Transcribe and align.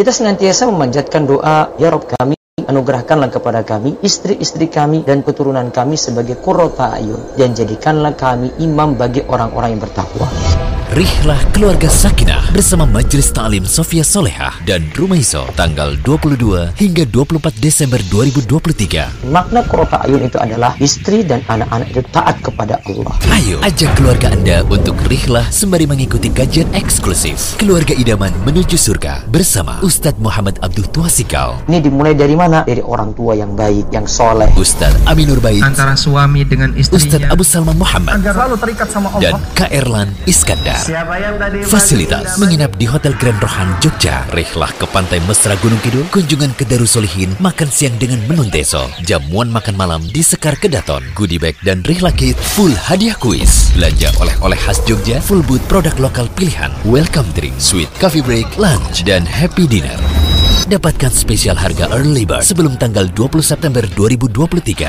Kita 0.00 0.16
senantiasa 0.16 0.64
memanjatkan 0.64 1.28
doa, 1.28 1.76
Ya 1.76 1.92
Rob 1.92 2.08
kami, 2.08 2.32
anugerahkanlah 2.64 3.28
kepada 3.28 3.60
kami, 3.60 4.00
istri-istri 4.00 4.72
kami, 4.72 5.04
dan 5.04 5.20
keturunan 5.20 5.68
kami 5.68 6.00
sebagai 6.00 6.40
kurota 6.40 6.96
ayun, 6.96 7.36
dan 7.36 7.52
jadikanlah 7.52 8.16
kami 8.16 8.48
imam 8.64 8.96
bagi 8.96 9.20
orang-orang 9.28 9.76
yang 9.76 9.84
bertakwa. 9.84 10.24
Rihlah 10.90 11.38
Keluarga 11.54 11.86
Sakinah 11.86 12.50
bersama 12.50 12.82
Majelis 12.82 13.30
Ta'lim 13.30 13.62
Sofia 13.62 14.02
Solehah 14.02 14.58
dan 14.66 14.90
Rumaiso 14.90 15.46
tanggal 15.54 15.94
22 16.02 16.74
hingga 16.74 17.06
24 17.06 17.62
Desember 17.62 18.02
2023. 18.10 19.30
Makna 19.30 19.62
kurota 19.70 20.02
ayun 20.02 20.26
itu 20.26 20.34
adalah 20.42 20.74
istri 20.82 21.22
dan 21.22 21.46
anak-anak 21.46 21.94
itu 21.94 22.02
taat 22.10 22.42
kepada 22.42 22.82
Allah. 22.90 23.14
Ayo 23.30 23.62
ajak 23.62 23.86
keluarga 23.94 24.34
Anda 24.34 24.66
untuk 24.66 24.98
rihlah 25.06 25.46
sembari 25.54 25.86
mengikuti 25.86 26.26
kajian 26.26 26.66
eksklusif 26.74 27.54
Keluarga 27.54 27.94
Idaman 27.94 28.34
Menuju 28.42 28.74
Surga 28.74 29.22
bersama 29.30 29.78
Ustadz 29.86 30.18
Muhammad 30.18 30.58
Abdul 30.58 30.90
Tuasikal, 30.90 31.70
Ini 31.70 31.86
dimulai 31.86 32.18
dari 32.18 32.34
mana? 32.34 32.66
Dari 32.66 32.82
orang 32.82 33.14
tua 33.14 33.38
yang 33.38 33.54
baik, 33.54 33.94
yang 33.94 34.10
soleh. 34.10 34.50
Ustadz 34.58 35.06
Aminur 35.06 35.38
Bait, 35.38 35.62
antara 35.62 35.94
suami 35.94 36.42
dengan 36.42 36.74
Ustadz 36.74 36.98
istrinya 36.98 37.30
Abu 37.30 37.46
Salman 37.46 37.78
Muhammad, 37.78 38.18
agar 38.18 38.34
selalu 38.34 38.56
terikat 38.58 38.90
sama 38.90 39.06
dan 39.22 39.38
Allah. 39.38 39.54
Kak 39.54 39.70
Erlan 39.70 40.10
Iskandar. 40.26 40.79
Siapa 40.80 41.20
yang 41.20 41.36
tadi 41.36 41.60
Fasilitas 41.60 42.40
menginap 42.40 42.72
di 42.80 42.88
Hotel 42.88 43.12
Grand 43.20 43.36
Rohan 43.36 43.68
Jogja, 43.84 44.24
rihlah 44.32 44.72
ke 44.80 44.88
Pantai 44.88 45.20
Mesra 45.28 45.52
Gunung 45.60 45.76
Kidul, 45.84 46.08
kunjungan 46.08 46.56
ke 46.56 46.64
Darusolihin, 46.64 47.36
makan 47.36 47.68
siang 47.68 47.92
dengan 48.00 48.24
menu 48.24 48.48
deso, 48.48 48.88
jamuan 49.04 49.52
makan 49.52 49.76
malam 49.76 50.00
di 50.08 50.24
Sekar 50.24 50.56
Kedaton, 50.56 51.04
goodie 51.12 51.36
bag 51.36 51.60
dan 51.60 51.84
rihlah 51.84 52.16
kit, 52.16 52.32
full 52.56 52.72
hadiah 52.72 53.12
kuis, 53.20 53.76
belanja 53.76 54.08
oleh-oleh 54.24 54.56
khas 54.56 54.80
Jogja, 54.88 55.20
full 55.20 55.44
booth 55.44 55.62
produk 55.68 55.92
lokal 56.00 56.24
pilihan, 56.32 56.72
welcome 56.88 57.28
drink, 57.36 57.60
sweet 57.60 57.92
coffee 58.00 58.24
break, 58.24 58.48
lunch, 58.56 59.04
dan 59.04 59.28
happy 59.28 59.68
dinner. 59.68 60.00
Dapatkan 60.70 61.10
spesial 61.10 61.58
harga 61.58 61.90
early 61.90 62.22
bird 62.22 62.46
sebelum 62.46 62.78
tanggal 62.78 63.10
20 63.10 63.42
September 63.42 63.82
2023. 63.98 64.86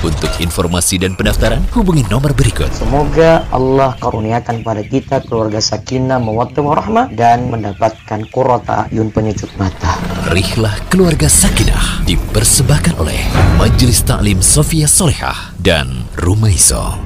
Untuk 0.00 0.32
informasi 0.40 0.96
dan 0.96 1.20
pendaftaran, 1.20 1.60
hubungi 1.76 2.00
nomor 2.08 2.32
berikut. 2.32 2.72
Semoga 2.72 3.44
Allah 3.52 3.92
karuniakan 4.00 4.64
pada 4.64 4.80
kita 4.80 5.20
keluarga 5.28 5.60
sakinah, 5.60 6.16
mawaddah 6.16 6.64
warahmah 6.64 7.06
dan 7.12 7.52
mendapatkan 7.52 8.24
kurota 8.32 8.88
ayun 8.88 9.12
penyejuk 9.12 9.52
mata. 9.60 10.00
Rihlah 10.32 10.72
Keluarga 10.88 11.28
Sakinah 11.28 12.08
dipersembahkan 12.08 12.96
oleh 12.96 13.20
Majelis 13.60 14.00
Taklim 14.08 14.40
Sofia 14.40 14.88
Solehah 14.88 15.52
dan 15.60 16.08
Rumaiso. 16.16 16.96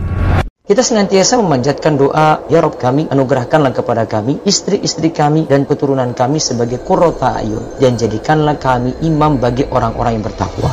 Kita 0.72 0.80
senantiasa 0.80 1.36
memanjatkan 1.36 2.00
doa, 2.00 2.48
Ya 2.48 2.64
Rob 2.64 2.80
kami, 2.80 3.04
anugerahkanlah 3.04 3.76
kepada 3.76 4.08
kami, 4.08 4.40
istri-istri 4.48 5.12
kami, 5.12 5.44
dan 5.44 5.68
keturunan 5.68 6.16
kami 6.16 6.40
sebagai 6.40 6.80
kurota 6.80 7.36
ayun, 7.36 7.76
dan 7.76 8.00
jadikanlah 8.00 8.56
kami 8.56 8.96
imam 9.04 9.36
bagi 9.36 9.68
orang-orang 9.68 10.16
yang 10.16 10.24
bertakwa. 10.24 10.72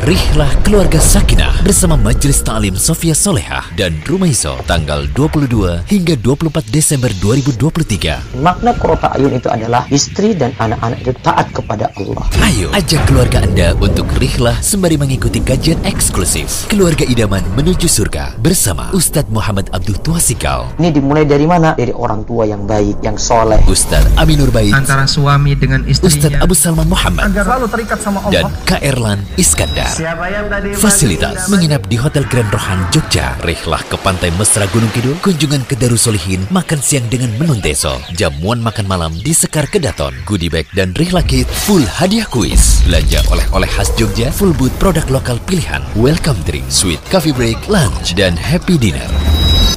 Rihlah 0.00 0.48
Keluarga 0.64 0.96
Sakinah 0.96 1.60
bersama 1.60 1.92
Majelis 1.92 2.40
Taklim 2.40 2.72
Sofia 2.72 3.12
Solehah 3.12 3.68
dan 3.76 4.00
Rumaiso 4.08 4.56
tanggal 4.64 5.04
22 5.12 5.84
hingga 5.92 6.16
24 6.16 6.72
Desember 6.72 7.12
2023. 7.20 8.40
Makna 8.40 8.72
kurota 8.80 9.12
ayun 9.12 9.36
itu 9.36 9.52
adalah 9.52 9.84
istri 9.92 10.32
dan 10.32 10.56
anak-anak 10.56 11.04
itu 11.04 11.12
taat 11.20 11.52
kepada 11.52 11.92
Allah. 12.00 12.24
Ayo 12.40 12.72
ajak 12.72 13.04
keluarga 13.04 13.44
Anda 13.44 13.76
untuk 13.76 14.08
rihlah 14.16 14.56
sembari 14.64 14.96
mengikuti 14.96 15.44
kajian 15.44 15.84
eksklusif 15.84 16.64
Keluarga 16.72 17.04
Idaman 17.04 17.44
Menuju 17.52 17.84
Surga 17.84 18.40
bersama 18.40 18.88
Ustadz 18.96 19.28
Muhammad 19.30 19.70
Abdul 19.70 19.96
Tuasikal, 20.02 20.74
Ini 20.76 20.90
dimulai 20.90 21.22
dari 21.24 21.46
mana? 21.46 21.78
Dari 21.78 21.94
orang 21.94 22.26
tua 22.26 22.44
yang 22.44 22.66
baik, 22.66 23.00
yang 23.00 23.14
soleh. 23.14 23.62
Ustadz 23.70 24.10
Aminur 24.18 24.50
Bait, 24.50 24.74
antara 24.74 25.06
suami 25.06 25.54
dengan 25.54 25.86
Ustadz 25.86 26.18
istrinya 26.18 26.42
Abu 26.42 26.58
Salman 26.58 26.90
Muhammad, 26.90 27.30
agar 27.30 27.46
selalu 27.46 27.66
terikat 27.70 27.98
sama 28.02 28.18
dan 28.28 28.50
Allah. 28.50 28.52
Kak 28.66 28.82
Erlan 28.82 29.22
Iskandar. 29.38 29.94
Siapa 29.94 30.26
yang 30.28 30.50
tadi 30.50 30.74
Fasilitas 30.74 31.46
menginap 31.46 31.86
di 31.86 31.96
Hotel 31.96 32.26
Grand 32.26 32.50
Rohan 32.50 32.82
Jogja, 32.90 33.38
rihlah 33.46 33.80
ke 33.86 33.96
Pantai 34.02 34.34
Mesra 34.34 34.66
Gunung 34.74 34.90
Kidul, 34.90 35.14
kunjungan 35.22 35.62
ke 35.70 35.78
Darusolihin, 35.78 36.50
makan 36.50 36.82
siang 36.82 37.06
dengan 37.06 37.30
menu 37.38 37.54
deso, 37.62 37.94
jamuan 38.18 38.58
makan 38.58 38.90
malam 38.90 39.12
di 39.14 39.30
Sekar 39.30 39.70
Kedaton, 39.70 40.12
goodie 40.26 40.50
bag 40.50 40.66
dan 40.74 40.90
rihlah 40.98 41.22
kit, 41.22 41.46
full 41.46 41.86
hadiah 41.86 42.26
kuis, 42.26 42.82
belanja 42.82 43.22
oleh-oleh 43.30 43.70
khas 43.70 43.94
Jogja, 43.94 44.34
full 44.34 44.50
booth 44.58 44.74
produk 44.82 45.06
lokal 45.12 45.38
pilihan, 45.46 45.84
welcome 45.94 46.38
drink, 46.42 46.66
sweet 46.66 46.98
coffee 47.12 47.34
break, 47.36 47.56
lunch, 47.70 48.16
dan 48.18 48.34
happy 48.34 48.74
dinner. 48.74 49.19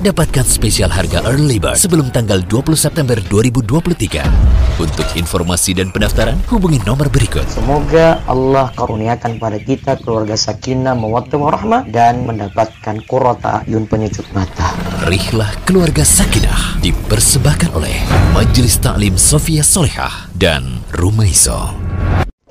Dapatkan 0.03 0.44
spesial 0.44 0.91
harga 0.91 1.24
early 1.24 1.64
bird 1.64 1.80
sebelum 1.80 2.12
tanggal 2.12 2.44
20 2.44 2.75
September 2.75 3.16
2023. 3.31 4.19
Untuk 4.75 5.08
informasi 5.16 5.80
dan 5.80 5.96
pendaftaran, 5.96 6.36
hubungi 6.52 6.84
nomor 6.84 7.08
berikut. 7.08 7.47
Semoga 7.47 8.19
Allah 8.28 8.68
karuniakan 8.75 9.40
pada 9.40 9.56
kita 9.64 9.96
keluarga 10.03 10.36
sakinah, 10.36 10.91
mawaddah 10.91 11.40
warahmah 11.40 11.81
dan 11.88 12.28
mendapatkan 12.28 13.00
kurota 13.08 13.64
ayun 13.64 13.88
penyejuk 13.88 14.28
mata. 14.36 14.75
Rihlah 15.08 15.56
Keluarga 15.64 16.03
Sakinah 16.03 16.84
dipersembahkan 16.84 17.72
oleh 17.72 18.03
Majelis 18.35 18.84
Taklim 18.84 19.16
Sofia 19.16 19.64
Solehah 19.64 20.28
dan 20.35 20.84
Rumaiso. 20.91 21.92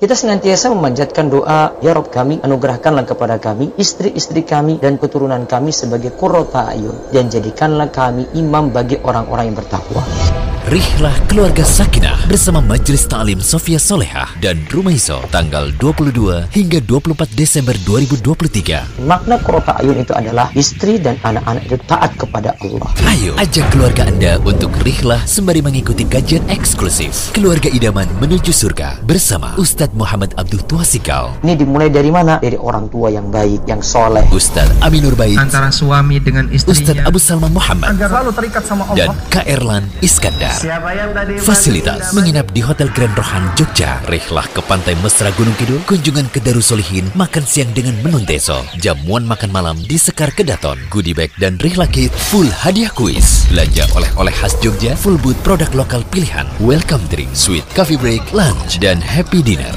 Kita 0.03 0.19
senantiasa 0.19 0.67
memanjatkan 0.75 1.31
doa, 1.31 1.79
Ya 1.79 1.95
Rob 1.95 2.11
kami, 2.11 2.43
anugerahkanlah 2.43 3.07
kepada 3.07 3.39
kami, 3.39 3.71
istri-istri 3.79 4.43
kami, 4.43 4.75
dan 4.75 4.99
keturunan 4.99 5.47
kami 5.47 5.71
sebagai 5.71 6.11
kurota 6.11 6.67
ayun, 6.75 7.07
dan 7.15 7.31
jadikanlah 7.31 7.87
kami 7.87 8.27
imam 8.35 8.67
bagi 8.67 8.99
orang-orang 8.99 9.47
yang 9.47 9.55
bertakwa. 9.55 10.03
Rihlah 10.63 11.11
Keluarga 11.27 11.59
Sakinah 11.59 12.23
bersama 12.31 12.63
Majelis 12.63 13.03
Taklim 13.03 13.43
Sofia 13.43 13.75
Solehah 13.75 14.31
dan 14.39 14.63
Rumaiso 14.71 15.19
tanggal 15.27 15.67
22 15.75 16.47
hingga 16.55 16.79
24 16.79 17.35
Desember 17.35 17.75
2023. 17.83 19.03
Makna 19.03 19.43
kurota 19.43 19.75
ayun 19.83 19.99
itu 19.99 20.15
adalah 20.15 20.47
istri 20.55 21.03
dan 21.03 21.19
anak-anak 21.19 21.67
itu 21.67 21.75
taat 21.83 22.15
kepada 22.15 22.55
Allah. 22.63 22.87
Ayo 23.11 23.35
ajak 23.43 23.75
keluarga 23.75 24.07
Anda 24.07 24.39
untuk 24.39 24.71
rihlah 24.87 25.19
sembari 25.27 25.59
mengikuti 25.59 26.07
kajian 26.07 26.47
eksklusif 26.47 27.35
Keluarga 27.35 27.67
Idaman 27.67 28.07
Menuju 28.23 28.55
Surga 28.55 29.03
bersama 29.03 29.59
Ustadz 29.59 29.91
Muhammad 29.99 30.31
Abdul 30.39 30.63
Tuasikal, 30.63 31.43
Ini 31.43 31.59
dimulai 31.59 31.91
dari 31.91 32.07
mana? 32.07 32.39
Dari 32.39 32.55
orang 32.55 32.87
tua 32.87 33.11
yang 33.11 33.27
baik, 33.27 33.67
yang 33.67 33.83
soleh. 33.83 34.23
Ustadz 34.31 34.79
Aminur 34.79 35.19
Bait, 35.19 35.35
antara 35.35 35.75
suami 35.75 36.23
dengan 36.23 36.47
Ustadz 36.47 36.87
istrinya 36.87 37.03
Abu 37.03 37.19
Salman 37.19 37.51
Muhammad, 37.51 37.99
agar 37.99 38.07
selalu 38.07 38.31
terikat 38.31 38.63
sama 38.63 38.87
dan 38.95 39.11
Allah. 39.11 39.27
Kak 39.27 39.43
Erlan 39.43 39.91
Iskandar. 39.99 40.52
Siapa 40.53 40.93
yang 40.93 41.17
tadi 41.17 41.41
Fasilitas 41.41 42.13
menginap 42.13 42.53
di 42.53 42.61
Hotel 42.61 42.85
Grand 42.93 43.09
Rohan 43.17 43.49
Jogja, 43.57 43.97
rihlah 44.05 44.45
ke 44.53 44.61
Pantai 44.61 44.93
Mesra 45.01 45.33
Gunung 45.33 45.57
Kidul, 45.57 45.81
kunjungan 45.89 46.29
ke 46.29 46.37
Darusolihin, 46.45 47.09
makan 47.17 47.41
siang 47.41 47.73
dengan 47.73 47.97
menu 48.05 48.21
deso, 48.21 48.61
jamuan 48.77 49.25
makan 49.25 49.49
malam 49.49 49.77
di 49.81 49.97
Sekar 49.97 50.29
Kedaton, 50.29 50.77
goodie 50.93 51.17
bag 51.17 51.33
dan 51.41 51.57
rihlah 51.57 51.89
kit, 51.89 52.13
full 52.29 52.45
hadiah 52.45 52.93
kuis, 52.93 53.49
belanja 53.49 53.89
oleh-oleh 53.97 54.33
khas 54.37 54.53
Jogja, 54.61 54.93
full 54.93 55.17
booth 55.17 55.41
produk 55.41 55.73
lokal 55.73 56.05
pilihan, 56.13 56.45
welcome 56.61 57.01
drink, 57.09 57.33
sweet 57.33 57.65
coffee 57.73 57.97
break, 57.97 58.21
lunch, 58.29 58.77
dan 58.77 59.01
happy 59.01 59.41
dinner. 59.41 59.73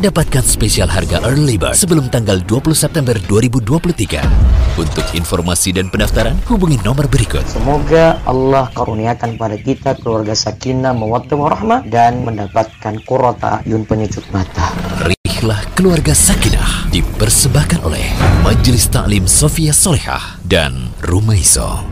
Dapatkan 0.00 0.40
spesial 0.40 0.88
harga 0.88 1.20
early 1.28 1.60
bird 1.60 1.76
sebelum 1.76 2.08
tanggal 2.08 2.40
20 2.48 2.72
September 2.72 3.12
2023. 3.28 4.80
Untuk 4.80 5.04
informasi 5.12 5.76
dan 5.76 5.92
pendaftaran, 5.92 6.40
hubungi 6.48 6.80
nomor 6.80 7.04
berikut. 7.04 7.44
Semoga 7.44 8.16
Allah 8.24 8.72
karuniakan 8.72 9.36
pada 9.36 9.60
kita 9.60 10.00
keluarga 10.00 10.32
sakinah, 10.32 10.96
mawaddah 10.96 11.36
warahmah 11.36 11.80
dan 11.84 12.24
mendapatkan 12.24 12.96
kurota 13.04 13.60
ayun 13.68 13.84
penyejuk 13.84 14.24
mata. 14.32 14.72
Rihlah 15.04 15.68
Keluarga 15.76 16.16
Sakinah 16.16 16.88
dipersembahkan 16.88 17.84
oleh 17.84 18.08
Majelis 18.40 18.88
Taklim 18.88 19.28
Sofia 19.28 19.76
Solehah 19.76 20.40
dan 20.48 20.96
Rumaiso. 21.04 21.84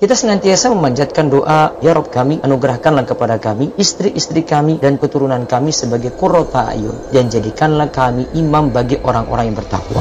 Kita 0.00 0.16
senantiasa 0.16 0.72
memanjatkan 0.72 1.28
doa, 1.28 1.76
Ya 1.84 1.92
Rob 1.92 2.08
kami, 2.08 2.40
anugerahkanlah 2.40 3.04
kepada 3.04 3.36
kami, 3.36 3.76
istri-istri 3.76 4.48
kami, 4.48 4.80
dan 4.80 4.96
keturunan 4.96 5.44
kami 5.44 5.76
sebagai 5.76 6.16
kurota 6.16 6.72
ayun, 6.72 6.96
dan 7.12 7.28
jadikanlah 7.28 7.92
kami 7.92 8.24
imam 8.32 8.72
bagi 8.72 8.96
orang-orang 8.96 9.52
yang 9.52 9.60
bertakwa. 9.60 10.00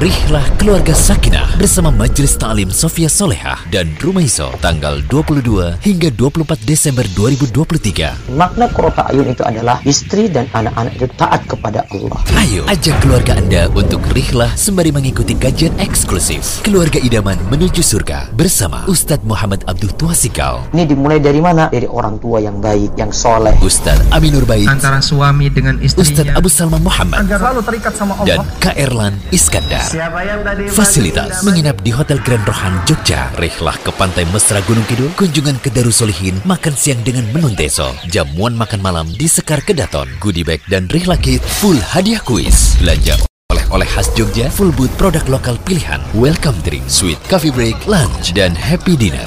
Rihlah 0.00 0.46
Keluarga 0.56 0.94
Sakinah 0.96 1.60
bersama 1.60 1.92
Majelis 1.92 2.38
Taklim 2.38 2.72
Sofia 2.72 3.10
Solehah 3.10 3.68
dan 3.74 3.90
Rumaiso 3.98 4.48
tanggal 4.62 5.02
22 5.10 5.82
hingga 5.82 6.08
24 6.14 6.62
Desember 6.62 7.04
2023. 7.12 8.32
Makna 8.32 8.70
kurota 8.72 9.04
ayun 9.10 9.28
itu 9.28 9.44
adalah 9.44 9.82
istri 9.84 10.32
dan 10.32 10.48
anak-anak 10.56 10.94
itu 10.94 11.04
taat 11.20 11.42
kepada 11.44 11.82
Allah. 11.92 12.16
Ayo 12.38 12.62
ajak 12.70 12.96
keluarga 13.02 13.36
Anda 13.36 13.68
untuk 13.76 14.00
rihlah 14.14 14.54
sembari 14.56 14.88
mengikuti 14.88 15.34
kajian 15.36 15.74
eksklusif 15.76 16.64
Keluarga 16.64 17.02
Idaman 17.02 17.36
Menuju 17.52 17.84
Surga 17.84 18.32
bersama 18.32 18.88
Ustadz 18.88 19.19
Muhammad 19.24 19.64
Abdul 19.68 19.92
Tuasikal, 19.96 20.68
Ini 20.72 20.84
dimulai 20.88 21.20
dari 21.20 21.40
mana? 21.40 21.68
Dari 21.72 21.86
orang 21.86 22.20
tua 22.20 22.40
yang 22.42 22.58
baik, 22.58 22.96
yang 22.96 23.12
soleh. 23.12 23.56
Ustadz 23.60 24.10
Aminur 24.12 24.44
Bait, 24.44 24.66
antara 24.66 25.00
suami 25.00 25.48
dengan 25.52 25.80
Ustadz 25.80 26.02
istrinya 26.02 26.36
Abu 26.36 26.48
Salman 26.52 26.82
Muhammad, 26.84 27.24
agar 27.24 27.38
selalu 27.40 27.60
terikat 27.64 27.92
sama 27.96 28.12
dan 28.26 28.42
Allah. 28.42 28.46
Kak 28.60 28.76
Erlan 28.76 29.14
Iskandar. 29.30 29.86
Siapa 29.86 30.20
yang 30.26 30.40
tadi 30.44 30.62
Fasilitas 30.68 31.40
menginap 31.46 31.80
di 31.80 31.90
Hotel 31.94 32.18
Grand 32.20 32.44
Rohan 32.44 32.82
Jogja, 32.84 33.32
rihlah 33.38 33.76
ke 33.80 33.90
pantai 33.94 34.28
mesra 34.28 34.60
Gunung 34.64 34.84
Kidul, 34.84 35.12
kunjungan 35.16 35.56
ke 35.62 35.72
Darusolihin, 35.72 36.42
makan 36.44 36.74
siang 36.76 37.00
dengan 37.06 37.24
menunteso, 37.32 37.94
jamuan 38.10 38.56
makan 38.56 38.80
malam 38.82 39.06
di 39.08 39.30
Sekar 39.30 39.64
Kedaton, 39.64 40.08
goodie 40.20 40.44
bag 40.44 40.60
dan 40.68 40.90
rihlah 40.90 41.18
kit, 41.18 41.40
full 41.40 41.78
hadiah 41.78 42.20
kuis, 42.20 42.76
belanja 42.82 43.29
oleh-oleh 43.70 43.86
khas 43.86 44.10
Jogja, 44.18 44.50
full 44.50 44.74
booth 44.74 44.90
produk 44.98 45.22
lokal 45.30 45.54
pilihan, 45.62 46.02
welcome 46.18 46.58
drink, 46.66 46.82
sweet 46.90 47.22
coffee 47.30 47.54
break, 47.54 47.78
lunch, 47.86 48.34
dan 48.34 48.50
happy 48.50 48.98
dinner. 48.98 49.24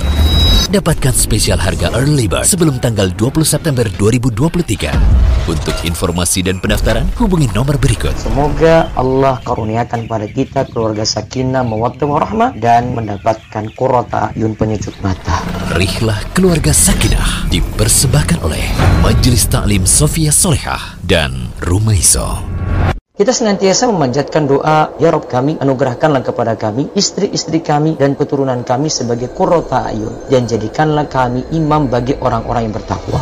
Dapatkan 0.68 1.16
spesial 1.16 1.56
harga 1.56 1.94
early 1.95 2.28
bird 2.28 2.44
sebelum 2.44 2.75
tanggal 2.84 3.07
20 3.16 3.45
September 3.48 3.88
2023. 3.88 4.92
Untuk 5.48 5.75
informasi 5.88 6.44
dan 6.44 6.60
pendaftaran, 6.60 7.07
hubungi 7.16 7.48
nomor 7.56 7.80
berikut. 7.80 8.12
Semoga 8.19 8.92
Allah 9.00 9.40
karuniakan 9.48 10.12
pada 10.12 10.28
kita 10.28 10.68
keluarga 10.72 11.07
sakinah, 11.07 11.63
mawaddah 11.63 12.07
warahmah 12.07 12.51
dan 12.60 12.92
mendapatkan 12.92 13.63
kurota 13.80 14.36
ayun 14.36 14.60
penyejuk 14.60 14.96
mata. 15.00 15.39
Rihlah 15.78 16.19
Keluarga 16.36 16.75
Sakinah 16.75 17.48
dipersembahkan 17.48 18.44
oleh 18.44 18.63
Majelis 19.00 19.48
Taklim 19.48 19.88
Sofia 19.88 20.36
Solehah 20.36 21.00
dan 21.06 21.54
Rumaiso. 21.62 22.44
Kita 23.13 23.30
senantiasa 23.30 23.94
memanjatkan 23.94 24.50
doa, 24.50 24.98
Ya 24.98 25.13
Rob 25.13 25.30
kami, 25.30 25.62
anugerahkanlah 25.62 26.25
kepada 26.25 26.57
kami, 26.57 26.89
istri-istri 26.98 27.62
kami, 27.62 27.94
dan 27.94 28.18
keturunan 28.18 28.65
kami 28.65 28.89
sebagai 28.89 29.30
kurota 29.30 29.86
ayun. 29.86 30.25
Dan 30.33 30.50
jadikanlah 30.50 31.06
kami 31.06 31.45
imam 31.54 31.94
bagi 31.94 32.18
orang-orang 32.18 32.65
yang 32.65 32.74
bertakwa. 32.74 33.21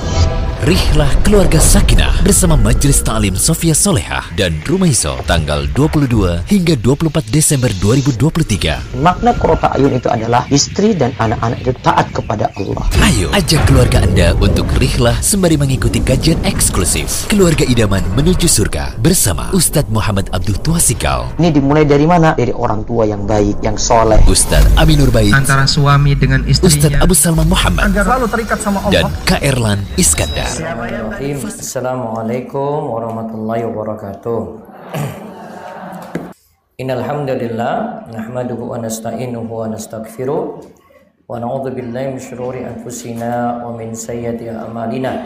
Rihlah 0.62 1.10
Keluarga 1.26 1.58
Sakinah 1.58 2.22
bersama 2.22 2.54
Majelis 2.54 3.02
Taklim 3.02 3.34
Sofia 3.34 3.74
Solehah 3.74 4.30
dan 4.38 4.62
Rumaiso 4.62 5.18
tanggal 5.26 5.66
22 5.74 6.38
hingga 6.46 6.78
24 6.78 7.34
Desember 7.34 7.74
2023. 7.82 9.02
Makna 9.02 9.34
kurota 9.42 9.74
ayun 9.74 9.98
itu 9.98 10.06
adalah 10.06 10.46
istri 10.54 10.94
dan 10.94 11.18
anak-anak 11.18 11.66
itu 11.66 11.74
taat 11.82 12.14
kepada 12.14 12.54
Allah. 12.54 12.86
Ayo 13.02 13.34
ajak 13.34 13.58
keluarga 13.66 14.06
Anda 14.06 14.38
untuk 14.38 14.70
rihlah 14.78 15.18
sembari 15.18 15.58
mengikuti 15.58 15.98
kajian 15.98 16.38
eksklusif 16.46 17.26
Keluarga 17.26 17.66
Idaman 17.66 18.06
Menuju 18.14 18.46
Surga 18.46 18.94
bersama 19.02 19.50
Ustadz 19.58 19.90
Muhammad 19.90 20.30
Abdul 20.30 20.62
Tuasikal, 20.62 21.42
Ini 21.42 21.50
dimulai 21.58 21.90
dari 21.90 22.06
mana? 22.06 22.38
Dari 22.38 22.54
orang 22.54 22.86
tua 22.86 23.10
yang 23.10 23.26
baik, 23.26 23.66
yang 23.66 23.82
soleh. 23.82 24.22
Ustadz 24.30 24.78
Aminur 24.78 25.10
Bait, 25.10 25.34
antara 25.34 25.66
suami 25.66 26.14
dengan 26.14 26.46
Ustadz 26.46 26.70
istrinya 26.70 27.02
Abu 27.02 27.18
Salman 27.18 27.50
Muhammad, 27.50 27.90
agar 27.90 28.06
selalu 28.06 28.26
terikat 28.30 28.62
sama 28.62 28.78
dan 28.94 29.10
Allah. 29.10 29.26
Kak 29.26 29.42
Erlan 29.42 29.82
Iskandar. 29.98 30.51
Bismillahirrahmanirrahim. 30.52 31.48
Assalamualaikum 31.48 32.92
warahmatullahi 32.92 33.64
wabarakatuh. 33.72 34.40
Innal 36.84 37.08
hamdalillah 37.08 38.04
nahmaduhu 38.12 38.76
wa 38.76 38.84
nasta'inuhu 38.84 39.48
wa 39.48 39.72
nastaghfiruh 39.72 40.60
wa 41.32 41.40
na'udzu 41.40 41.72
billahi 41.72 42.12
min 42.12 42.20
shururi 42.20 42.68
anfusina 42.68 43.64
wa 43.64 43.72
min 43.80 43.96
sayyiati 43.96 44.52
a'malina. 44.52 45.24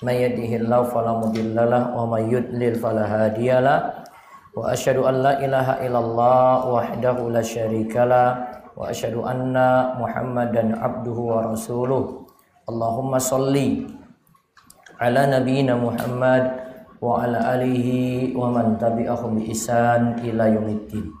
May 0.00 0.24
yahdihillahu 0.24 0.88
fala 0.88 1.20
mudhillalah 1.20 1.92
wa 1.92 2.16
may 2.16 2.24
yudlil 2.24 2.80
fala 2.80 3.04
hadiyalah. 3.04 4.08
Wa 4.56 4.72
asyhadu 4.72 5.04
an 5.04 5.20
la 5.20 5.36
ilaha 5.36 5.84
illallah 5.84 6.64
wahdahu 6.64 7.28
la 7.28 7.44
syarikalah 7.44 8.28
wa 8.72 8.88
asyhadu 8.88 9.20
anna 9.20 10.00
Muhammadan 10.00 10.80
abduhu 10.80 11.36
wa 11.36 11.44
rasuluh. 11.44 12.24
Allahumma 12.64 13.20
salli 13.20 13.84
ala 14.96 15.28
nabiyyina 15.28 15.76
Muhammad 15.76 16.64
wa 17.00 17.20
ala 17.20 17.52
alihi 17.52 18.32
wa 18.32 18.48
man 18.48 18.80
tabi'ahum 18.80 19.40
bi 19.40 19.52
ihsan 19.52 20.20
ila 20.24 20.48
yaumiddin. 20.48 21.12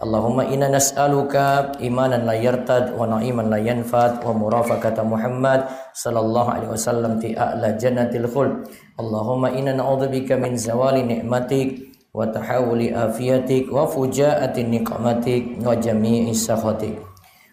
Allahumma 0.00 0.48
inna 0.48 0.72
nas'aluka 0.72 1.76
imanan 1.84 2.24
la 2.24 2.32
yartad 2.32 2.96
wa 2.96 3.04
na'iman 3.04 3.52
la 3.52 3.60
yanfad 3.60 4.24
wa 4.24 4.32
murafaqata 4.32 5.04
Muhammad 5.04 5.68
sallallahu 5.92 6.48
alaihi 6.48 6.72
wasallam 6.72 7.20
fi 7.20 7.36
a'la 7.36 7.76
jannatil 7.76 8.24
khuld. 8.24 8.64
Allahumma 8.96 9.52
inna 9.52 9.76
na'udzubika 9.76 10.40
min 10.40 10.56
zawali 10.56 11.04
ni'matik 11.04 11.92
wa 12.16 12.24
tahawuli 12.24 12.96
afiyatik 12.96 13.68
wa 13.68 13.84
fujaati 13.84 14.64
wa 15.60 15.76
jami'i 15.76 16.32
sakhatik. 16.32 16.96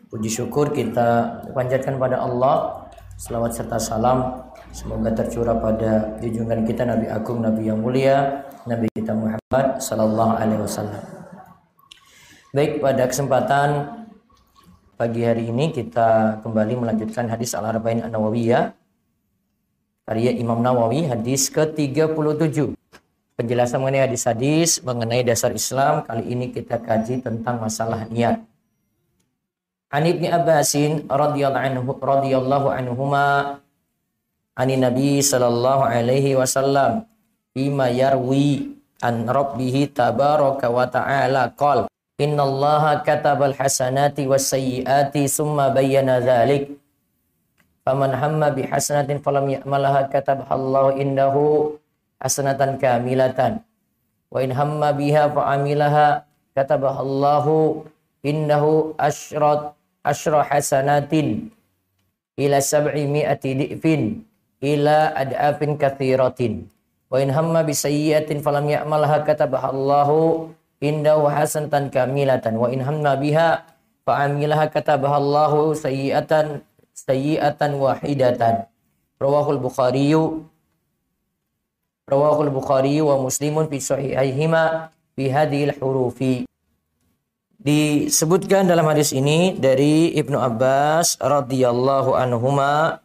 Puji 0.08 0.32
syukur 0.32 0.72
kita 0.72 1.44
panjatkan 1.52 2.00
pada 2.00 2.24
Allah. 2.24 2.88
Selawat 3.20 3.50
serta 3.50 3.76
salam 3.82 4.47
semoga 4.72 5.10
tercurah 5.14 5.58
pada 5.60 6.18
junjungan 6.24 6.64
kita 6.68 6.84
Nabi 6.88 7.08
Agung, 7.12 7.40
Nabi 7.44 7.68
yang 7.68 7.80
mulia, 7.80 8.48
Nabi 8.68 8.88
kita 8.96 9.14
Muhammad 9.16 9.80
sallallahu 9.80 10.34
alaihi 10.38 10.62
wasallam. 10.64 11.04
Baik, 12.56 12.80
pada 12.80 13.04
kesempatan 13.06 13.70
pagi 14.98 15.22
hari 15.22 15.52
ini 15.52 15.70
kita 15.70 16.42
kembali 16.42 16.74
melanjutkan 16.80 17.30
hadis 17.30 17.54
Al-Arba'in 17.54 18.02
An-Nawawiyah 18.08 18.74
karya 20.08 20.32
Imam 20.40 20.64
Nawawi 20.64 21.04
hadis 21.04 21.52
ke-37. 21.52 22.72
Penjelasan 23.38 23.84
mengenai 23.84 24.08
hadis-hadis 24.08 24.82
mengenai 24.82 25.22
dasar 25.22 25.52
Islam 25.52 26.02
kali 26.08 26.32
ini 26.32 26.50
kita 26.50 26.80
kaji 26.80 27.22
tentang 27.22 27.60
masalah 27.60 28.08
niat. 28.08 28.42
An 29.92 30.04
Ibni 30.08 30.32
Abbasin 30.32 31.06
radhiyallahu 31.12 31.62
anhu 31.62 31.92
radhiyallahu 32.00 32.68
anhuma 32.72 33.26
ani 34.58 34.76
Nabi 34.76 35.22
sallallahu 35.22 35.86
alaihi 35.86 36.34
wasallam 36.34 37.06
bima 37.54 37.94
yarwi 37.94 38.74
an 39.06 39.30
rabbih 39.30 39.94
tabaraka 39.94 40.74
wa 40.74 40.90
ta'ala. 40.90 41.54
Qol 41.54 41.86
innallaha 42.18 43.06
katabal 43.06 43.54
hasanati 43.54 44.26
was 44.26 44.50
sayyiati 44.50 45.30
summa 45.30 45.70
bayyana 45.70 46.18
dzalik 46.18 46.74
faman 47.86 48.12
hamma 48.12 48.52
bi 48.52 48.66
hasanatin 48.66 49.22
falam 49.24 49.48
ya'malaha 49.48 50.10
katabaha 50.12 50.52
Allah 50.58 50.86
indahu 50.98 51.78
hasanatan 52.18 52.82
kamilatan. 52.82 53.62
Wa 54.28 54.44
in 54.44 54.52
hamma 54.52 54.92
biha 54.92 55.32
fa 55.32 55.56
amilaha 55.56 56.28
katabaha 56.52 57.00
Allahu 57.00 57.88
innahu 58.28 58.92
asyrat 59.00 59.72
asyra 60.04 60.44
hasanatin 60.44 61.48
ila 62.36 62.60
sab'i 62.60 63.08
mi'ati 63.08 63.56
di'fin 63.56 64.27
ila 64.62 65.14
ad'afin 65.14 65.78
kathiratin. 65.78 66.68
Wa 67.08 67.24
in 67.24 67.32
hamma 67.32 67.64
bi 67.64 67.72
sayyi'atin 67.72 68.44
falam 68.44 68.68
ya'malha 68.68 69.24
katabaha 69.24 69.72
Allahu 69.72 70.52
indahu 70.84 71.32
hasanatan 71.32 71.88
kamilatan. 71.94 72.60
Wa 72.60 72.68
in 72.68 72.84
hamma 72.84 73.16
biha 73.16 73.64
fa 74.04 74.28
amilaha 74.28 74.68
katabaha 74.68 75.18
Allahu 75.22 75.78
sayyi'atan 75.78 76.62
sayyi'atan 76.92 77.78
wahidatan. 77.80 78.68
Rawahul 79.18 79.58
bukhari 79.58 80.14
rawahul 82.08 82.48
bukhari 82.56 83.04
wa 83.04 83.20
muslimun 83.20 83.68
fi 83.68 83.84
sahihihima 83.84 84.96
fi 85.12 85.24
hadhil 85.28 85.76
hurufi. 85.76 86.48
Disebutkan 87.60 88.64
dalam 88.64 88.88
hadis 88.88 89.12
ini 89.12 89.52
dari 89.60 90.16
Ibnu 90.16 90.40
Abbas 90.40 91.20
radhiyallahu 91.20 92.16
anhuma 92.16 93.04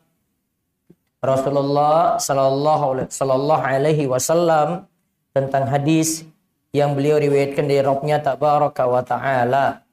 Rasulullah 1.22 2.18
sallallahu 2.18 3.06
sallallahu 3.06 3.62
alaihi 3.62 4.10
wasallam 4.10 4.90
tentang 5.30 5.70
hadis 5.70 6.26
yang 6.74 6.98
beliau 6.98 7.14
riwayatkan 7.22 7.62
dari 7.62 7.78
Rabbnya 7.78 8.18
tabaraka 8.18 8.82
wa 8.90 9.06
taala. 9.06 9.86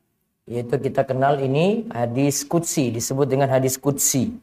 Yaitu 0.50 0.82
kita 0.82 1.06
kenal 1.06 1.38
ini 1.38 1.86
hadis 1.94 2.42
qudsi 2.42 2.90
disebut 2.90 3.30
dengan 3.30 3.46
hadis 3.54 3.78
qudsi. 3.78 4.42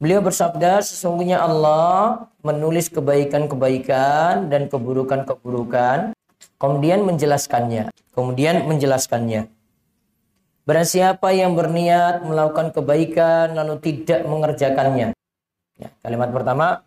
Beliau 0.00 0.24
bersabda 0.24 0.80
sesungguhnya 0.80 1.44
Allah 1.44 2.24
menulis 2.40 2.88
kebaikan-kebaikan 2.88 4.48
dan 4.48 4.64
keburukan-keburukan 4.64 6.16
kemudian 6.56 7.04
menjelaskannya 7.04 7.92
kemudian 8.16 8.64
menjelaskannya. 8.64 9.52
Barang 10.64 10.88
siapa 10.88 11.36
yang 11.36 11.52
berniat 11.52 12.24
melakukan 12.24 12.72
kebaikan 12.72 13.52
lalu 13.52 13.76
tidak 13.84 14.24
mengerjakannya 14.24 15.19
Ya, 15.80 15.88
kalimat 16.04 16.28
pertama, 16.28 16.84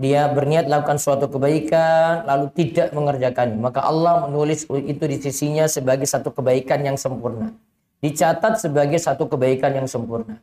dia 0.00 0.32
berniat 0.32 0.64
melakukan 0.64 0.96
suatu 0.96 1.28
kebaikan 1.28 2.24
lalu 2.24 2.48
tidak 2.56 2.88
mengerjakannya. 2.96 3.60
Maka 3.60 3.84
Allah 3.84 4.24
menulis 4.24 4.64
itu 4.64 5.04
di 5.04 5.20
sisinya 5.20 5.68
sebagai 5.68 6.08
satu 6.08 6.32
kebaikan 6.32 6.80
yang 6.80 6.96
sempurna. 6.96 7.52
Dicatat 8.00 8.56
sebagai 8.56 8.96
satu 8.96 9.28
kebaikan 9.28 9.76
yang 9.76 9.84
sempurna. 9.84 10.40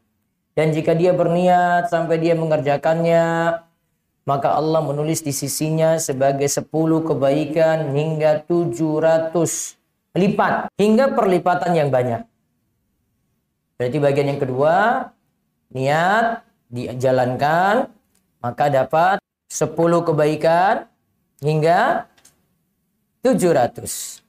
Dan 0.53 0.77
jika 0.77 0.93
dia 0.93 1.09
berniat 1.09 1.89
sampai 1.89 2.21
dia 2.21 2.37
mengerjakannya, 2.37 3.25
maka 4.29 4.53
Allah 4.53 4.81
menulis 4.85 5.25
di 5.25 5.33
sisinya 5.33 5.97
sebagai 5.97 6.45
10 6.45 6.69
kebaikan 7.01 7.97
hingga 7.97 8.45
700 8.45 9.33
lipat. 10.13 10.69
Hingga 10.77 11.17
perlipatan 11.17 11.73
yang 11.73 11.89
banyak. 11.89 12.21
Berarti 13.77 13.97
bagian 14.01 14.33
yang 14.33 14.41
kedua, 14.41 14.73
niat 15.73 16.46
dijalankan 16.67 17.91
maka 18.43 18.65
dapat 18.69 19.17
10 19.47 20.07
kebaikan 20.07 20.87
hingga 21.39 22.05
700. 23.23 24.23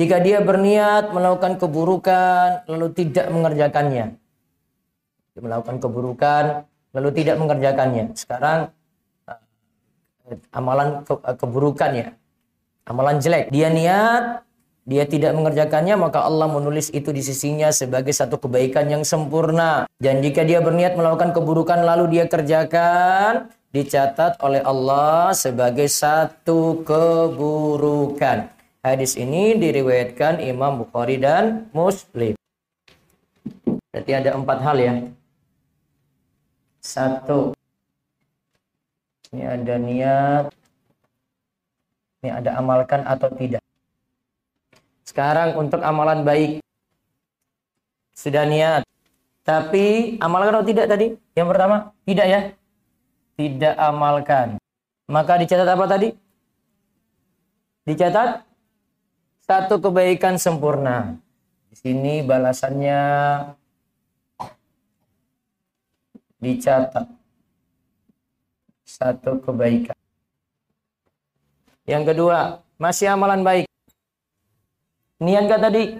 Jika 0.00 0.16
dia 0.18 0.42
berniat 0.42 1.12
melakukan 1.14 1.60
keburukan 1.60 2.66
lalu 2.66 2.86
tidak 2.96 3.28
mengerjakannya. 3.30 4.16
Melakukan 5.38 5.76
keburukan 5.80 6.44
lalu 6.92 7.08
tidak 7.14 7.36
mengerjakannya. 7.38 8.04
Sekarang 8.16 8.72
eh, 9.28 10.38
amalan 10.52 11.04
ke, 11.06 11.14
eh, 11.14 11.36
keburukan 11.36 11.90
ya. 11.92 12.08
Amalan 12.88 13.22
jelek. 13.22 13.52
Dia 13.54 13.70
niat 13.70 14.42
dia 14.82 15.06
tidak 15.06 15.38
mengerjakannya 15.38 15.94
maka 15.94 16.26
Allah 16.26 16.50
menulis 16.50 16.90
itu 16.90 17.14
di 17.14 17.22
sisinya 17.22 17.70
sebagai 17.70 18.10
satu 18.10 18.34
kebaikan 18.42 18.90
yang 18.90 19.06
sempurna. 19.06 19.86
Dan 20.02 20.18
jika 20.18 20.42
dia 20.42 20.58
berniat 20.58 20.98
melakukan 20.98 21.30
keburukan 21.30 21.86
lalu 21.86 22.18
dia 22.18 22.24
kerjakan, 22.26 23.46
dicatat 23.70 24.42
oleh 24.42 24.58
Allah 24.66 25.30
sebagai 25.32 25.86
satu 25.86 26.82
keburukan. 26.82 28.50
Hadis 28.82 29.14
ini 29.14 29.54
diriwayatkan 29.54 30.42
Imam 30.42 30.82
Bukhari 30.82 31.14
dan 31.22 31.70
Muslim. 31.70 32.34
Berarti 33.94 34.12
ada 34.18 34.34
empat 34.34 34.58
hal 34.66 34.76
ya. 34.82 34.94
Satu, 36.82 37.54
ini 39.30 39.46
ada 39.46 39.74
niat, 39.78 40.44
ini 42.20 42.28
ada 42.34 42.58
amalkan 42.58 43.06
atau 43.06 43.30
tidak. 43.38 43.62
Sekarang 45.02 45.58
untuk 45.58 45.82
amalan 45.82 46.22
baik. 46.22 46.62
Sudah 48.14 48.46
niat. 48.46 48.82
Tapi 49.42 50.16
amalkan 50.22 50.54
atau 50.54 50.66
tidak 50.66 50.86
tadi? 50.86 51.06
Yang 51.34 51.48
pertama, 51.50 51.76
tidak 52.06 52.26
ya. 52.30 52.40
Tidak 53.34 53.74
amalkan. 53.74 54.48
Maka 55.10 55.40
dicatat 55.42 55.66
apa 55.66 55.84
tadi? 55.90 56.08
Dicatat 57.82 58.46
satu 59.42 59.82
kebaikan 59.82 60.38
sempurna. 60.38 61.18
Di 61.66 61.74
sini 61.74 62.22
balasannya 62.22 63.00
dicatat 66.38 67.06
satu 68.86 69.42
kebaikan. 69.42 69.96
Yang 71.82 72.14
kedua, 72.14 72.62
masih 72.78 73.10
amalan 73.10 73.42
baik. 73.42 73.71
Niat 75.22 75.46
gak 75.46 75.62
tadi? 75.62 75.94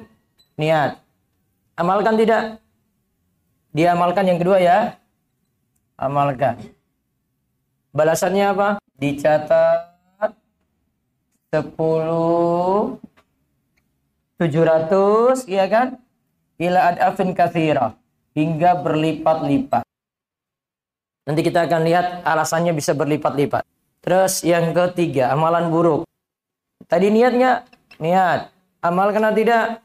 Niat. 0.58 0.98
Amalkan 1.78 2.18
tidak? 2.18 2.58
Dia 3.70 3.94
amalkan 3.94 4.26
yang 4.26 4.42
kedua 4.42 4.58
ya. 4.58 4.98
Amalkan. 5.94 6.58
Balasannya 7.94 8.50
apa? 8.50 8.68
Dicatat 8.98 10.34
10 11.54 12.98
700 14.42 15.46
iya 15.46 15.70
kan? 15.70 16.02
Ila 16.58 16.90
adafin 16.90 17.30
kathira 17.30 17.94
hingga 18.34 18.74
berlipat-lipat. 18.82 19.86
Nanti 21.22 21.40
kita 21.46 21.70
akan 21.70 21.86
lihat 21.86 22.06
alasannya 22.26 22.74
bisa 22.74 22.90
berlipat-lipat. 22.98 23.62
Terus 24.02 24.42
yang 24.42 24.74
ketiga, 24.74 25.30
amalan 25.30 25.70
buruk. 25.70 26.02
Tadi 26.90 27.06
niatnya 27.14 27.62
niat. 28.02 28.50
Amal 28.82 29.14
kena 29.14 29.30
tidak? 29.30 29.78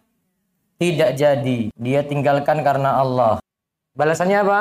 Tidak 0.81 1.13
jadi. 1.13 1.69
Dia 1.77 2.01
tinggalkan 2.01 2.65
karena 2.65 2.97
Allah. 2.97 3.37
Balasannya 3.93 4.41
apa? 4.41 4.59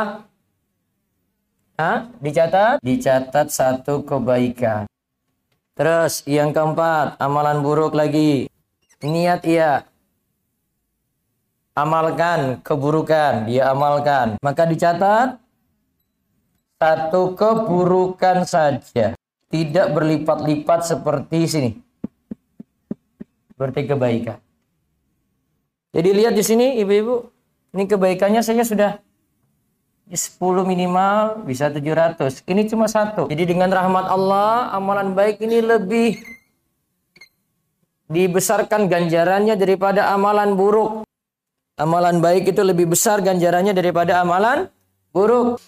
Hah? 1.81 2.13
Dicatat? 2.21 2.85
Dicatat 2.85 3.49
satu 3.49 4.05
kebaikan. 4.05 4.85
Terus 5.73 6.21
yang 6.29 6.53
keempat, 6.53 7.17
amalan 7.17 7.65
buruk 7.65 7.97
lagi. 7.97 8.45
Niat 9.01 9.41
iya. 9.49 9.89
Amalkan 11.73 12.61
keburukan, 12.61 13.49
dia 13.49 13.73
amalkan. 13.73 14.37
Maka 14.45 14.69
dicatat 14.69 15.41
satu 16.77 17.33
keburukan 17.33 18.45
saja. 18.45 19.17
Tidak 19.49 19.87
berlipat-lipat 19.97 20.81
seperti 20.85 21.41
sini 21.49 21.86
berarti 23.57 23.89
kebaikan. 23.89 24.39
Jadi 25.97 26.09
lihat 26.13 26.37
di 26.37 26.45
sini 26.45 26.77
ibu-ibu, 26.81 27.33
ini 27.73 27.85
kebaikannya 27.89 28.45
saya 28.45 28.65
sudah 28.65 29.01
10 30.07 30.39
minimal 30.63 31.43
bisa 31.49 31.73
700. 31.73 32.47
Ini 32.47 32.63
cuma 32.71 32.87
satu. 32.87 33.27
Jadi 33.27 33.43
dengan 33.57 33.73
rahmat 33.73 34.07
Allah, 34.07 34.71
amalan 34.77 35.17
baik 35.19 35.43
ini 35.43 35.59
lebih 35.65 36.21
dibesarkan 38.07 38.87
ganjarannya 38.87 39.59
daripada 39.59 40.15
amalan 40.15 40.55
buruk. 40.55 41.03
Amalan 41.77 42.25
baik 42.25 42.57
itu 42.57 42.63
lebih 42.65 42.89
besar 42.89 43.21
ganjarannya 43.21 43.77
daripada 43.77 44.23
amalan 44.25 44.73
buruk. 45.13 45.61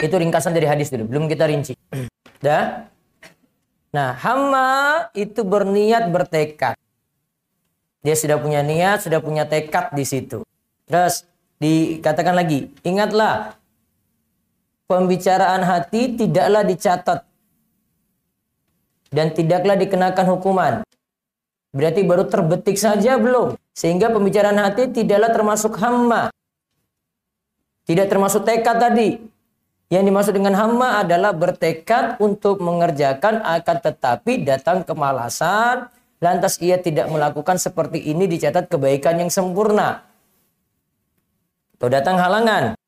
Itu 0.00 0.16
ringkasan 0.16 0.56
dari 0.56 0.66
hadis 0.66 0.88
dulu, 0.90 1.06
belum 1.06 1.24
kita 1.28 1.46
rinci. 1.46 1.76
Dah? 2.40 2.89
Nah, 3.90 4.14
hamba 4.14 4.68
itu 5.18 5.42
berniat 5.42 6.14
bertekad. 6.14 6.78
Dia 8.00 8.14
sudah 8.16 8.38
punya 8.38 8.62
niat, 8.62 9.04
sudah 9.04 9.18
punya 9.18 9.44
tekad 9.44 9.92
di 9.92 10.06
situ. 10.06 10.46
Terus 10.86 11.26
dikatakan 11.58 12.32
lagi, 12.32 12.70
ingatlah 12.86 13.58
pembicaraan 14.86 15.62
hati 15.66 16.16
tidaklah 16.16 16.62
dicatat 16.64 17.20
dan 19.10 19.34
tidaklah 19.34 19.76
dikenakan 19.76 20.26
hukuman. 20.38 20.74
Berarti 21.70 22.02
baru 22.02 22.26
terbetik 22.26 22.74
saja 22.78 23.14
belum. 23.18 23.54
Sehingga 23.74 24.10
pembicaraan 24.10 24.58
hati 24.58 24.90
tidaklah 24.90 25.30
termasuk 25.30 25.78
hamba. 25.78 26.34
Tidak 27.86 28.06
termasuk 28.10 28.42
tekad 28.42 28.82
tadi. 28.82 29.18
Yang 29.90 30.04
dimaksud 30.06 30.34
dengan 30.38 30.54
hamba 30.54 31.02
adalah 31.02 31.34
bertekad 31.34 32.22
untuk 32.22 32.62
mengerjakan 32.62 33.42
akan 33.42 33.76
tetapi 33.82 34.46
datang 34.46 34.86
kemalasan 34.86 35.90
lantas 36.22 36.62
ia 36.62 36.78
tidak 36.78 37.10
melakukan 37.10 37.58
seperti 37.58 37.98
ini 37.98 38.30
dicatat 38.30 38.70
kebaikan 38.70 39.18
yang 39.18 39.34
sempurna. 39.34 40.06
Atau 41.74 41.90
datang 41.90 42.22
halangan. 42.22 42.78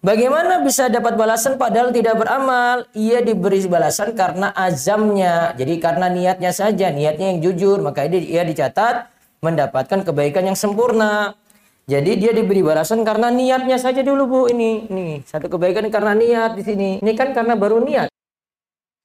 Bagaimana 0.00 0.64
bisa 0.64 0.88
dapat 0.88 1.12
balasan 1.12 1.60
padahal 1.60 1.92
tidak 1.92 2.24
beramal? 2.24 2.88
Ia 2.96 3.20
diberi 3.20 3.60
balasan 3.68 4.16
karena 4.16 4.48
azamnya. 4.56 5.52
Jadi 5.60 5.76
karena 5.76 6.08
niatnya 6.08 6.56
saja, 6.56 6.88
niatnya 6.88 7.36
yang 7.36 7.40
jujur, 7.44 7.84
maka 7.84 8.08
ia 8.08 8.44
dicatat 8.48 9.12
mendapatkan 9.44 10.08
kebaikan 10.08 10.48
yang 10.48 10.56
sempurna. 10.56 11.36
Jadi 11.84 12.16
dia 12.16 12.32
diberi 12.32 12.64
balasan 12.64 13.04
karena 13.04 13.28
niatnya 13.28 13.76
saja 13.76 14.00
dulu 14.00 14.22
Bu 14.24 14.40
ini. 14.48 14.88
Nih, 14.88 15.20
satu 15.28 15.52
kebaikan 15.52 15.84
karena 15.92 16.16
niat 16.16 16.56
di 16.56 16.64
sini. 16.64 16.90
Ini 17.04 17.12
kan 17.12 17.36
karena 17.36 17.52
baru 17.60 17.84
niat. 17.84 18.08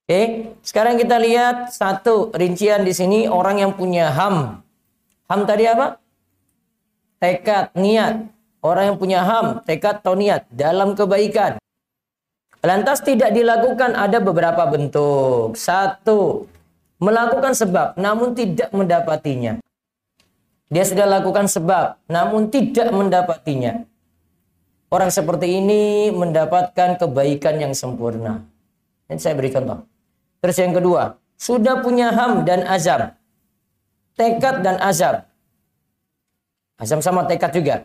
Oke, 0.07 0.55
sekarang 0.63 0.95
kita 0.95 1.19
lihat 1.19 1.75
satu 1.75 2.31
rincian 2.31 2.88
di 2.88 2.95
sini 2.95 3.27
orang 3.27 3.62
yang 3.62 3.75
punya 3.75 4.09
ham. 4.09 4.63
Ham 5.27 5.41
tadi 5.43 5.67
apa? 5.67 6.00
Tekad, 7.19 7.75
niat. 7.75 8.25
Orang 8.63 8.95
yang 8.95 8.98
punya 8.98 9.24
ham, 9.24 9.59
tekad 9.63 10.00
atau 10.00 10.15
niat 10.15 10.48
dalam 10.51 10.95
kebaikan. 10.95 11.59
Lantas 12.59 13.00
tidak 13.03 13.31
dilakukan 13.31 13.95
ada 13.95 14.19
beberapa 14.19 14.67
bentuk. 14.67 15.55
Satu, 15.55 16.43
melakukan 17.00 17.55
sebab 17.55 17.95
namun 17.95 18.36
tidak 18.36 18.67
mendapatinya. 18.75 19.59
Dia 20.70 20.86
sudah 20.86 21.10
lakukan 21.10 21.50
sebab, 21.50 21.98
namun 22.06 22.54
tidak 22.54 22.94
mendapatinya. 22.94 23.90
Orang 24.90 25.10
seperti 25.10 25.58
ini 25.62 26.14
mendapatkan 26.14 26.98
kebaikan 26.98 27.58
yang 27.58 27.74
sempurna. 27.74 28.46
Ini 29.10 29.18
saya 29.18 29.34
beri 29.34 29.50
contoh. 29.50 29.86
Terus 30.42 30.58
yang 30.62 30.74
kedua, 30.78 31.18
sudah 31.38 31.82
punya 31.82 32.14
ham 32.14 32.46
dan 32.46 32.66
azam. 32.70 33.14
Tekad 34.14 34.62
dan 34.62 34.78
azam. 34.78 35.26
Azam 36.78 37.02
sama 37.02 37.26
tekad 37.26 37.50
juga. 37.54 37.76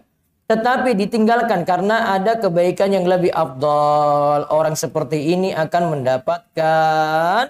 Tetapi 0.45 0.93
ditinggalkan 0.93 1.64
karena 1.64 2.12
ada 2.12 2.37
kebaikan 2.37 2.93
yang 2.93 3.09
lebih 3.09 3.33
abdol. 3.33 4.45
Orang 4.53 4.76
seperti 4.76 5.33
ini 5.33 5.57
akan 5.57 5.99
mendapatkan 5.99 7.49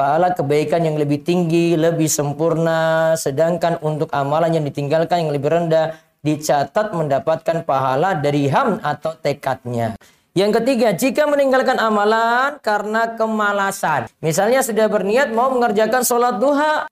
pahala 0.00 0.32
kebaikan 0.32 0.80
yang 0.80 0.96
lebih 0.96 1.20
tinggi, 1.20 1.76
lebih 1.76 2.08
sempurna, 2.08 3.12
sedangkan 3.20 3.76
untuk 3.84 4.08
amalan 4.16 4.56
yang 4.56 4.64
ditinggalkan 4.64 5.28
yang 5.28 5.30
lebih 5.36 5.52
rendah 5.52 6.00
dicatat 6.24 6.96
mendapatkan 6.96 7.68
pahala 7.68 8.16
dari 8.16 8.48
ham 8.48 8.80
atau 8.80 9.12
tekadnya. 9.20 10.00
Yang 10.32 10.62
ketiga, 10.62 10.96
jika 10.96 11.28
meninggalkan 11.28 11.76
amalan 11.76 12.56
karena 12.64 13.12
kemalasan. 13.12 14.08
Misalnya 14.24 14.64
sudah 14.64 14.88
berniat 14.88 15.36
mau 15.36 15.52
mengerjakan 15.52 16.00
sholat 16.00 16.40
duha. 16.40 16.88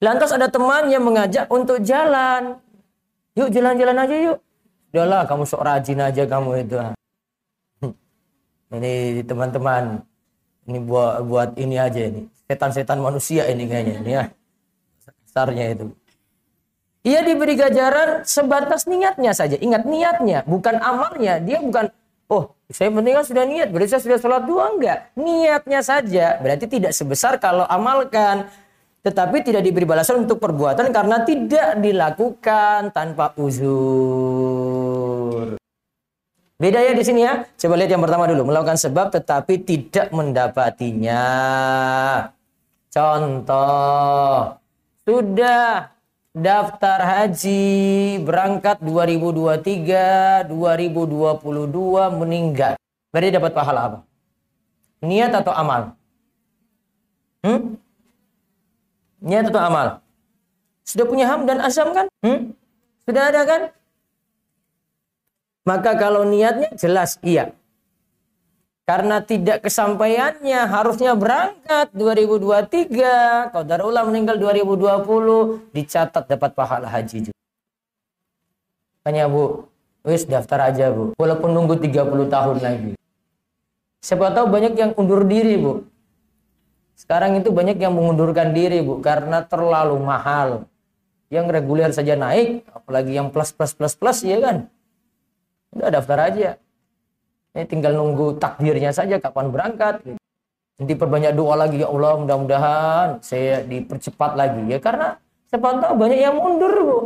Lantas 0.00 0.32
ada 0.32 0.48
teman 0.48 0.88
yang 0.88 1.04
mengajak 1.04 1.52
untuk 1.52 1.84
jalan. 1.84 2.56
Yuk 3.36 3.52
jalan-jalan 3.52 3.96
aja 4.08 4.16
yuk. 4.16 4.38
Udahlah 4.88 5.28
kamu 5.28 5.44
sok 5.44 5.68
rajin 5.68 6.00
aja 6.00 6.24
kamu 6.24 6.64
itu. 6.64 6.76
Ini 8.72 9.20
teman-teman 9.28 10.00
ini 10.68 10.78
buat 10.78 11.26
buat 11.26 11.50
ini 11.58 11.76
aja 11.78 12.00
ini. 12.06 12.28
Setan-setan 12.46 13.00
manusia 13.00 13.48
ini 13.50 13.64
kayaknya 13.66 13.94
ini 14.02 14.10
ya. 14.12 14.24
Besarnya 15.24 15.64
itu. 15.72 15.86
Ia 17.02 17.18
diberi 17.26 17.58
ganjaran 17.58 18.22
sebatas 18.22 18.86
niatnya 18.86 19.34
saja. 19.34 19.58
Ingat 19.58 19.82
niatnya, 19.90 20.46
bukan 20.46 20.78
amalnya. 20.78 21.42
Dia 21.42 21.58
bukan, 21.58 21.90
oh 22.30 22.54
saya 22.70 22.94
meninggal 22.94 23.26
sudah 23.26 23.42
niat, 23.42 23.74
berarti 23.74 23.98
saya 23.98 24.06
sudah 24.06 24.18
sholat 24.22 24.46
dua 24.46 24.70
enggak. 24.70 25.10
Niatnya 25.18 25.82
saja, 25.82 26.38
berarti 26.38 26.70
tidak 26.70 26.94
sebesar 26.94 27.42
kalau 27.42 27.66
amalkan. 27.66 28.46
Tetapi 29.02 29.42
tidak 29.42 29.66
diberi 29.66 29.82
balasan 29.82 30.22
untuk 30.22 30.38
perbuatan 30.38 30.94
karena 30.94 31.26
tidak 31.26 31.82
dilakukan 31.82 32.94
tanpa 32.94 33.34
uzur. 33.34 34.62
Beda 36.62 36.78
ya 36.78 36.94
di 36.94 37.02
sini 37.02 37.26
ya. 37.26 37.42
Coba 37.58 37.74
lihat 37.74 37.90
yang 37.90 38.06
pertama 38.06 38.30
dulu. 38.30 38.46
Melakukan 38.46 38.78
sebab 38.78 39.10
tetapi 39.10 39.66
tidak 39.66 40.14
mendapatinya. 40.14 41.26
Contoh. 42.86 44.62
Sudah 45.02 45.90
daftar 46.30 47.02
haji 47.02 48.22
berangkat 48.22 48.78
2023, 48.78 50.46
2022 50.46 52.22
meninggal. 52.22 52.78
Berarti 53.10 53.34
dapat 53.34 53.50
pahala 53.58 53.80
apa? 53.90 53.98
Niat 55.02 55.34
atau 55.34 55.50
amal? 55.50 55.98
Hmm? 57.42 57.74
Niat 59.18 59.50
atau 59.50 59.58
amal? 59.66 59.98
Sudah 60.86 61.10
punya 61.10 61.26
ham 61.26 61.42
dan 61.42 61.58
asam 61.58 61.90
kan? 61.90 62.06
Hmm? 62.22 62.54
Sudah 63.02 63.34
ada 63.34 63.42
kan? 63.42 63.74
Maka 65.62 65.94
kalau 65.94 66.26
niatnya 66.26 66.74
jelas 66.74 67.22
iya. 67.22 67.54
Karena 68.82 69.22
tidak 69.22 69.62
kesampaiannya 69.62 70.66
harusnya 70.66 71.14
berangkat 71.14 71.94
2023. 71.94 73.54
Qadarullah 73.54 74.02
meninggal 74.10 74.42
2020 74.42 75.70
dicatat 75.70 76.26
dapat 76.26 76.50
pahala 76.58 76.90
haji 76.90 77.30
juga. 77.30 77.40
Tanya 79.06 79.30
Bu, 79.30 79.70
wis 80.02 80.26
daftar 80.26 80.74
aja 80.74 80.90
Bu. 80.90 81.14
Walaupun 81.14 81.54
nunggu 81.54 81.78
30 81.78 82.26
tahun 82.26 82.56
lagi. 82.58 82.92
Siapa 84.02 84.34
tahu 84.34 84.50
banyak 84.50 84.74
yang 84.74 84.90
undur 84.98 85.22
diri 85.30 85.54
Bu. 85.62 85.86
Sekarang 86.98 87.38
itu 87.38 87.54
banyak 87.54 87.78
yang 87.78 87.94
mengundurkan 87.94 88.50
diri 88.50 88.82
Bu 88.82 88.98
karena 88.98 89.46
terlalu 89.46 89.94
mahal. 90.02 90.66
Yang 91.30 91.46
reguler 91.54 91.90
saja 91.94 92.18
naik, 92.18 92.66
apalagi 92.74 93.14
yang 93.14 93.30
plus 93.30 93.54
plus 93.54 93.78
plus 93.78 93.94
plus 93.94 94.26
ya 94.26 94.42
kan. 94.42 94.66
Udah 95.72 95.88
daftar 95.88 96.28
aja. 96.28 96.60
Ini 97.52 97.64
tinggal 97.68 97.96
nunggu 97.96 98.36
takdirnya 98.36 98.92
saja 98.92 99.16
kapan 99.20 99.48
berangkat. 99.52 100.04
Nanti 100.76 100.92
perbanyak 100.96 101.32
doa 101.36 101.54
lagi 101.56 101.80
ya 101.84 101.88
Allah 101.88 102.16
mudah-mudahan 102.16 103.08
saya 103.20 103.60
dipercepat 103.64 104.36
lagi 104.36 104.72
ya 104.72 104.80
karena 104.80 105.20
siapa 105.48 105.80
tahu 105.80 105.94
banyak 106.00 106.18
yang 106.20 106.36
mundur 106.36 106.72
bu. 106.72 106.98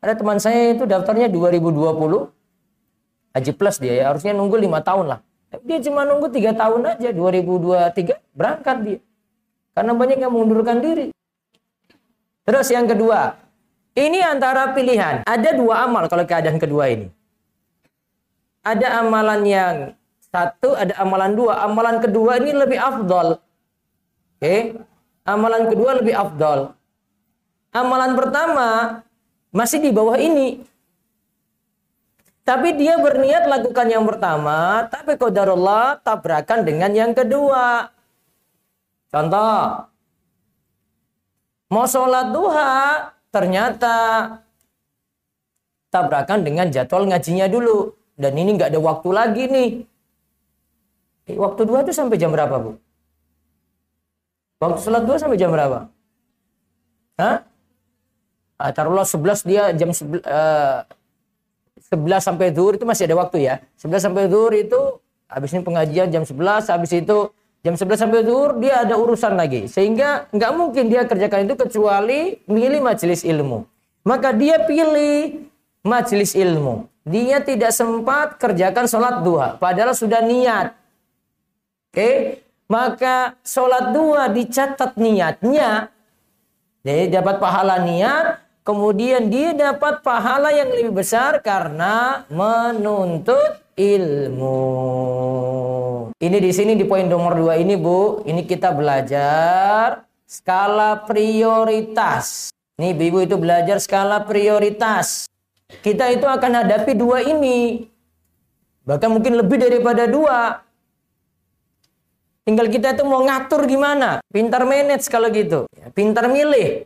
Ada 0.00 0.16
teman 0.16 0.40
saya 0.40 0.72
itu 0.76 0.84
daftarnya 0.88 1.28
2020 1.32 2.32
haji 3.34 3.52
plus 3.56 3.76
dia 3.80 3.92
ya 3.92 4.04
harusnya 4.12 4.32
nunggu 4.36 4.56
lima 4.56 4.80
tahun 4.80 5.16
lah. 5.16 5.20
Dia 5.64 5.80
cuma 5.84 6.04
nunggu 6.04 6.32
tiga 6.32 6.56
tahun 6.56 6.96
aja 6.96 7.08
2023 7.12 8.36
berangkat 8.36 8.76
dia. 8.84 9.00
Karena 9.76 9.92
banyak 9.96 10.18
yang 10.20 10.32
mengundurkan 10.32 10.80
diri. 10.80 11.08
Terus 12.44 12.68
yang 12.68 12.84
kedua, 12.84 13.36
ini 13.96 14.20
antara 14.20 14.72
pilihan. 14.76 15.24
Ada 15.24 15.56
dua 15.56 15.88
amal 15.88 16.08
kalau 16.08 16.24
keadaan 16.28 16.60
kedua 16.60 16.92
ini 16.92 17.08
ada 18.64 19.04
amalan 19.04 19.40
yang 19.44 19.76
satu, 20.32 20.74
ada 20.74 20.96
amalan 20.98 21.36
dua. 21.36 21.62
Amalan 21.62 22.00
kedua 22.00 22.40
ini 22.40 22.56
lebih 22.56 22.80
afdol. 22.80 23.38
Oke. 23.38 24.40
Okay? 24.40 24.60
Amalan 25.24 25.68
kedua 25.68 26.00
lebih 26.00 26.16
afdol. 26.16 26.72
Amalan 27.70 28.12
pertama 28.16 28.68
masih 29.54 29.78
di 29.84 29.94
bawah 29.94 30.16
ini. 30.18 30.64
Tapi 32.44 32.76
dia 32.76 33.00
berniat 33.00 33.48
lakukan 33.48 33.88
yang 33.88 34.04
pertama, 34.04 34.84
tapi 34.92 35.16
qadarullah 35.16 35.96
tabrakan 36.04 36.60
dengan 36.60 36.92
yang 36.92 37.16
kedua. 37.16 37.88
Contoh, 39.08 39.88
mau 41.72 41.88
sholat 41.88 42.36
duha, 42.36 43.08
ternyata 43.32 43.96
tabrakan 45.88 46.44
dengan 46.44 46.68
jadwal 46.68 47.08
ngajinya 47.08 47.48
dulu. 47.48 47.96
Dan 48.14 48.32
ini 48.38 48.54
nggak 48.54 48.70
ada 48.70 48.80
waktu 48.80 49.08
lagi 49.10 49.44
nih. 49.50 49.70
Eh, 51.24 51.36
waktu 51.40 51.62
dua 51.66 51.82
itu 51.82 51.90
sampai 51.90 52.20
jam 52.20 52.30
berapa, 52.30 52.54
Bu? 52.60 52.76
Waktu 54.62 54.78
sholat 54.80 55.02
dua 55.02 55.16
sampai 55.18 55.36
jam 55.40 55.50
berapa? 55.50 55.88
Hah? 57.18 57.46
Ah, 58.54 58.70
taruhlah 58.70 59.02
11 59.02 59.42
dia 59.42 59.74
jam 59.74 59.90
11, 59.90 60.22
uh, 60.24 60.86
11 61.90 62.22
sampai 62.22 62.54
zuhur 62.54 62.78
itu 62.78 62.86
masih 62.86 63.10
ada 63.10 63.18
waktu 63.18 63.44
ya. 63.44 63.54
11 63.76 63.98
sampai 63.98 64.30
zuhur 64.30 64.54
itu 64.54 64.78
habis 65.26 65.50
ini 65.50 65.66
pengajian 65.66 66.08
jam 66.08 66.22
11, 66.22 66.70
habis 66.70 66.94
itu 66.94 67.34
jam 67.66 67.74
11 67.74 67.98
sampai 67.98 68.22
zuhur 68.22 68.56
dia 68.62 68.86
ada 68.86 68.94
urusan 68.94 69.34
lagi. 69.34 69.66
Sehingga 69.66 70.30
nggak 70.30 70.52
mungkin 70.54 70.86
dia 70.86 71.02
kerjakan 71.02 71.50
itu 71.50 71.54
kecuali 71.58 72.38
milih 72.46 72.80
majelis 72.80 73.26
ilmu. 73.26 73.66
Maka 74.06 74.30
dia 74.36 74.62
pilih 74.62 75.50
majelis 75.84 76.32
ilmu 76.32 76.88
dia 77.04 77.36
tidak 77.44 77.68
sempat 77.76 78.40
kerjakan 78.40 78.88
sholat 78.88 79.20
duha, 79.20 79.60
padahal 79.60 79.92
sudah 79.92 80.24
niat. 80.24 80.72
Oke, 81.92 82.40
maka 82.64 83.36
sholat 83.44 83.92
duha 83.92 84.32
dicatat 84.32 84.96
niatnya, 84.96 85.92
jadi 86.80 87.20
dapat 87.20 87.36
pahala 87.44 87.76
niat, 87.84 88.40
kemudian 88.64 89.28
dia 89.28 89.52
dapat 89.52 90.00
pahala 90.00 90.48
yang 90.56 90.72
lebih 90.72 90.96
besar 90.96 91.44
karena 91.44 92.24
menuntut 92.32 93.60
ilmu. 93.76 94.56
Ini 96.16 96.38
di 96.40 96.50
sini 96.56 96.72
di 96.72 96.88
poin 96.88 97.04
nomor 97.04 97.36
dua 97.36 97.60
ini 97.60 97.76
bu, 97.76 98.24
ini 98.24 98.48
kita 98.48 98.72
belajar 98.72 100.08
skala 100.24 101.04
prioritas. 101.04 102.48
Nih 102.80 102.96
ibu 102.96 103.22
itu 103.22 103.36
belajar 103.38 103.78
skala 103.78 104.24
prioritas 104.24 105.30
kita 105.80 106.12
itu 106.12 106.26
akan 106.28 106.64
hadapi 106.64 106.92
dua 106.96 107.24
ini. 107.24 107.88
Bahkan 108.84 109.08
mungkin 109.08 109.40
lebih 109.40 109.56
daripada 109.60 110.04
dua. 110.04 110.60
Tinggal 112.44 112.68
kita 112.68 112.92
itu 112.92 113.04
mau 113.08 113.24
ngatur 113.24 113.64
gimana. 113.64 114.20
Pintar 114.28 114.68
manage 114.68 115.08
kalau 115.08 115.32
gitu. 115.32 115.64
Ya, 115.72 115.88
pintar 115.88 116.28
milih. 116.28 116.84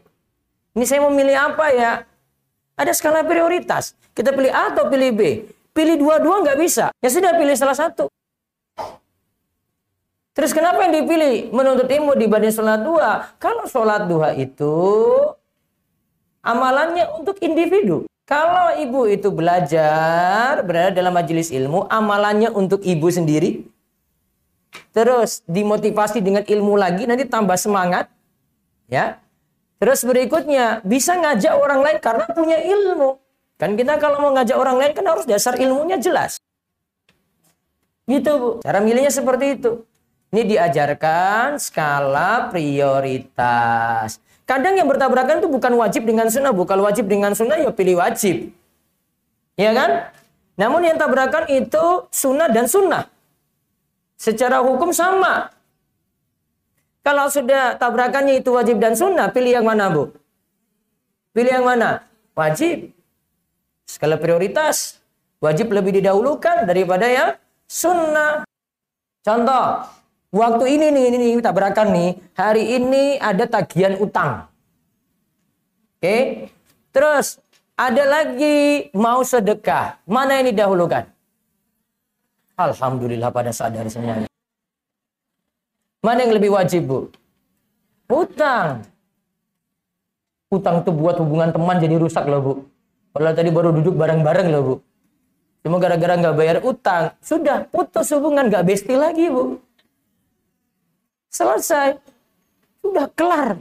Ini 0.78 0.84
saya 0.86 1.02
mau 1.02 1.10
milih 1.10 1.34
apa 1.34 1.74
ya? 1.74 2.06
Ada 2.78 2.94
skala 2.94 3.26
prioritas. 3.26 3.98
Kita 4.14 4.30
pilih 4.30 4.54
A 4.54 4.70
atau 4.70 4.86
pilih 4.86 5.10
B. 5.10 5.20
Pilih 5.74 5.98
dua-dua 5.98 6.46
nggak 6.46 6.58
bisa. 6.62 6.94
Ya 7.02 7.10
sudah 7.10 7.34
pilih 7.34 7.58
salah 7.58 7.74
satu. 7.74 8.06
Terus 10.38 10.54
kenapa 10.54 10.86
yang 10.86 11.02
dipilih 11.02 11.50
menuntut 11.50 11.90
ilmu 11.90 12.14
dibanding 12.14 12.54
sholat 12.54 12.78
dua? 12.86 13.34
Kalau 13.42 13.66
sholat 13.66 14.06
dua 14.06 14.38
itu 14.38 14.70
amalannya 16.46 17.10
untuk 17.18 17.42
individu. 17.42 18.06
Kalau 18.28 18.76
ibu 18.76 19.08
itu 19.08 19.32
belajar, 19.32 20.60
berada 20.60 20.92
dalam 20.92 21.16
majelis 21.16 21.48
ilmu, 21.48 21.88
amalannya 21.88 22.52
untuk 22.52 22.84
ibu 22.84 23.08
sendiri. 23.08 23.64
Terus 24.92 25.40
dimotivasi 25.48 26.20
dengan 26.20 26.44
ilmu 26.44 26.76
lagi, 26.76 27.08
nanti 27.08 27.24
tambah 27.24 27.56
semangat. 27.56 28.12
Ya. 28.84 29.16
Terus 29.80 30.04
berikutnya, 30.04 30.84
bisa 30.84 31.16
ngajak 31.16 31.56
orang 31.56 31.80
lain 31.80 31.98
karena 32.04 32.28
punya 32.28 32.60
ilmu. 32.60 33.16
Kan 33.56 33.80
kita 33.80 33.96
kalau 33.96 34.20
mau 34.20 34.36
ngajak 34.36 34.60
orang 34.60 34.76
lain 34.76 34.92
kan 34.92 35.08
harus 35.08 35.24
dasar 35.24 35.56
ilmunya 35.56 35.96
jelas. 35.96 36.36
Gitu 38.04 38.28
Bu. 38.36 38.50
Cara 38.60 38.84
milihnya 38.84 39.08
seperti 39.08 39.56
itu. 39.56 39.88
Ini 40.36 40.44
diajarkan 40.44 41.56
skala 41.56 42.52
prioritas. 42.52 44.20
Kadang 44.48 44.80
yang 44.80 44.88
bertabrakan 44.88 45.44
itu 45.44 45.48
bukan 45.52 45.76
wajib 45.76 46.08
dengan 46.08 46.32
sunnah. 46.32 46.56
Bukan 46.56 46.80
wajib 46.80 47.04
dengan 47.04 47.36
sunnah 47.36 47.60
ya 47.60 47.68
pilih 47.68 48.00
wajib. 48.00 48.48
Ya 49.60 49.76
kan? 49.76 50.08
Namun 50.56 50.88
yang 50.88 50.96
tabrakan 50.96 51.44
itu 51.52 52.08
sunnah 52.08 52.48
dan 52.48 52.64
sunnah. 52.64 53.12
Secara 54.16 54.64
hukum 54.64 54.88
sama. 54.88 55.52
Kalau 57.04 57.28
sudah 57.28 57.76
tabrakannya 57.76 58.40
itu 58.40 58.48
wajib 58.56 58.80
dan 58.80 58.96
sunnah, 58.96 59.30
pilih 59.30 59.60
yang 59.60 59.68
mana 59.68 59.92
bu? 59.92 60.16
Pilih 61.36 61.52
yang 61.60 61.66
mana? 61.68 62.08
Wajib. 62.32 62.90
Skala 63.84 64.16
prioritas. 64.16 64.98
Wajib 65.38 65.70
lebih 65.70 66.00
didahulukan 66.00 66.66
daripada 66.66 67.06
yang 67.06 67.30
sunnah. 67.70 68.42
Contoh, 69.22 69.86
Waktu 70.28 70.64
ini 70.76 70.86
nih, 70.92 71.04
ini 71.08 71.16
nih 71.16 71.30
tabrakan 71.40 71.88
nih. 71.88 72.10
Hari 72.36 72.64
ini 72.76 73.16
ada 73.16 73.48
tagihan 73.48 73.96
utang. 73.96 74.44
Oke. 75.96 76.48
Terus 76.92 77.40
ada 77.72 78.04
lagi 78.04 78.92
mau 78.92 79.24
sedekah. 79.24 79.96
Mana 80.04 80.36
yang 80.40 80.52
didahulukan? 80.52 81.08
Alhamdulillah 82.58 83.32
pada 83.32 83.54
sadar 83.54 83.88
semuanya. 83.88 84.28
Mana 86.04 86.26
yang 86.26 86.36
lebih 86.36 86.52
wajib, 86.52 86.84
Bu? 86.84 86.98
Utang. 88.08 88.84
Utang 90.48 90.80
tuh 90.80 90.96
buat 90.96 91.20
hubungan 91.20 91.52
teman 91.52 91.76
jadi 91.76 92.00
rusak 92.00 92.24
loh 92.24 92.40
bu. 92.40 92.52
Padahal 93.12 93.36
tadi 93.36 93.52
baru 93.52 93.68
duduk 93.68 94.00
bareng-bareng 94.00 94.48
loh 94.48 94.62
bu. 94.64 94.74
Cuma 95.60 95.76
gara-gara 95.76 96.16
nggak 96.16 96.36
bayar 96.40 96.58
utang, 96.64 97.12
sudah 97.20 97.68
putus 97.68 98.08
hubungan 98.16 98.48
nggak 98.48 98.64
besti 98.64 98.96
lagi 98.96 99.28
bu. 99.28 99.60
Selesai, 101.28 102.00
sudah 102.80 103.06
kelar. 103.12 103.60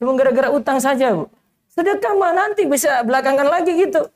Cuma 0.00 0.16
gara-gara 0.16 0.48
utang 0.52 0.80
saja 0.80 1.12
bu. 1.12 1.28
Sedekah 1.70 2.14
mah 2.16 2.32
nanti 2.32 2.64
bisa 2.64 3.02
belakangan 3.04 3.48
lagi 3.48 3.72
gitu. 3.76 4.08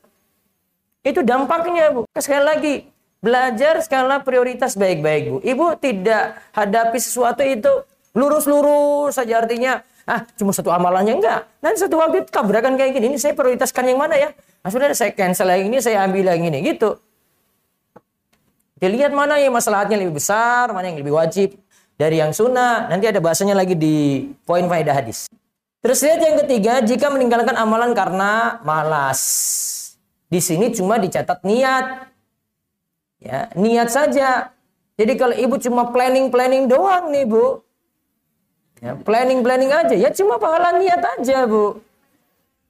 Itu 1.05 1.21
dampaknya 1.23 1.93
bu. 1.93 2.09
Sekali 2.17 2.43
lagi, 2.43 2.73
belajar 3.21 3.79
skala 3.85 4.21
prioritas 4.25 4.73
baik-baik 4.75 5.23
bu. 5.29 5.37
Ibu 5.45 5.65
tidak 5.77 6.39
hadapi 6.55 6.97
sesuatu 6.97 7.45
itu 7.45 7.71
lurus-lurus 8.17 9.15
saja 9.15 9.45
artinya 9.45 9.85
ah 10.09 10.25
cuma 10.33 10.49
satu 10.49 10.73
amalannya 10.73 11.21
enggak 11.21 11.45
nanti 11.61 11.85
satu 11.85 12.01
waktu 12.01 12.25
tabrakan 12.25 12.73
kayak 12.73 12.97
gini 12.97 13.13
ini 13.13 13.17
saya 13.21 13.37
prioritaskan 13.37 13.93
yang 13.93 14.01
mana 14.01 14.17
ya 14.17 14.33
nah, 14.65 14.69
sudah 14.73 14.89
saya 14.97 15.13
cancel 15.13 15.45
yang 15.53 15.69
ini 15.69 15.77
saya 15.77 16.01
ambil 16.09 16.33
yang 16.33 16.49
ini 16.49 16.65
gitu 16.65 16.97
dilihat 18.81 19.13
mana 19.13 19.37
yang 19.37 19.53
masalahnya 19.53 20.01
lebih 20.01 20.17
besar 20.17 20.73
mana 20.73 20.89
yang 20.89 20.97
lebih 20.97 21.13
wajib 21.13 21.53
dari 21.99 22.23
yang 22.23 22.31
sunnah 22.31 22.87
nanti 22.87 23.11
ada 23.11 23.19
bahasanya 23.19 23.59
lagi 23.59 23.75
di 23.75 24.31
poin 24.47 24.63
faedah 24.63 24.95
hadis 24.95 25.27
terus 25.83 25.99
lihat 25.99 26.23
yang 26.23 26.39
ketiga 26.47 26.79
jika 26.79 27.11
meninggalkan 27.11 27.59
amalan 27.59 27.91
karena 27.91 28.63
malas 28.63 29.19
di 30.31 30.39
sini 30.39 30.71
cuma 30.71 30.95
dicatat 30.95 31.43
niat 31.43 32.07
ya 33.19 33.51
niat 33.59 33.91
saja 33.91 34.55
jadi 34.95 35.13
kalau 35.19 35.35
ibu 35.35 35.59
cuma 35.59 35.91
planning 35.91 36.31
planning 36.31 36.71
doang 36.71 37.11
nih 37.11 37.27
bu 37.27 37.59
Ya, 38.79 38.95
planning-planning 38.95 39.71
aja. 39.71 39.95
Ya 39.95 40.09
cuma 40.15 40.39
pahala 40.39 40.79
niat 40.79 41.03
aja, 41.19 41.43
Bu. 41.43 41.83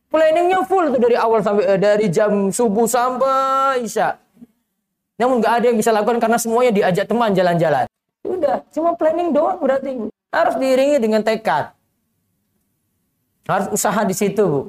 Planningnya 0.10 0.66
full 0.66 0.90
tuh 0.90 0.98
dari 0.98 1.14
awal 1.14 1.46
sampai 1.46 1.70
eh, 1.70 1.78
dari 1.78 2.10
jam 2.10 2.50
subuh 2.50 2.90
sampai 2.90 3.86
isya. 3.86 4.18
Namun 5.22 5.38
nggak 5.38 5.54
ada 5.62 5.66
yang 5.70 5.78
bisa 5.78 5.94
lakukan 5.94 6.18
karena 6.18 6.42
semuanya 6.42 6.74
diajak 6.74 7.06
teman 7.06 7.30
jalan-jalan. 7.38 7.86
Udah, 8.26 8.64
cuma 8.74 8.94
planning 8.96 9.32
doang 9.32 9.60
berarti. 9.60 10.12
Harus 10.30 10.56
diiringi 10.62 10.98
dengan 11.02 11.26
tekad. 11.26 11.74
Harus 13.50 13.68
usaha 13.74 14.02
di 14.06 14.14
situ, 14.14 14.44
Bu. 14.46 14.62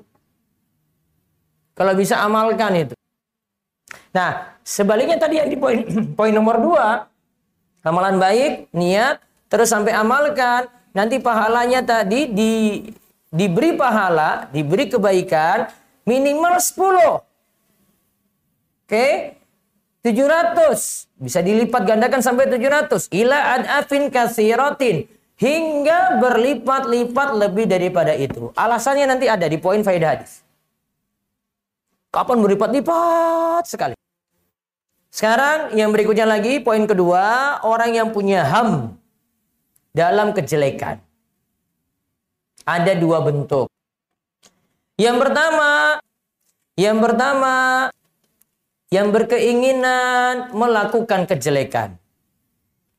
Kalau 1.76 1.92
bisa 1.96 2.20
amalkan 2.20 2.72
itu. 2.76 2.94
Nah, 4.12 4.56
sebaliknya 4.64 5.16
tadi 5.16 5.38
yang 5.38 5.48
di 5.48 5.56
poin 5.56 5.80
poin 6.18 6.32
nomor 6.32 6.56
dua, 6.60 7.06
amalan 7.84 8.16
baik, 8.20 8.72
niat, 8.72 9.20
terus 9.48 9.68
sampai 9.68 9.92
amalkan, 9.92 10.68
nanti 10.96 11.20
pahalanya 11.20 11.84
tadi 11.84 12.28
di 12.30 12.52
diberi 13.30 13.78
pahala, 13.78 14.50
diberi 14.50 14.90
kebaikan 14.90 15.70
minimal 16.04 16.58
10. 16.58 17.22
Oke. 18.84 19.39
700 20.00 21.12
bisa 21.20 21.44
dilipat 21.44 21.84
gandakan 21.84 22.24
sampai 22.24 22.48
700 22.48 23.12
ila 23.12 23.60
adafin 23.60 24.08
kasiratin 24.08 25.04
hingga 25.36 26.20
berlipat-lipat 26.20 27.28
lebih 27.36 27.68
daripada 27.68 28.16
itu. 28.16 28.48
Alasannya 28.56 29.04
nanti 29.08 29.28
ada 29.28 29.44
di 29.44 29.60
poin 29.60 29.84
faedah 29.84 30.16
hadis. 30.16 30.40
Kapan 32.08 32.40
berlipat-lipat 32.40 33.64
sekali. 33.68 33.96
Sekarang 35.12 35.76
yang 35.76 35.92
berikutnya 35.92 36.24
lagi 36.24 36.64
poin 36.64 36.86
kedua, 36.88 37.58
orang 37.66 37.92
yang 37.92 38.08
punya 38.14 38.46
ham 38.46 38.96
dalam 39.92 40.32
kejelekan. 40.32 41.02
Ada 42.64 42.96
dua 42.96 43.20
bentuk. 43.24 43.66
Yang 45.00 45.16
pertama, 45.18 45.98
yang 46.76 47.00
pertama, 47.00 47.88
yang 48.90 49.14
berkeinginan 49.14 50.50
melakukan 50.50 51.30
kejelekan. 51.30 51.94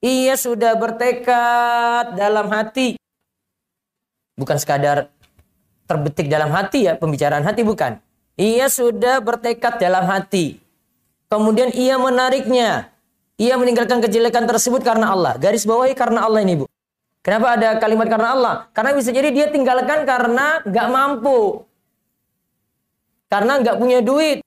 Ia 0.02 0.40
sudah 0.40 0.74
bertekad 0.80 2.16
dalam 2.16 2.48
hati. 2.50 2.96
Bukan 4.40 4.58
sekadar 4.58 5.12
terbetik 5.86 6.32
dalam 6.32 6.50
hati 6.50 6.88
ya, 6.88 6.96
pembicaraan 6.96 7.44
hati 7.44 7.62
bukan. 7.62 8.00
Ia 8.40 8.72
sudah 8.72 9.20
bertekad 9.20 9.78
dalam 9.78 10.08
hati. 10.08 10.58
Kemudian 11.28 11.70
ia 11.76 12.00
menariknya. 12.00 12.90
Ia 13.36 13.60
meninggalkan 13.60 14.00
kejelekan 14.00 14.48
tersebut 14.48 14.82
karena 14.82 15.12
Allah. 15.12 15.36
Garis 15.36 15.68
bawahi 15.68 15.94
karena 15.94 16.24
Allah 16.26 16.42
ini, 16.42 16.64
Bu. 16.64 16.66
Kenapa 17.22 17.54
ada 17.54 17.78
kalimat 17.78 18.10
karena 18.10 18.30
Allah? 18.34 18.56
Karena 18.74 18.98
bisa 18.98 19.14
jadi 19.14 19.30
dia 19.30 19.48
tinggalkan 19.54 20.08
karena 20.10 20.66
gak 20.66 20.88
mampu. 20.90 21.62
Karena 23.30 23.62
gak 23.62 23.78
punya 23.78 24.02
duit. 24.02 24.42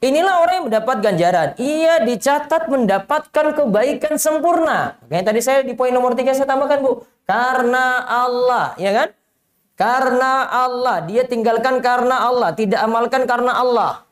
Inilah 0.00 0.40
orang 0.40 0.54
yang 0.56 0.66
mendapat 0.72 0.96
ganjaran. 1.04 1.48
Ia 1.60 2.00
dicatat 2.08 2.72
mendapatkan 2.72 3.46
kebaikan 3.52 4.16
sempurna. 4.16 4.96
Kayak 5.12 5.24
tadi 5.28 5.40
saya 5.44 5.60
di 5.60 5.76
poin 5.76 5.92
nomor 5.92 6.16
tiga 6.16 6.32
saya 6.32 6.48
tambahkan 6.48 6.80
bu. 6.80 7.04
Karena 7.28 8.08
Allah, 8.08 8.72
ya 8.80 8.96
kan? 8.96 9.08
Karena 9.76 10.48
Allah. 10.48 11.04
Dia 11.04 11.28
tinggalkan 11.28 11.84
karena 11.84 12.24
Allah. 12.24 12.56
Tidak 12.56 12.80
amalkan 12.80 13.28
karena 13.28 13.60
Allah. 13.60 14.08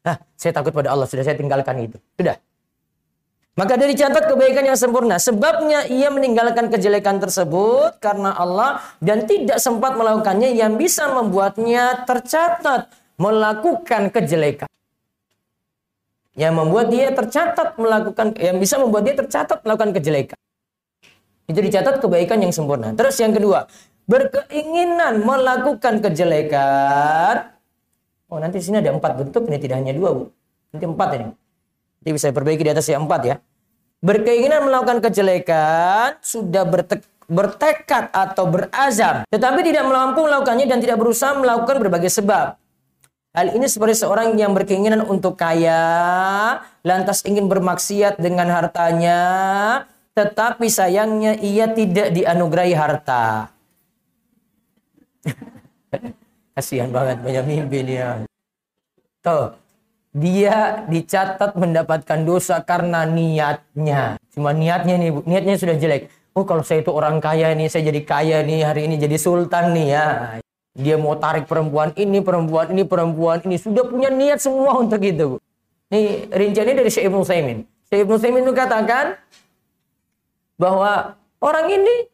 Nah, 0.00 0.16
saya 0.32 0.56
takut 0.56 0.72
pada 0.72 0.96
Allah. 0.96 1.04
Sudah 1.04 1.28
saya 1.28 1.36
tinggalkan 1.36 1.76
itu. 1.84 2.00
Sudah. 2.16 2.40
Maka 3.60 3.76
dari 3.76 3.92
catat 3.92 4.32
kebaikan 4.32 4.64
yang 4.64 4.80
sempurna. 4.80 5.20
Sebabnya 5.20 5.92
ia 5.92 6.08
meninggalkan 6.08 6.72
kejelekan 6.72 7.20
tersebut 7.20 8.00
karena 8.00 8.32
Allah 8.32 8.80
dan 9.04 9.28
tidak 9.28 9.60
sempat 9.60 9.92
melakukannya 9.92 10.56
yang 10.56 10.80
bisa 10.80 11.04
membuatnya 11.12 12.08
tercatat 12.08 12.88
melakukan 13.20 14.08
kejelekan. 14.08 14.69
Yang 16.38 16.52
membuat 16.54 16.86
dia 16.94 17.10
tercatat 17.10 17.74
melakukan 17.74 18.34
yang 18.38 18.56
bisa 18.62 18.78
membuat 18.78 19.02
dia 19.06 19.14
tercatat 19.18 19.62
melakukan 19.66 19.90
kejelekan. 19.96 20.38
Itu 21.50 21.58
dicatat 21.58 21.98
kebaikan 21.98 22.38
yang 22.38 22.54
sempurna. 22.54 22.94
Terus 22.94 23.18
yang 23.18 23.34
kedua, 23.34 23.66
berkeinginan 24.06 25.26
melakukan 25.26 25.98
kejelekan. 25.98 27.58
Oh, 28.30 28.38
nanti 28.38 28.62
sini 28.62 28.78
ada 28.78 28.94
empat 28.94 29.18
bentuk, 29.18 29.50
ini 29.50 29.58
tidak 29.58 29.82
hanya 29.82 29.90
dua, 29.90 30.14
Bu. 30.14 30.24
Nanti 30.70 30.86
empat 30.86 31.08
ini. 31.18 31.26
Nanti 31.98 32.10
bisa 32.14 32.30
perbaiki 32.30 32.62
di 32.62 32.70
atas 32.70 32.86
yang 32.86 33.10
empat 33.10 33.22
ya 33.26 33.36
berkeinginan 34.00 34.64
melakukan 34.64 34.98
kejelekan, 35.04 36.16
sudah 36.24 36.64
bertek, 36.64 37.04
bertekad 37.28 38.08
atau 38.10 38.48
berazam, 38.48 39.28
tetapi 39.28 39.60
tidak 39.60 39.84
mampu 39.86 40.24
melakukannya 40.24 40.66
dan 40.66 40.80
tidak 40.80 40.96
berusaha 40.98 41.36
melakukan 41.36 41.76
berbagai 41.78 42.10
sebab. 42.10 42.56
Hal 43.30 43.54
ini 43.54 43.70
seperti 43.70 44.02
seorang 44.02 44.34
yang 44.34 44.50
berkeinginan 44.58 45.06
untuk 45.06 45.38
kaya, 45.38 45.78
lantas 46.82 47.22
ingin 47.22 47.46
bermaksiat 47.46 48.18
dengan 48.18 48.50
hartanya, 48.50 49.22
tetapi 50.18 50.66
sayangnya 50.66 51.38
ia 51.38 51.70
tidak 51.70 52.10
dianugerahi 52.10 52.74
harta. 52.74 53.54
Kasihan 56.58 56.90
banget 56.90 57.22
banyak 57.22 57.44
mimpi 57.46 57.78
dia. 57.86 58.26
Tuh, 59.22 59.54
dia 60.10 60.82
dicatat 60.90 61.54
mendapatkan 61.54 62.26
dosa 62.26 62.58
karena 62.66 63.06
niatnya. 63.06 64.18
Cuma 64.34 64.50
niatnya 64.50 64.98
nih, 64.98 65.22
niatnya 65.22 65.54
sudah 65.54 65.78
jelek. 65.78 66.10
Oh 66.34 66.42
kalau 66.42 66.66
saya 66.66 66.82
itu 66.82 66.90
orang 66.90 67.22
kaya 67.22 67.54
nih, 67.54 67.70
saya 67.70 67.94
jadi 67.94 68.02
kaya 68.02 68.42
nih, 68.42 68.66
hari 68.66 68.90
ini 68.90 68.98
jadi 68.98 69.14
sultan 69.22 69.70
nih 69.70 69.86
ya. 69.94 70.06
Dia 70.78 70.94
mau 70.94 71.18
tarik 71.18 71.50
perempuan 71.50 71.90
ini, 71.98 72.22
perempuan 72.22 72.70
ini, 72.70 72.86
perempuan 72.86 73.38
ini. 73.42 73.58
Sudah 73.58 73.82
punya 73.82 74.06
niat 74.06 74.38
semua 74.38 74.78
untuk 74.78 75.02
itu. 75.02 75.42
Ini 75.90 76.30
rinciannya 76.30 76.74
dari 76.78 76.90
Syekh 76.90 77.10
Ibnu 77.10 77.26
Saimin. 77.26 77.66
Syekh 77.90 78.06
Ibnu 78.06 78.16
Saimin 78.22 78.46
itu 78.46 78.54
katakan 78.54 79.18
bahwa 80.54 81.18
orang 81.42 81.66
ini 81.74 82.06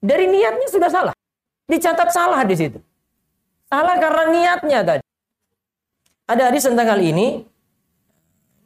dari 0.00 0.24
niatnya 0.24 0.68
sudah 0.72 0.88
salah. 0.88 1.14
Dicatat 1.68 2.08
salah 2.08 2.40
di 2.48 2.56
situ. 2.56 2.78
Salah 3.68 4.00
karena 4.00 4.24
niatnya 4.32 4.80
tadi. 4.80 5.04
Ada 6.26 6.48
hadis 6.48 6.64
tentang 6.64 6.88
hal 6.88 7.00
ini. 7.02 7.44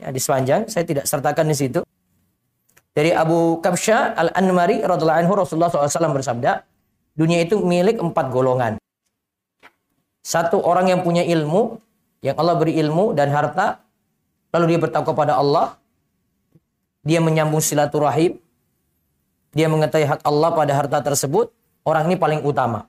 Hadis 0.00 0.24
panjang, 0.24 0.64
saya 0.70 0.84
tidak 0.86 1.04
sertakan 1.04 1.44
di 1.50 1.56
situ. 1.56 1.80
Dari 2.96 3.12
Abu 3.12 3.60
Kabsha 3.60 4.16
Al-Anmari 4.16 4.80
radhiallahu 4.80 5.20
anhu 5.22 5.32
Rasulullah 5.36 5.68
SAW 5.68 6.16
bersabda, 6.16 6.64
dunia 7.14 7.44
itu 7.44 7.60
milik 7.60 8.00
empat 8.00 8.32
golongan. 8.32 8.80
Satu 10.20 10.60
orang 10.60 10.92
yang 10.92 11.00
punya 11.00 11.24
ilmu, 11.24 11.80
yang 12.20 12.36
Allah 12.36 12.54
beri 12.60 12.76
ilmu 12.76 13.16
dan 13.16 13.32
harta, 13.32 13.80
lalu 14.52 14.76
dia 14.76 14.80
bertakwa 14.80 15.12
pada 15.16 15.40
Allah, 15.40 15.80
dia 17.00 17.24
menyambung 17.24 17.64
silaturahim, 17.64 18.36
dia 19.56 19.66
mengetahui 19.66 20.06
hak 20.06 20.20
Allah 20.22 20.50
pada 20.52 20.72
harta 20.76 20.98
tersebut, 21.00 21.48
orang 21.88 22.12
ini 22.12 22.16
paling 22.20 22.44
utama. 22.44 22.84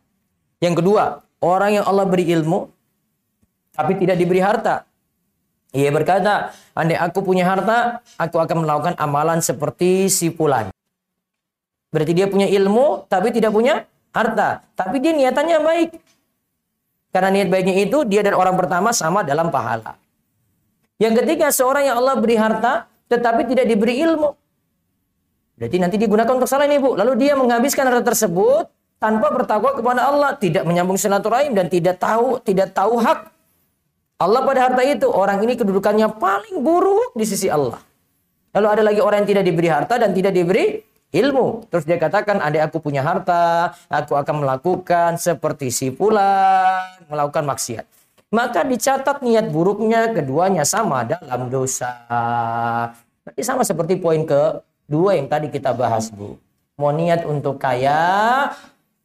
Yang 0.59 0.83
kedua, 0.83 1.23
orang 1.39 1.81
yang 1.81 1.85
Allah 1.87 2.05
beri 2.05 2.27
ilmu, 2.29 2.67
tapi 3.71 3.95
tidak 3.97 4.19
diberi 4.19 4.43
harta. 4.43 4.83
Ia 5.71 5.87
berkata, 5.87 6.51
andai 6.75 6.99
aku 6.99 7.23
punya 7.23 7.47
harta, 7.47 8.03
aku 8.19 8.35
akan 8.43 8.67
melakukan 8.67 8.95
amalan 8.99 9.39
seperti 9.39 10.11
si 10.11 10.27
Fulan. 10.27 10.67
Berarti 11.95 12.11
dia 12.11 12.27
punya 12.27 12.45
ilmu, 12.51 13.07
tapi 13.07 13.31
tidak 13.31 13.55
punya 13.55 13.87
harta, 14.11 14.67
tapi 14.75 14.99
dia 14.99 15.15
niatannya 15.15 15.57
baik. 15.63 15.89
Karena 17.11 17.29
niat 17.31 17.51
baiknya 17.51 17.75
itu 17.83 18.07
dia 18.07 18.23
dan 18.23 18.39
orang 18.39 18.55
pertama 18.55 18.95
sama 18.95 19.21
dalam 19.21 19.51
pahala. 19.51 19.99
Yang 20.95 21.23
ketiga, 21.23 21.51
seorang 21.51 21.91
yang 21.91 21.99
Allah 21.99 22.15
beri 22.15 22.39
harta 22.39 22.87
tetapi 23.11 23.51
tidak 23.51 23.67
diberi 23.67 23.99
ilmu. 23.99 24.31
Berarti 25.59 25.77
nanti 25.77 25.95
digunakan 25.99 26.31
untuk 26.31 26.47
salah 26.47 26.65
ini, 26.65 26.79
Bu. 26.79 26.95
Lalu 26.95 27.19
dia 27.19 27.35
menghabiskan 27.35 27.83
harta 27.85 28.15
tersebut 28.15 28.71
tanpa 28.97 29.27
bertakwa 29.29 29.75
kepada 29.75 30.07
Allah, 30.07 30.33
tidak 30.39 30.63
menyambung 30.63 30.95
silaturahim 30.95 31.51
dan 31.51 31.67
tidak 31.67 31.99
tahu 31.99 32.39
tidak 32.41 32.71
tahu 32.71 33.01
hak 33.01 33.27
Allah 34.21 34.41
pada 34.45 34.69
harta 34.69 34.81
itu. 34.85 35.09
Orang 35.09 35.41
ini 35.41 35.57
kedudukannya 35.57 36.21
paling 36.21 36.61
buruk 36.61 37.17
di 37.17 37.25
sisi 37.25 37.49
Allah. 37.49 37.81
Lalu 38.53 38.67
ada 38.69 38.81
lagi 38.85 39.01
orang 39.01 39.25
yang 39.25 39.29
tidak 39.33 39.43
diberi 39.49 39.69
harta 39.73 39.97
dan 39.97 40.13
tidak 40.13 40.37
diberi 40.37 40.77
ilmu. 41.11 41.67
Terus 41.67 41.83
dia 41.83 41.99
katakan, 41.99 42.39
adik 42.39 42.71
aku 42.71 42.79
punya 42.79 43.03
harta, 43.03 43.75
aku 43.91 44.15
akan 44.15 44.47
melakukan 44.47 45.19
seperti 45.19 45.69
si 45.69 45.87
pula 45.91 46.81
melakukan 47.11 47.45
maksiat. 47.45 47.85
Maka 48.31 48.63
dicatat 48.63 49.19
niat 49.19 49.51
buruknya 49.51 50.15
keduanya 50.15 50.63
sama 50.63 51.03
dalam 51.03 51.51
dosa. 51.51 51.91
Berarti 53.27 53.43
sama 53.43 53.67
seperti 53.67 53.99
poin 53.99 54.23
kedua 54.23 55.19
yang 55.19 55.27
tadi 55.27 55.51
kita 55.51 55.75
bahas, 55.75 56.07
Bu. 56.07 56.39
Mau 56.79 56.95
niat 56.95 57.27
untuk 57.27 57.59
kaya, 57.59 58.49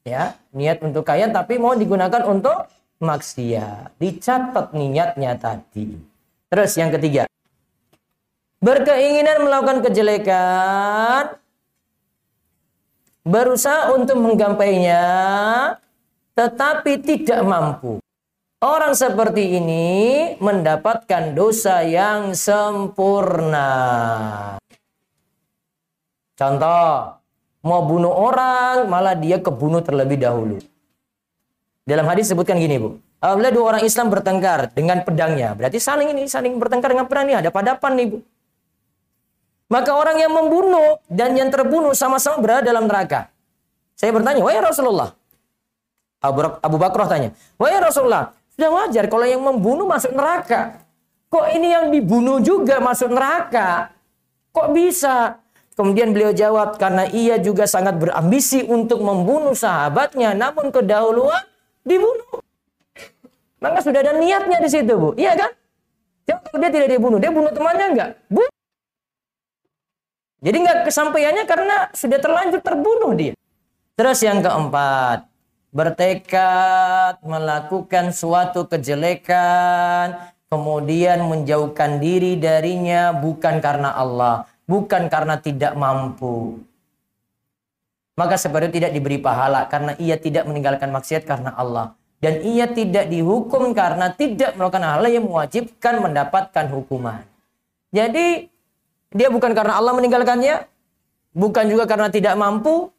ya, 0.07 0.39
niat 0.55 0.79
untuk 0.81 1.03
kaya 1.03 1.27
tapi 1.29 1.59
mau 1.59 1.75
digunakan 1.75 2.23
untuk 2.23 2.71
maksiat. 3.03 3.99
Dicatat 3.99 4.73
niatnya 4.73 5.35
tadi. 5.35 5.99
Terus 6.47 6.73
yang 6.79 6.95
ketiga, 6.95 7.27
berkeinginan 8.63 9.43
melakukan 9.43 9.83
kejelekan, 9.83 11.35
berusaha 13.27 13.91
untuk 13.91 14.23
menggapainya, 14.23 15.03
tetapi 16.39 17.03
tidak 17.03 17.43
mampu. 17.43 17.99
Orang 18.63 18.97
seperti 18.97 19.61
ini 19.61 19.87
mendapatkan 20.41 21.35
dosa 21.37 21.85
yang 21.85 22.33
sempurna. 22.33 23.69
Contoh, 26.39 27.21
mau 27.67 27.83
bunuh 27.85 28.15
orang, 28.15 28.89
malah 28.89 29.13
dia 29.13 29.43
kebunuh 29.43 29.85
terlebih 29.85 30.17
dahulu. 30.23 30.57
Dalam 31.85 32.07
hadis 32.09 32.33
sebutkan 32.33 32.57
gini, 32.57 32.81
Bu. 32.81 32.97
Apabila 33.21 33.49
dua 33.53 33.65
orang 33.77 33.83
Islam 33.85 34.09
bertengkar 34.13 34.73
dengan 34.73 35.03
pedangnya, 35.05 35.53
berarti 35.57 35.81
saling 35.81 36.13
ini 36.13 36.29
saling 36.29 36.57
bertengkar 36.61 36.93
dengan 36.93 37.09
pedang 37.09 37.27
ini 37.29 37.37
ada 37.37 37.51
padapan 37.53 37.93
nih, 37.97 38.07
Bu. 38.09 38.19
Maka 39.67 39.99
orang 39.99 40.17
yang 40.23 40.31
membunuh 40.31 41.03
dan 41.11 41.35
yang 41.35 41.51
terbunuh 41.51 41.91
sama-sama 41.91 42.39
berada 42.39 42.71
dalam 42.71 42.87
neraka. 42.87 43.31
Saya 43.99 44.15
bertanya, 44.15 44.45
wahai 44.47 44.63
Rasulullah. 44.63 45.11
Abu, 46.23 46.77
Bakar 46.79 47.07
tanya, 47.07 47.31
wahai 47.59 47.79
Rasulullah, 47.79 48.35
sudah 48.55 48.71
wajar 48.73 49.05
kalau 49.07 49.27
yang 49.27 49.43
membunuh 49.43 49.87
masuk 49.87 50.11
neraka. 50.15 50.83
Kok 51.31 51.47
ini 51.55 51.71
yang 51.71 51.91
dibunuh 51.91 52.39
juga 52.39 52.79
masuk 52.79 53.11
neraka? 53.11 53.91
Kok 54.55 54.71
bisa? 54.75 55.39
Kemudian 55.77 56.17
beliau 56.17 56.33
jawab, 56.33 56.81
karena 56.81 57.05
ia 57.11 57.37
juga 57.37 57.69
sangat 57.69 58.01
berambisi 58.01 58.65
untuk 58.65 59.05
membunuh 59.05 59.53
sahabatnya, 59.53 60.33
namun 60.33 60.73
kedahuluan 60.73 61.45
dibunuh. 61.85 62.41
Maka 63.61 63.85
sudah 63.85 64.01
ada 64.01 64.17
niatnya 64.17 64.63
di 64.63 64.71
situ, 64.73 64.95
Bu. 64.97 65.13
Iya 65.21 65.37
kan? 65.37 65.51
Kalau 66.27 66.59
dia 66.63 66.71
tidak 66.73 66.89
dibunuh, 66.97 67.19
dia 67.21 67.29
bunuh 67.29 67.53
temannya 67.53 67.87
enggak? 67.93 68.11
Bu. 68.33 68.43
Jadi 70.47 70.63
enggak 70.63 70.87
kesampaiannya 70.87 71.43
karena 71.43 71.77
sudah 71.91 72.19
terlanjur 72.23 72.63
terbunuh 72.63 73.19
dia. 73.19 73.35
Terus 73.99 74.23
yang 74.23 74.39
keempat, 74.47 75.27
bertekad 75.75 77.19
melakukan 77.27 78.15
suatu 78.15 78.71
kejelekan, 78.71 80.31
kemudian 80.47 81.27
menjauhkan 81.27 81.99
diri 81.99 82.39
darinya 82.39 83.11
bukan 83.11 83.59
karena 83.59 83.91
Allah, 83.99 84.47
bukan 84.71 85.11
karena 85.11 85.35
tidak 85.43 85.75
mampu. 85.75 86.63
Maka 88.15 88.39
seperti 88.39 88.79
tidak 88.79 88.95
diberi 88.95 89.19
pahala 89.19 89.67
karena 89.67 89.99
ia 89.99 90.15
tidak 90.15 90.47
meninggalkan 90.47 90.95
maksiat 90.95 91.27
karena 91.27 91.59
Allah. 91.59 91.99
Dan 92.17 92.41
ia 92.47 92.71
tidak 92.71 93.13
dihukum 93.13 93.77
karena 93.77 94.09
tidak 94.15 94.57
melakukan 94.57 94.87
hal 94.87 95.05
yang 95.11 95.29
mewajibkan 95.29 96.01
mendapatkan 96.01 96.71
hukuman. 96.73 97.27
Jadi 97.93 98.49
dia 99.15 99.29
bukan 99.31 99.53
karena 99.55 99.79
Allah 99.79 99.93
meninggalkannya, 99.95 100.67
bukan 101.37 101.65
juga 101.71 101.85
karena 101.87 102.09
tidak 102.11 102.35
mampu. 102.35 102.91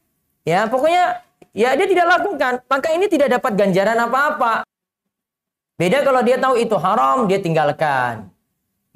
Ya, 0.48 0.64
pokoknya 0.72 1.20
ya 1.52 1.76
dia 1.76 1.88
tidak 1.90 2.08
lakukan, 2.08 2.64
maka 2.72 2.88
ini 2.96 3.12
tidak 3.12 3.36
dapat 3.40 3.52
ganjaran 3.60 4.00
apa-apa. 4.00 4.64
Beda 5.78 6.02
kalau 6.02 6.22
dia 6.26 6.40
tahu 6.40 6.56
itu 6.58 6.74
haram, 6.80 7.28
dia 7.30 7.38
tinggalkan. 7.38 8.32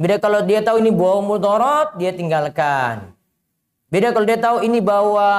Beda 0.01 0.17
kalau 0.17 0.41
dia 0.41 0.65
tahu 0.65 0.81
ini 0.81 0.89
bawa 0.89 1.21
mudarat, 1.21 1.93
dia 1.99 2.09
tinggalkan. 2.09 3.13
Beda 3.91 4.09
kalau 4.15 4.25
dia 4.25 4.39
tahu 4.39 4.57
ini 4.65 4.81
bawa 4.81 5.29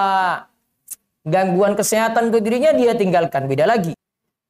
gangguan 1.27 1.75
kesehatan 1.75 2.31
untuk 2.31 2.47
dirinya, 2.47 2.71
dia 2.71 2.95
tinggalkan. 2.95 3.51
Beda 3.51 3.67
lagi. 3.67 3.97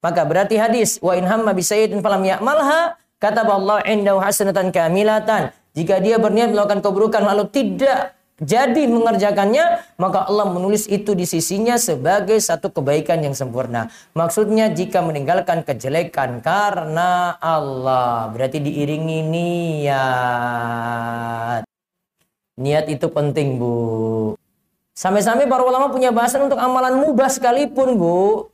Maka 0.03 0.27
berarti 0.27 0.59
hadis 0.59 0.99
wa 0.99 1.15
in 1.15 1.25
hamma 1.25 1.55
bi 1.55 1.63
sayyi'atin 1.63 2.03
falam 2.03 2.27
ya'malha 2.27 2.99
Allah 3.23 3.79
indahu 3.87 4.19
hasanatan 4.19 4.75
kamilatan. 4.75 5.55
Jika 5.73 6.05
dia 6.05 6.21
berniat 6.21 6.53
melakukan 6.53 6.85
keburukan 6.85 7.25
lalu 7.25 7.49
tidak 7.49 8.13
jadi 8.43 8.91
mengerjakannya, 8.91 9.87
maka 10.03 10.27
Allah 10.27 10.51
menulis 10.51 10.91
itu 10.91 11.15
di 11.15 11.23
sisinya 11.31 11.79
sebagai 11.79 12.43
satu 12.43 12.75
kebaikan 12.75 13.23
yang 13.23 13.39
sempurna. 13.39 13.87
Maksudnya 14.19 14.75
jika 14.75 14.99
meninggalkan 14.99 15.63
kejelekan 15.63 16.43
karena 16.43 17.39
Allah, 17.39 18.27
berarti 18.35 18.59
diiringi 18.59 19.23
niat. 19.31 20.03
Niat 22.59 22.91
itu 22.91 23.07
penting, 23.09 23.63
Bu. 23.63 24.35
Sampai-sampai 24.93 25.47
para 25.47 25.63
ulama 25.63 25.89
punya 25.89 26.11
bahasan 26.11 26.51
untuk 26.51 26.59
amalan 26.59 26.99
mubah 26.99 27.31
sekalipun, 27.31 27.95
Bu. 27.95 28.51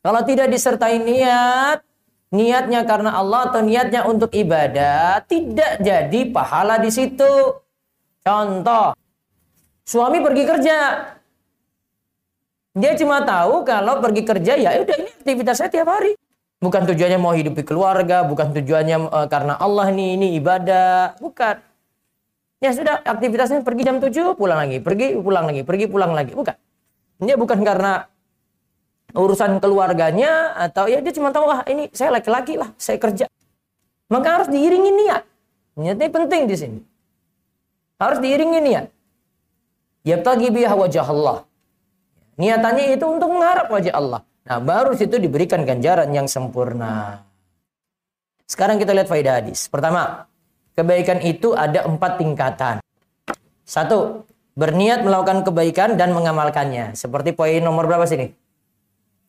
Kalau 0.00 0.22
tidak 0.24 0.46
disertai 0.48 0.96
niat, 0.96 1.84
niatnya 2.30 2.86
karena 2.86 3.18
Allah 3.18 3.50
atau 3.50 3.60
niatnya 3.60 4.06
untuk 4.06 4.30
ibadah, 4.30 5.22
tidak 5.26 5.82
jadi 5.82 6.20
pahala 6.30 6.78
di 6.78 6.90
situ. 6.90 7.58
Contoh, 8.22 8.94
suami 9.82 10.22
pergi 10.22 10.44
kerja. 10.46 10.76
Dia 12.70 12.92
cuma 12.94 13.26
tahu 13.26 13.66
kalau 13.66 13.98
pergi 13.98 14.22
kerja 14.22 14.54
ya 14.54 14.78
udah 14.78 14.96
ini 15.02 15.10
aktivitas 15.10 15.58
saya 15.58 15.70
tiap 15.74 15.90
hari. 15.90 16.14
Bukan 16.60 16.86
tujuannya 16.86 17.18
mau 17.18 17.34
hidupi 17.34 17.66
keluarga, 17.66 18.22
bukan 18.22 18.52
tujuannya 18.52 19.10
uh, 19.10 19.26
karena 19.26 19.56
Allah 19.56 19.90
nih 19.90 20.20
ini 20.20 20.26
ibadah, 20.38 21.18
bukan. 21.18 21.56
Ya 22.60 22.76
sudah 22.76 23.00
aktivitasnya 23.00 23.64
pergi 23.64 23.88
jam 23.88 23.96
7 23.96 24.36
pulang 24.36 24.60
lagi, 24.60 24.78
pergi 24.84 25.16
pulang 25.16 25.48
lagi, 25.48 25.64
pergi 25.64 25.88
pulang 25.88 26.12
lagi, 26.12 26.36
bukan. 26.36 26.52
Ini 27.24 27.32
bukan 27.40 27.64
karena 27.64 28.04
urusan 29.14 29.58
keluarganya 29.58 30.54
atau 30.54 30.86
ya 30.86 31.02
dia 31.02 31.12
cuma 31.14 31.34
tahu 31.34 31.50
ah 31.50 31.62
ini 31.66 31.90
saya 31.90 32.14
laki-laki 32.14 32.58
lah 32.58 32.70
saya 32.78 32.98
kerja. 32.98 33.26
Maka 34.10 34.28
harus 34.42 34.48
diiringi 34.50 34.90
niat. 34.90 35.22
Niatnya 35.78 36.10
penting 36.10 36.42
di 36.50 36.56
sini. 36.58 36.80
Harus 38.02 38.18
diiringi 38.18 38.58
niat. 38.58 38.86
Yabtagi 40.02 40.50
biha 40.50 40.74
wajah 40.74 41.06
Allah. 41.06 41.38
Niatannya 42.40 42.96
itu 42.96 43.04
untuk 43.06 43.30
mengharap 43.30 43.70
wajah 43.70 43.94
Allah. 43.94 44.20
Nah 44.50 44.58
baru 44.58 44.96
situ 44.96 45.20
diberikan 45.20 45.62
ganjaran 45.62 46.10
yang 46.10 46.26
sempurna. 46.26 47.22
Sekarang 48.50 48.82
kita 48.82 48.90
lihat 48.90 49.06
faedah 49.06 49.38
hadis. 49.38 49.70
Pertama 49.70 50.26
kebaikan 50.74 51.22
itu 51.22 51.54
ada 51.54 51.86
empat 51.86 52.18
tingkatan. 52.18 52.76
Satu 53.62 54.26
berniat 54.58 55.06
melakukan 55.06 55.46
kebaikan 55.46 55.94
dan 55.94 56.10
mengamalkannya. 56.10 56.98
Seperti 56.98 57.30
poin 57.30 57.62
nomor 57.62 57.86
berapa 57.86 58.08
sini 58.10 58.39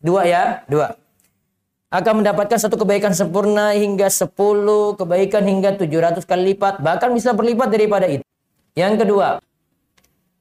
Dua 0.02 0.26
ya, 0.26 0.66
dua. 0.66 0.98
Akan 1.94 2.24
mendapatkan 2.24 2.58
satu 2.58 2.74
kebaikan 2.82 3.14
sempurna 3.14 3.78
hingga 3.78 4.10
sepuluh 4.10 4.98
kebaikan 4.98 5.46
hingga 5.46 5.78
tujuh 5.78 6.02
ratus 6.02 6.26
kali 6.26 6.56
lipat. 6.56 6.82
Bahkan 6.82 7.14
bisa 7.14 7.38
berlipat 7.38 7.70
daripada 7.70 8.10
itu. 8.10 8.26
Yang 8.74 9.06
kedua, 9.06 9.38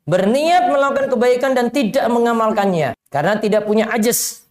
berniat 0.08 0.72
melakukan 0.72 1.12
kebaikan 1.12 1.52
dan 1.52 1.68
tidak 1.68 2.08
mengamalkannya. 2.08 2.96
Karena 3.12 3.36
tidak 3.36 3.68
punya 3.68 3.92
ajes. 3.92 4.48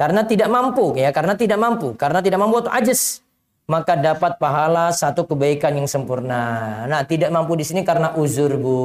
Karena 0.00 0.24
tidak 0.24 0.48
mampu, 0.48 0.96
ya 0.96 1.12
karena 1.12 1.36
tidak 1.36 1.60
mampu. 1.60 1.92
Karena 1.98 2.24
tidak 2.24 2.40
mampu 2.40 2.64
atau 2.64 2.72
ajes. 2.72 3.20
Maka 3.68 3.94
dapat 3.98 4.40
pahala 4.40 4.90
satu 4.90 5.28
kebaikan 5.28 5.76
yang 5.76 5.86
sempurna. 5.86 6.82
Nah, 6.88 7.02
tidak 7.06 7.30
mampu 7.30 7.54
di 7.54 7.62
sini 7.62 7.86
karena 7.86 8.14
uzur, 8.16 8.56
Bu 8.58 8.78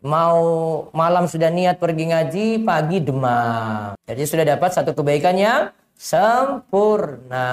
mau 0.00 0.40
malam 0.96 1.28
sudah 1.28 1.52
niat 1.52 1.76
pergi 1.76 2.04
ngaji, 2.08 2.64
pagi 2.64 2.98
demam. 3.04 3.94
Jadi 4.08 4.22
sudah 4.24 4.44
dapat 4.56 4.70
satu 4.72 4.96
kebaikan 4.96 5.36
yang 5.36 5.72
sempurna. 5.96 7.48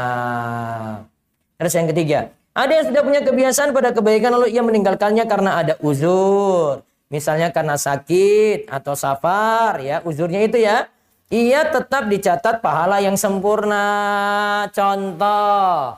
Terus 1.59 1.73
yang 1.75 1.87
ketiga, 1.91 2.31
ada 2.55 2.71
yang 2.71 2.85
sudah 2.87 3.03
punya 3.03 3.21
kebiasaan 3.21 3.75
pada 3.75 3.91
kebaikan 3.91 4.31
lalu 4.33 4.55
ia 4.55 4.63
meninggalkannya 4.63 5.27
karena 5.27 5.61
ada 5.61 5.73
uzur. 5.83 6.81
misalnya 7.07 7.55
karena 7.55 7.79
sakit 7.79 8.67
atau 8.67 8.91
safar 8.91 9.79
ya, 9.79 10.03
uzurnya 10.03 10.43
itu 10.43 10.59
ya, 10.59 10.91
ia 11.31 11.63
tetap 11.67 12.07
dicatat 12.11 12.59
pahala 12.59 12.99
yang 12.99 13.15
sempurna. 13.15 14.67
Contoh, 14.75 15.95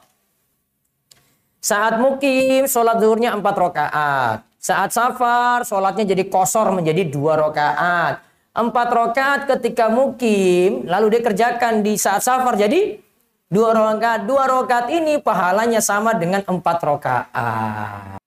saat 1.58 1.98
mukim 1.98 2.70
sholat 2.70 3.02
zuhurnya 3.02 3.34
empat 3.34 3.56
rakaat. 3.58 4.49
Saat 4.60 4.92
safar 4.92 5.64
sholatnya 5.64 6.04
jadi 6.04 6.28
kosor 6.28 6.76
menjadi 6.76 7.08
dua 7.08 7.40
rakaat. 7.40 8.20
Empat 8.52 8.88
rakaat 8.92 9.40
ketika 9.48 9.88
mukim 9.88 10.84
lalu 10.84 11.16
dia 11.16 11.22
kerjakan 11.24 11.80
di 11.80 11.96
saat 11.96 12.20
safar 12.20 12.60
jadi 12.60 13.00
dua 13.48 13.72
rakaat. 13.72 14.28
Dua 14.28 14.52
rakaat 14.52 14.92
ini 14.92 15.24
pahalanya 15.24 15.80
sama 15.80 16.12
dengan 16.12 16.44
empat 16.44 16.78
rakaat. 16.84 18.20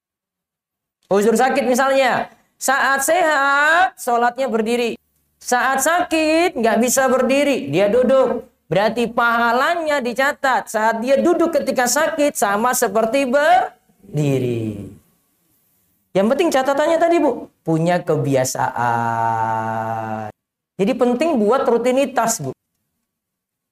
Uzur 1.12 1.36
sakit 1.36 1.68
misalnya. 1.68 2.32
Saat 2.56 3.04
sehat 3.04 4.00
sholatnya 4.00 4.48
berdiri. 4.48 4.96
Saat 5.36 5.84
sakit 5.84 6.56
nggak 6.56 6.80
bisa 6.80 7.12
berdiri, 7.12 7.68
dia 7.68 7.92
duduk. 7.92 8.48
Berarti 8.72 9.04
pahalanya 9.04 10.00
dicatat 10.00 10.64
saat 10.64 11.04
dia 11.04 11.20
duduk 11.20 11.52
ketika 11.52 11.84
sakit 11.84 12.32
sama 12.32 12.72
seperti 12.72 13.28
berdiri. 13.28 15.01
Yang 16.12 16.26
penting 16.36 16.48
catatannya 16.52 16.98
tadi 17.00 17.16
Bu, 17.24 17.48
punya 17.64 18.04
kebiasaan. 18.04 18.76
Jadi 20.76 20.92
penting 20.92 21.40
buat 21.40 21.64
rutinitas 21.64 22.44
Bu. 22.44 22.52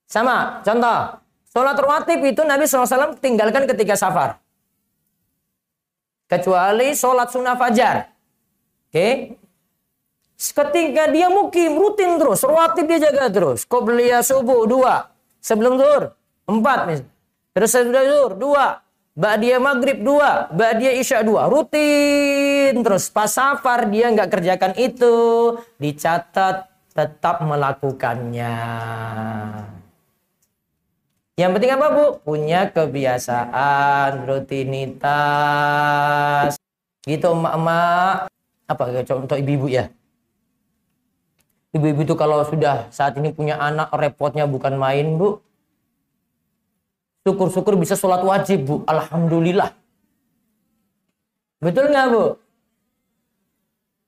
Sama, 0.09 0.65
contoh. 0.65 1.21
Sholat 1.51 1.75
rawatib 1.75 2.23
itu 2.23 2.47
Nabi 2.47 2.63
SAW 2.63 3.19
tinggalkan 3.19 3.67
ketika 3.67 3.93
safar. 3.99 4.39
Kecuali 6.31 6.95
sholat 6.95 7.27
sunnah 7.27 7.59
fajar. 7.59 8.07
Oke, 8.87 8.95
okay? 8.95 9.13
Ketika 10.41 11.11
dia 11.11 11.29
mukim 11.29 11.77
rutin 11.77 12.17
terus, 12.17 12.41
rawatib 12.41 12.87
dia 12.87 13.11
jaga 13.11 13.29
terus. 13.29 13.67
Qobliya 13.67 14.23
subuh 14.23 14.65
dua, 14.65 15.11
sebelum 15.43 15.77
zuhur 15.77 16.15
empat 16.47 16.79
misalnya. 16.87 17.11
Terus 17.51 17.69
sudah 17.75 18.03
zuhur 18.07 18.31
dua, 18.39 18.79
dia 19.37 19.61
maghrib 19.61 20.01
dua, 20.01 20.49
dia 20.81 20.97
isya 20.97 21.21
dua, 21.21 21.45
rutin 21.45 22.81
terus. 22.81 23.13
Pas 23.13 23.29
safar 23.29 23.85
dia 23.85 24.09
nggak 24.09 24.33
kerjakan 24.33 24.73
itu, 24.81 25.15
dicatat 25.77 26.65
tetap 26.91 27.45
melakukannya. 27.45 28.57
Yang 31.37 31.51
penting 31.57 31.71
apa 31.73 31.87
bu? 31.93 32.17
Punya 32.25 32.73
kebiasaan, 32.73 34.25
rutinitas. 34.25 35.09
Gitu 37.05 37.29
emak-emak. 37.29 38.29
Apa 38.69 39.05
contoh 39.05 39.37
ibu-ibu 39.37 39.69
ya? 39.69 39.89
Ibu-ibu 41.71 42.03
itu 42.03 42.19
kalau 42.19 42.43
sudah 42.43 42.91
saat 42.91 43.15
ini 43.15 43.31
punya 43.31 43.55
anak 43.57 43.93
repotnya 43.95 44.49
bukan 44.49 44.75
main 44.75 45.17
bu. 45.17 45.39
Syukur-syukur 47.21 47.77
bisa 47.77 47.93
sholat 47.93 48.25
wajib 48.25 48.65
bu. 48.65 48.75
Alhamdulillah. 48.89 49.69
Betul 51.61 51.93
nggak 51.93 52.07
bu? 52.09 52.25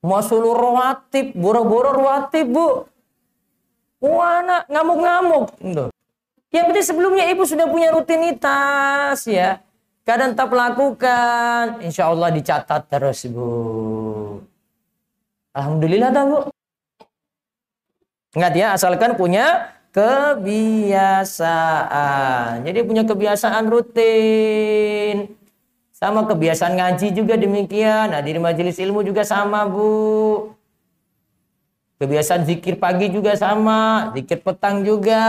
Mau 0.04 0.19
suluh 0.19 0.52
rawatib, 0.58 1.38
boro-boro 1.38 1.93
rawatib 1.93 2.49
bu. 2.49 2.67
Wah 4.04 4.43
anak 4.43 4.67
ngamuk-ngamuk. 4.67 5.45
Yang 6.52 6.65
penting 6.69 6.86
sebelumnya 6.86 7.26
ibu 7.32 7.43
sudah 7.47 7.65
punya 7.71 7.93
rutinitas 7.93 9.23
ya. 9.30 9.63
Kadang 10.04 10.36
tetap 10.36 10.52
lakukan. 10.52 11.80
Insya 11.80 12.12
Allah 12.12 12.28
dicatat 12.34 12.91
terus 12.91 13.23
bu. 13.32 14.43
Alhamdulillah 15.56 16.10
dah 16.12 16.23
bu. 16.28 16.38
Ingat 18.34 18.54
ya, 18.58 18.67
asalkan 18.73 19.13
punya 19.13 19.69
kebiasaan. 19.94 21.46
Jadi 22.66 22.80
punya 22.84 23.06
kebiasaan 23.06 23.70
rutin. 23.70 25.38
Sama 25.94 26.28
kebiasaan 26.28 26.76
ngaji 26.76 27.14
juga 27.16 27.38
demikian. 27.40 28.12
Nah, 28.12 28.20
di 28.20 28.36
majelis 28.36 28.82
ilmu 28.82 29.06
juga 29.06 29.24
sama, 29.24 29.64
Bu. 29.70 30.52
Kebiasaan 32.02 32.44
zikir 32.44 32.76
pagi 32.76 33.08
juga 33.08 33.38
sama, 33.40 34.12
zikir 34.12 34.44
petang 34.44 34.84
juga. 34.84 35.24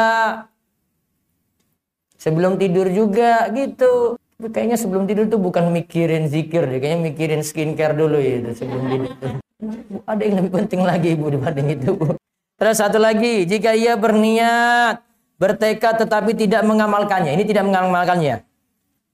Sebelum 2.18 2.58
tidur 2.58 2.90
juga 2.90 3.46
gitu. 3.54 4.18
Tapi 4.34 4.50
kayaknya 4.50 4.74
sebelum 4.80 5.06
tidur 5.06 5.30
tuh 5.30 5.38
bukan 5.38 5.70
mikirin 5.70 6.26
zikir 6.26 6.66
deh, 6.66 6.82
kayaknya 6.82 7.06
mikirin 7.06 7.46
skincare 7.46 7.94
dulu 7.94 8.18
ya 8.18 8.42
sebelum 8.50 8.82
tidur. 8.90 9.14
Ada 10.10 10.22
yang 10.26 10.42
lebih 10.42 10.50
penting 10.58 10.82
lagi 10.82 11.14
Bu 11.14 11.30
dibanding 11.30 11.78
itu, 11.78 11.94
Bu. 11.94 12.18
Terus 12.54 12.78
satu 12.78 13.02
lagi, 13.02 13.42
jika 13.50 13.74
ia 13.74 13.98
berniat, 13.98 15.02
bertekad 15.42 16.06
tetapi 16.06 16.38
tidak 16.38 16.62
mengamalkannya. 16.62 17.34
Ini 17.34 17.44
tidak 17.44 17.66
mengamalkannya. 17.66 18.46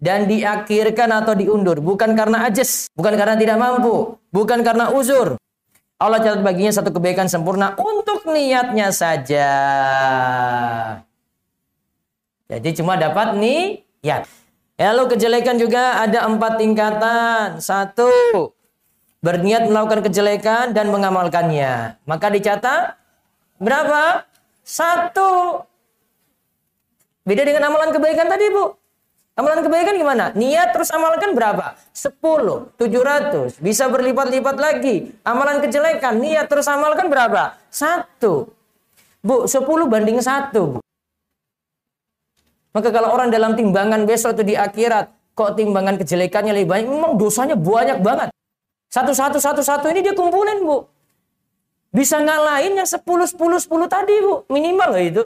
Dan 0.00 0.28
diakhirkan 0.28 1.08
atau 1.12 1.32
diundur. 1.36 1.80
Bukan 1.80 2.16
karena 2.16 2.48
ajes. 2.48 2.88
Bukan 2.96 3.16
karena 3.16 3.36
tidak 3.36 3.56
mampu. 3.60 4.16
Bukan 4.32 4.64
karena 4.64 4.92
uzur. 4.92 5.36
Allah 6.00 6.16
catat 6.24 6.40
baginya 6.40 6.72
satu 6.72 6.96
kebaikan 6.96 7.28
sempurna 7.28 7.76
untuk 7.76 8.24
niatnya 8.24 8.88
saja. 8.88 9.52
Jadi 12.48 12.68
cuma 12.80 12.96
dapat 12.96 13.36
niat. 13.36 14.24
Lalu 14.80 15.12
kejelekan 15.12 15.60
juga 15.60 16.00
ada 16.00 16.24
empat 16.24 16.56
tingkatan. 16.56 17.60
Satu, 17.60 18.08
berniat 19.20 19.68
melakukan 19.68 20.00
kejelekan 20.08 20.72
dan 20.72 20.88
mengamalkannya. 20.88 22.00
Maka 22.08 22.32
dicatat 22.32 22.99
Berapa? 23.60 24.24
Satu. 24.64 25.60
Beda 27.28 27.44
dengan 27.44 27.68
amalan 27.68 27.92
kebaikan 27.92 28.26
tadi, 28.26 28.48
Bu. 28.48 28.72
Amalan 29.36 29.60
kebaikan 29.60 29.94
gimana? 29.96 30.32
Niat 30.32 30.72
terus 30.72 30.88
amalkan 30.90 31.36
berapa? 31.36 31.76
Sepuluh, 31.92 32.72
tujuh 32.80 33.00
ratus. 33.04 33.60
Bisa 33.60 33.86
berlipat-lipat 33.92 34.56
lagi. 34.56 35.12
Amalan 35.22 35.60
kejelekan, 35.60 36.16
niat 36.18 36.48
terus 36.48 36.66
amalkan 36.66 37.12
berapa? 37.12 37.56
Satu. 37.68 38.48
Bu, 39.20 39.44
sepuluh 39.44 39.88
banding 39.88 40.20
satu. 40.24 40.76
Bu. 40.76 40.78
Maka 42.72 42.88
kalau 42.88 43.12
orang 43.12 43.28
dalam 43.28 43.52
timbangan 43.56 44.04
besok 44.08 44.40
itu 44.40 44.52
di 44.52 44.54
akhirat, 44.56 45.08
kok 45.36 45.56
timbangan 45.56 46.00
kejelekannya 46.00 46.52
lebih 46.56 46.68
banyak, 46.70 46.88
memang 46.88 47.12
dosanya 47.16 47.56
banyak 47.56 47.98
banget. 48.00 48.28
Satu-satu, 48.90 49.38
satu-satu 49.38 49.86
ini 49.92 50.00
dia 50.04 50.14
kumpulin, 50.16 50.64
Bu. 50.64 50.84
Bisa 51.90 52.22
ngalahin 52.22 52.78
yang 52.78 52.86
10 52.86 53.02
10 53.02 53.34
10 53.34 53.90
tadi, 53.90 54.14
Bu. 54.22 54.46
Minimal 54.46 54.88
loh 54.94 55.02
itu. 55.02 55.22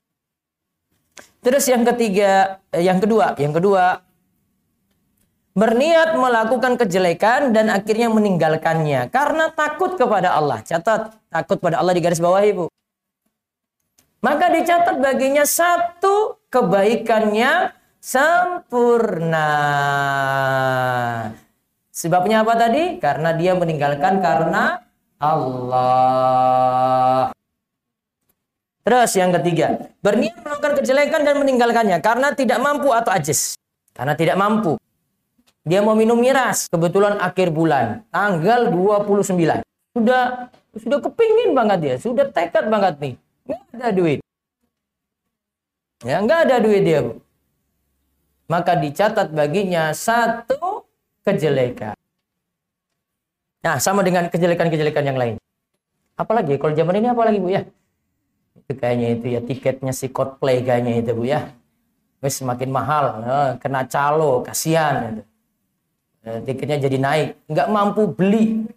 Terus 1.45 1.69
yang 1.69 1.85
ketiga, 1.85 2.57
eh, 2.73 2.81
yang 2.89 2.97
kedua, 3.05 3.37
yang 3.37 3.53
kedua 3.53 4.01
berniat 5.55 6.17
melakukan 6.19 6.75
kejelekan 6.81 7.55
dan 7.55 7.71
akhirnya 7.71 8.11
meninggalkannya 8.11 9.13
karena 9.13 9.53
takut 9.53 10.01
kepada 10.01 10.33
Allah. 10.35 10.65
Catat, 10.65 11.13
takut 11.29 11.61
pada 11.61 11.85
Allah 11.85 11.93
di 11.93 12.01
garis 12.01 12.19
bawah, 12.19 12.41
Ibu. 12.41 12.73
Maka 14.25 14.49
dicatat 14.49 15.05
baginya 15.05 15.45
satu 15.45 16.41
kebaikannya 16.49 17.77
sempurna. 18.01 19.53
Sebabnya 21.93 22.41
apa 22.41 22.57
tadi? 22.57 22.97
Karena 22.97 23.37
dia 23.37 23.53
meninggalkan 23.53 24.25
karena 24.25 24.81
Allah. 25.23 26.65
Terus 28.85 29.17
yang 29.17 29.33
ketiga, 29.41 29.89
berniat 30.05 30.45
melakukan 30.45 30.77
kejelekan 30.77 31.25
dan 31.25 31.41
meninggalkannya 31.41 31.99
karena 32.05 32.37
tidak 32.37 32.61
mampu 32.61 32.93
atau 32.93 33.17
ajis. 33.17 33.57
Karena 33.97 34.13
tidak 34.13 34.37
mampu. 34.37 34.77
Dia 35.65 35.81
mau 35.81 35.97
minum 35.97 36.21
miras, 36.21 36.69
kebetulan 36.69 37.17
akhir 37.17 37.49
bulan, 37.49 38.05
tanggal 38.13 38.69
29. 38.69 39.65
Sudah 39.97 40.53
sudah 40.77 40.99
kepingin 41.01 41.57
banget 41.57 41.79
dia, 41.81 41.95
sudah 41.97 42.29
tekad 42.29 42.69
banget 42.69 43.01
nih. 43.01 43.15
Nggak 43.49 43.61
ada 43.73 43.89
duit. 43.97 44.21
Ya, 46.05 46.21
nggak 46.21 46.41
ada 46.45 46.57
duit 46.61 46.83
dia. 46.85 47.01
Maka 48.45 48.77
dicatat 48.77 49.33
baginya 49.33 49.97
satu 49.97 50.85
kejelekan. 51.25 51.97
Nah, 53.65 53.81
sama 53.81 54.05
dengan 54.05 54.29
kejelekan-kejelekan 54.29 55.05
yang 55.09 55.17
lain. 55.17 55.35
Apalagi 56.21 56.61
kalau 56.61 56.77
zaman 56.77 57.01
ini 57.01 57.09
apalagi 57.09 57.41
Bu 57.41 57.49
ya? 57.49 57.65
Itu 58.55 58.77
kayaknya 58.77 59.09
itu 59.17 59.27
ya 59.33 59.41
tiketnya 59.41 59.93
si 59.97 60.13
Coldplay 60.13 60.61
kayaknya 60.61 61.01
itu 61.01 61.17
Bu 61.17 61.25
ya. 61.25 61.49
Wes 62.21 62.37
semakin 62.41 62.69
mahal, 62.69 63.25
nah, 63.25 63.53
kena 63.61 63.89
calo, 63.89 64.45
kasihan 64.45 65.17
itu. 65.17 65.23
Nah, 66.25 66.41
tiketnya 66.45 66.77
jadi 66.81 66.97
naik, 67.01 67.29
nggak 67.49 67.69
mampu 67.69 68.09
beli. 68.09 68.69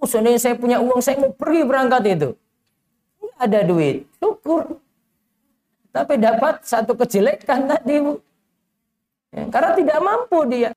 Oh, 0.00 0.08
saya 0.08 0.56
punya 0.56 0.80
uang, 0.80 1.00
saya 1.04 1.20
mau 1.20 1.32
pergi 1.32 1.60
berangkat 1.64 2.02
itu. 2.08 2.28
Nggak 3.20 3.40
ada 3.44 3.60
duit, 3.64 3.96
syukur. 4.20 4.80
Tapi 5.92 6.16
dapat 6.16 6.64
satu 6.64 6.96
kejelekan 6.96 7.68
tadi 7.68 7.94
Bu. 8.04 8.20
Ya, 9.32 9.44
karena 9.52 9.70
tidak 9.76 9.98
mampu 10.00 10.38
dia. 10.48 10.70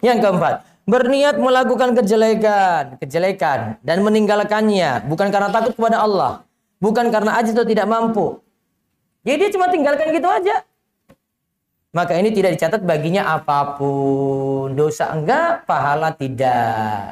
Yang 0.00 0.18
keempat, 0.24 0.54
berniat 0.90 1.38
melakukan 1.38 1.94
kejelekan, 1.94 2.98
kejelekan 2.98 3.78
dan 3.86 4.02
meninggalkannya 4.02 5.06
bukan 5.06 5.30
karena 5.30 5.48
takut 5.54 5.78
kepada 5.78 6.02
Allah, 6.02 6.42
bukan 6.82 7.14
karena 7.14 7.38
ajiz 7.38 7.54
atau 7.54 7.62
tidak 7.62 7.86
mampu. 7.86 8.42
Jadi 9.22 9.36
dia 9.38 9.50
cuma 9.54 9.70
tinggalkan 9.70 10.10
gitu 10.10 10.26
aja. 10.26 10.66
Maka 11.90 12.18
ini 12.18 12.30
tidak 12.30 12.54
dicatat 12.58 12.82
baginya 12.86 13.34
apa 13.34 13.74
pun. 13.74 14.74
Dosa 14.78 15.10
enggak, 15.10 15.66
pahala 15.66 16.14
tidak. 16.14 17.10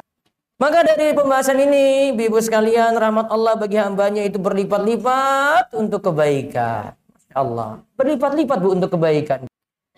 Maka 0.59 0.83
dari 0.83 1.15
pembahasan 1.15 1.59
ini, 1.59 2.15
ibu 2.15 2.39
sekalian, 2.39 2.95
rahmat 2.95 3.31
Allah 3.31 3.55
bagi 3.55 3.79
hambanya 3.79 4.23
itu 4.27 4.39
berlipat-lipat 4.39 5.71
untuk 5.75 6.11
kebaikan. 6.11 6.95
Masya 6.95 7.35
Allah. 7.35 7.69
Berlipat-lipat 7.95 8.57
bu 8.59 8.75
untuk 8.75 8.91
kebaikan. 8.95 9.47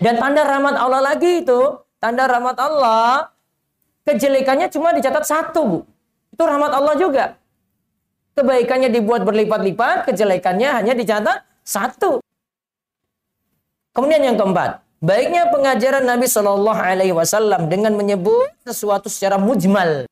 Dan 0.02 0.18
tanda 0.18 0.46
rahmat 0.46 0.78
Allah 0.78 1.02
lagi 1.14 1.46
itu, 1.46 1.82
tanda 2.02 2.26
rahmat 2.30 2.58
Allah, 2.58 3.30
kejelekannya 4.08 4.68
cuma 4.74 4.94
dicatat 4.96 5.24
satu 5.26 5.62
bu. 5.64 5.80
Itu 6.32 6.44
rahmat 6.48 6.72
Allah 6.72 6.96
juga. 6.98 7.26
Kebaikannya 8.32 8.90
dibuat 8.90 9.28
berlipat-lipat, 9.28 10.08
kejelekannya 10.08 10.70
hanya 10.72 10.94
dicatat 10.96 11.44
satu. 11.62 12.24
Kemudian 13.92 14.24
yang 14.24 14.40
keempat, 14.40 14.80
baiknya 15.04 15.52
pengajaran 15.52 16.08
Nabi 16.08 16.32
Shallallahu 16.32 16.80
Alaihi 16.80 17.12
Wasallam 17.12 17.68
dengan 17.68 17.92
menyebut 18.00 18.48
sesuatu 18.64 19.12
secara 19.12 19.36
mujmal, 19.36 20.08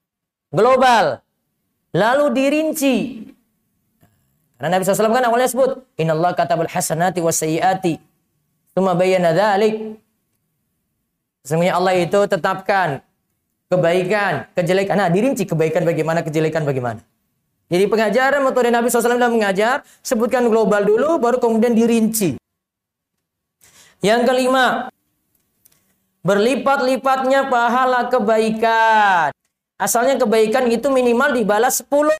global, 0.51 1.23
lalu 1.95 2.25
dirinci. 2.35 2.97
Karena 4.59 4.75
Nabi 4.75 4.83
SAW 4.83 5.15
kan 5.15 5.23
awalnya 5.23 5.47
sebut, 5.47 5.87
Inna 5.95 6.11
Allah 6.11 6.35
katabul 6.35 6.67
hasanati 6.67 7.23
wa 7.23 7.31
sayyiati. 7.31 7.95
Tuma 8.75 8.91
bayyana 8.91 9.31
dhalik. 9.31 9.95
Sesungguhnya 11.47 11.79
Allah 11.79 11.95
itu 11.95 12.19
tetapkan 12.27 12.99
kebaikan, 13.69 14.49
kejelekan. 14.57 14.97
Nah, 14.97 15.09
dirinci 15.13 15.45
kebaikan 15.45 15.85
bagaimana, 15.85 16.25
kejelekan 16.25 16.65
bagaimana. 16.65 17.05
Jadi 17.69 17.85
pengajaran 17.85 18.41
metode 18.41 18.73
Nabi 18.73 18.89
SAW 18.89 19.13
dalam 19.21 19.37
mengajar, 19.37 19.85
sebutkan 20.01 20.49
global 20.49 20.81
dulu, 20.81 21.21
baru 21.21 21.37
kemudian 21.37 21.77
dirinci. 21.77 22.41
Yang 24.01 24.21
kelima, 24.25 24.89
berlipat-lipatnya 26.25 27.45
pahala 27.45 28.09
kebaikan. 28.09 29.29
Asalnya 29.77 30.17
kebaikan 30.17 30.65
itu 30.67 30.89
minimal 30.89 31.37
dibalas 31.37 31.85
10. 31.85 32.17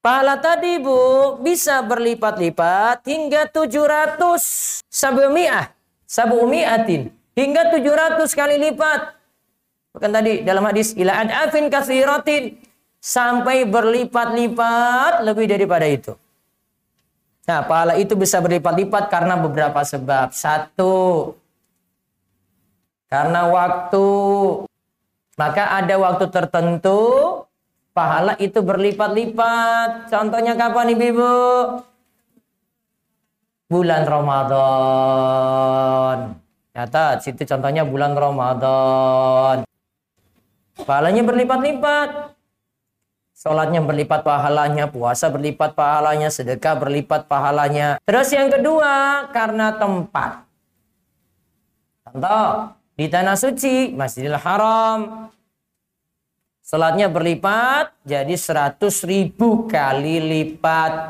Pahala 0.00 0.40
tadi 0.40 0.80
Bu 0.80 1.36
bisa 1.44 1.84
berlipat-lipat 1.84 3.04
hingga 3.04 3.44
700 3.52 4.80
sabumi'ah. 4.88 5.76
Sabumi'atin. 6.08 7.12
Hingga 7.36 7.68
700 7.68 8.32
kali 8.32 8.56
lipat. 8.56 9.19
Bukan 9.90 10.10
tadi 10.10 10.46
dalam 10.46 10.64
hadis 10.66 10.94
ila 10.94 11.22
ad'afin 11.22 11.66
kasiratin. 11.70 12.58
Sampai 13.00 13.64
berlipat-lipat 13.64 15.24
lebih 15.24 15.48
daripada 15.48 15.88
itu. 15.88 16.12
Nah, 17.48 17.64
pahala 17.64 17.96
itu 17.96 18.12
bisa 18.12 18.44
berlipat-lipat 18.44 19.08
karena 19.08 19.40
beberapa 19.40 19.80
sebab. 19.80 20.36
Satu, 20.36 21.32
karena 23.10 23.50
waktu. 23.50 24.06
Maka 25.34 25.82
ada 25.82 25.98
waktu 25.98 26.30
tertentu 26.30 27.00
pahala 27.90 28.38
itu 28.38 28.62
berlipat-lipat. 28.62 30.06
Contohnya 30.06 30.54
kapan 30.54 30.94
Ibu? 30.94 31.32
Bulan 33.66 34.06
Ramadan. 34.06 35.18
Catat, 36.70 37.26
situ 37.26 37.42
contohnya 37.50 37.82
bulan 37.82 38.14
Ramadan. 38.14 39.66
Pahalanya 40.84 41.22
berlipat-lipat. 41.22 42.38
Sholatnya 43.40 43.80
berlipat 43.80 44.20
pahalanya, 44.20 44.84
puasa 44.84 45.32
berlipat 45.32 45.72
pahalanya, 45.72 46.28
sedekah 46.28 46.76
berlipat 46.76 47.24
pahalanya. 47.24 47.96
Terus 48.04 48.28
yang 48.36 48.52
kedua, 48.52 49.24
karena 49.32 49.72
tempat. 49.80 50.44
Contoh, 52.04 52.76
di 53.00 53.08
tanah 53.08 53.40
suci, 53.40 53.96
Masjidil 53.96 54.36
Haram. 54.36 55.32
Sholatnya 56.60 57.08
berlipat, 57.08 57.96
jadi 58.04 58.36
100 58.36 59.08
ribu 59.08 59.64
kali 59.64 60.20
lipat. 60.20 61.08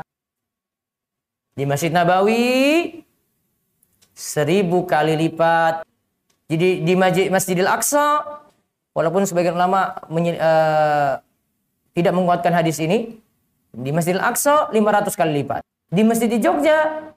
Di 1.51 1.67
Masjid 1.67 1.91
Nabawi, 1.91 3.03
1000 4.15 4.87
kali 4.87 5.19
lipat. 5.19 5.83
Jadi 6.47 6.79
di 6.79 6.93
Masjidil 7.27 7.67
Aqsa, 7.67 8.39
walaupun 8.95 9.23
sebagian 9.27 9.55
ulama 9.55 9.95
uh, 10.07 11.19
tidak 11.91 12.13
menguatkan 12.15 12.55
hadis 12.55 12.79
ini, 12.79 13.19
di 13.71 13.89
Masjidil 13.95 14.19
Aqsa 14.19 14.67
500 14.71 15.15
kali 15.15 15.31
lipat. 15.43 15.63
Di 15.91 16.03
Masjid 16.03 16.27
di 16.27 16.39
Jogja 16.39 17.11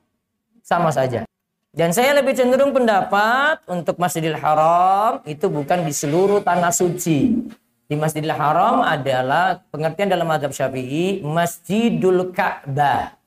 sama 0.63 0.91
saja. 0.95 1.27
Dan 1.75 1.91
saya 1.91 2.15
lebih 2.15 2.39
cenderung 2.39 2.71
pendapat 2.71 3.59
untuk 3.67 3.99
Masjidil 3.99 4.39
Haram 4.39 5.19
itu 5.27 5.51
bukan 5.51 5.83
di 5.83 5.91
seluruh 5.91 6.39
tanah 6.47 6.71
suci. 6.71 7.51
Di 7.91 7.95
Masjidil 7.99 8.31
Haram 8.31 8.87
adalah 8.87 9.59
pengertian 9.75 10.07
dalam 10.07 10.31
madhab 10.31 10.55
syafi'i 10.55 11.27
Masjidul 11.27 12.31
Ka'bah. 12.31 13.19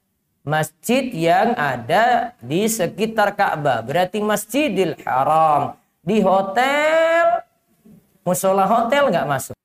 Masjid 0.48 1.12
yang 1.12 1.60
ada 1.60 2.32
di 2.40 2.64
sekitar 2.72 3.36
Ka'bah. 3.36 3.84
Berarti 3.84 4.24
Masjidil 4.24 4.96
Haram. 5.04 5.76
Di 6.00 6.24
hotel, 6.24 7.27
musola 8.28 8.68
hotel 8.68 9.08
nggak 9.08 9.24
masuk. 9.24 9.56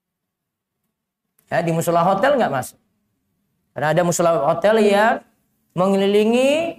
Ya, 1.50 1.58
di 1.66 1.74
musola 1.74 2.06
hotel 2.06 2.38
nggak 2.38 2.52
masuk. 2.54 2.78
Karena 3.74 3.90
ada 3.90 4.02
musola 4.06 4.30
hotel 4.54 4.78
yang 4.78 5.18
mengelilingi 5.74 6.78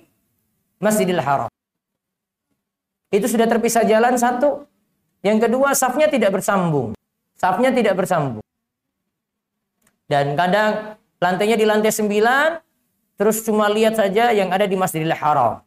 Masjidil 0.79 1.19
Haram. 1.19 1.51
Itu 3.11 3.27
sudah 3.27 3.45
terpisah 3.51 3.83
jalan 3.83 4.15
satu. 4.15 4.63
Yang 5.19 5.49
kedua, 5.49 5.75
safnya 5.75 6.07
tidak 6.07 6.39
bersambung. 6.39 6.95
Safnya 7.35 7.75
tidak 7.75 7.99
bersambung. 7.99 8.45
Dan 10.07 10.39
kadang 10.39 10.95
lantainya 11.19 11.59
di 11.59 11.65
lantai 11.67 11.91
sembilan, 11.91 12.59
terus 13.19 13.43
cuma 13.43 13.67
lihat 13.67 13.99
saja 13.99 14.31
yang 14.31 14.49
ada 14.49 14.65
di 14.65 14.73
Masjidil 14.79 15.13
Haram. 15.13 15.61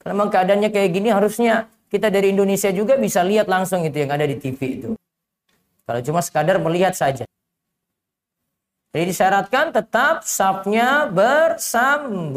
Karena 0.00 0.12
memang 0.16 0.30
keadaannya 0.32 0.70
kayak 0.72 0.90
gini 0.92 1.08
harusnya 1.12 1.68
kita 1.94 2.10
dari 2.10 2.34
Indonesia 2.34 2.74
juga 2.74 2.98
bisa 2.98 3.22
lihat 3.22 3.46
langsung 3.46 3.86
itu 3.86 4.02
yang 4.02 4.10
ada 4.10 4.26
di 4.26 4.34
TV 4.34 4.82
itu. 4.82 4.98
Kalau 5.86 6.00
cuma 6.02 6.18
sekadar 6.18 6.58
melihat 6.58 6.90
saja. 6.98 7.22
Jadi 8.90 9.10
disyaratkan 9.10 9.70
tetap 9.70 10.26
sapnya 10.26 11.06
bersambung. 11.10 12.34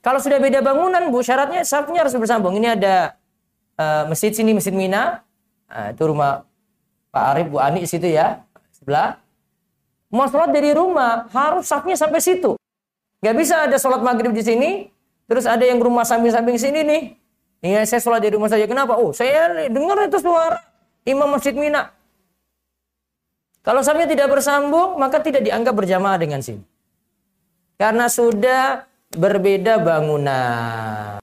Kalau 0.00 0.20
sudah 0.22 0.38
beda 0.40 0.62
bangunan, 0.64 1.10
Bu, 1.12 1.20
syaratnya 1.20 1.64
sapnya 1.66 2.04
harus 2.04 2.16
bersambung. 2.16 2.56
Ini 2.56 2.76
ada 2.78 3.16
uh, 3.80 4.06
masjid 4.12 4.32
sini, 4.32 4.54
Masjid 4.54 4.72
Mina. 4.72 5.24
Uh, 5.66 5.90
itu 5.90 6.02
rumah 6.06 6.46
Pak 7.10 7.24
Arif, 7.34 7.46
Bu 7.50 7.58
Ani 7.58 7.88
situ 7.88 8.06
ya, 8.06 8.44
sebelah. 8.70 9.18
Mau 10.12 10.28
sholat 10.30 10.54
dari 10.54 10.70
rumah, 10.76 11.26
harus 11.34 11.66
sapnya 11.66 11.98
sampai 11.98 12.22
situ. 12.22 12.54
Gak 13.18 13.34
bisa 13.34 13.66
ada 13.66 13.74
sholat 13.80 14.04
maghrib 14.04 14.30
di 14.30 14.44
sini, 14.44 14.86
terus 15.26 15.46
ada 15.46 15.62
yang 15.62 15.82
rumah 15.82 16.06
samping-samping 16.06 16.58
sini 16.58 16.82
nih. 16.86 17.02
Ini 17.62 17.82
saya 17.88 17.98
sholat 17.98 18.22
di 18.22 18.30
rumah 18.34 18.46
saja. 18.46 18.66
Kenapa? 18.68 18.94
Oh, 19.00 19.10
saya 19.10 19.66
dengar 19.66 20.06
itu 20.06 20.22
suara 20.22 20.60
imam 21.06 21.30
Masjid 21.30 21.56
Mina. 21.56 21.90
Kalau 23.66 23.82
sampai 23.82 24.06
tidak 24.06 24.30
bersambung, 24.30 24.94
maka 24.94 25.18
tidak 25.18 25.42
dianggap 25.42 25.74
berjamaah 25.74 26.14
dengan 26.20 26.38
sini. 26.38 26.62
Karena 27.74 28.06
sudah 28.06 28.86
berbeda 29.10 29.82
bangunan. 29.82 31.18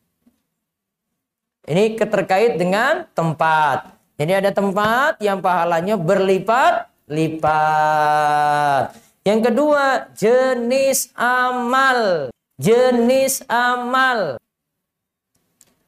Ini 1.64 1.96
terkait 1.96 2.60
dengan 2.60 3.08
tempat. 3.16 3.96
Jadi 4.20 4.34
ada 4.36 4.52
tempat 4.52 5.16
yang 5.24 5.40
pahalanya 5.40 5.96
berlipat-lipat. 5.96 8.92
Yang 9.24 9.40
kedua, 9.48 10.12
jenis 10.12 11.16
amal. 11.16 12.33
Jenis 12.58 13.46
amal. 13.50 14.38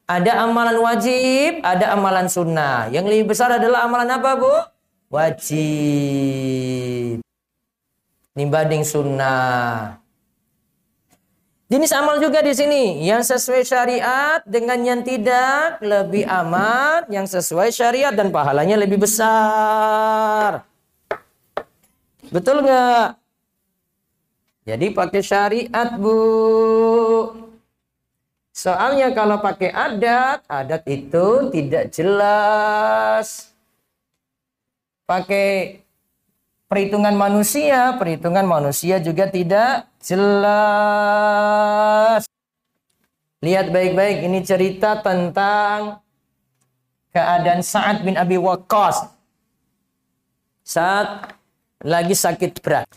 Ada 0.06 0.46
amalan 0.46 0.78
wajib, 0.82 1.66
ada 1.66 1.98
amalan 1.98 2.30
sunnah. 2.30 2.94
Yang 2.94 3.06
lebih 3.10 3.34
besar 3.34 3.58
adalah 3.58 3.90
amalan 3.90 4.10
apa, 4.10 4.38
Bu? 4.38 4.54
wajib. 5.16 7.24
Dibanding 8.36 8.84
sunnah. 8.84 10.04
Jenis 11.66 11.98
amal 11.98 12.22
juga 12.22 12.46
di 12.46 12.54
sini 12.54 13.02
yang 13.02 13.26
sesuai 13.26 13.66
syariat 13.66 14.38
dengan 14.46 14.78
yang 14.86 15.02
tidak 15.02 15.82
lebih 15.82 16.22
aman, 16.30 17.10
yang 17.10 17.26
sesuai 17.26 17.74
syariat 17.74 18.14
dan 18.14 18.30
pahalanya 18.30 18.78
lebih 18.78 19.02
besar. 19.02 20.62
Betul 22.30 22.62
nggak? 22.62 23.25
Jadi 24.66 24.98
pakai 24.98 25.22
syariat 25.22 25.94
bu. 25.94 26.18
Soalnya 28.50 29.14
kalau 29.14 29.38
pakai 29.38 29.70
adat, 29.70 30.42
adat 30.50 30.82
itu 30.90 31.54
tidak 31.54 31.94
jelas. 31.94 33.54
Pakai 35.06 35.86
perhitungan 36.66 37.14
manusia, 37.14 37.94
perhitungan 38.02 38.50
manusia 38.50 38.98
juga 38.98 39.30
tidak 39.30 39.86
jelas. 40.02 40.26
Lihat 43.46 43.70
baik-baik 43.70 44.26
ini 44.26 44.42
cerita 44.42 44.98
tentang 45.06 46.02
keadaan 47.14 47.62
Sa'ad 47.62 48.02
bin 48.02 48.18
Abi 48.18 48.42
Waqqas. 48.42 49.14
Saat 50.66 51.38
lagi 51.86 52.18
sakit 52.18 52.66
berat. 52.66 52.90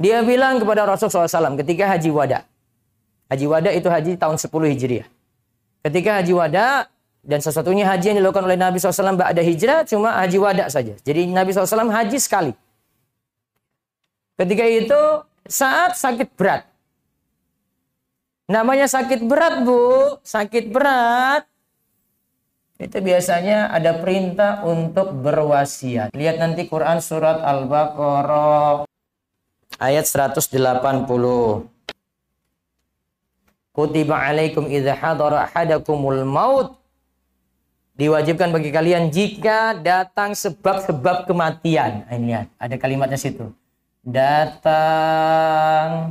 Dia 0.00 0.24
bilang 0.24 0.56
kepada 0.56 0.88
Rasulullah 0.88 1.28
SAW 1.28 1.60
ketika 1.60 1.84
haji 1.92 2.08
wada. 2.08 2.48
Haji 3.28 3.46
wada 3.46 3.70
itu 3.70 3.86
haji 3.92 4.16
tahun 4.16 4.40
10 4.40 4.48
Hijriah. 4.48 5.06
Ketika 5.84 6.24
haji 6.24 6.32
wada, 6.32 6.88
dan 7.20 7.44
sesatunya 7.44 7.84
haji 7.84 8.16
yang 8.16 8.18
dilakukan 8.24 8.48
oleh 8.48 8.56
Nabi 8.56 8.80
SAW 8.80 9.20
ada 9.20 9.42
hijrah 9.44 9.84
cuma 9.84 10.16
haji 10.24 10.38
wada 10.40 10.64
saja. 10.72 10.96
Jadi 11.04 11.28
Nabi 11.28 11.52
SAW 11.52 11.92
haji 11.92 12.16
sekali. 12.16 12.52
Ketika 14.40 14.64
itu 14.64 15.00
saat 15.44 16.00
sakit 16.00 16.32
berat. 16.32 16.64
Namanya 18.48 18.88
sakit 18.88 19.20
berat 19.28 19.62
bu, 19.62 20.16
sakit 20.24 20.72
berat. 20.72 21.44
Itu 22.80 23.04
biasanya 23.04 23.68
ada 23.68 24.00
perintah 24.00 24.64
untuk 24.64 25.12
berwasiat. 25.20 26.16
Lihat 26.16 26.40
nanti 26.40 26.64
Quran 26.64 27.04
surat 27.04 27.44
Al-Baqarah 27.44 28.89
ayat 29.80 30.04
180. 30.04 30.52
Kutiba 33.72 34.20
alaikum 34.20 34.68
idza 34.68 34.92
hadara 34.92 35.48
ahadakumul 35.48 36.28
maut. 36.28 36.76
Diwajibkan 37.96 38.52
bagi 38.52 38.70
kalian 38.72 39.10
jika 39.12 39.74
datang 39.76 40.32
sebab-sebab 40.32 41.28
kematian. 41.28 42.08
Nah, 42.08 42.16
ini 42.16 42.32
ada 42.56 42.76
kalimatnya 42.80 43.20
situ. 43.20 43.52
Datang 44.00 46.08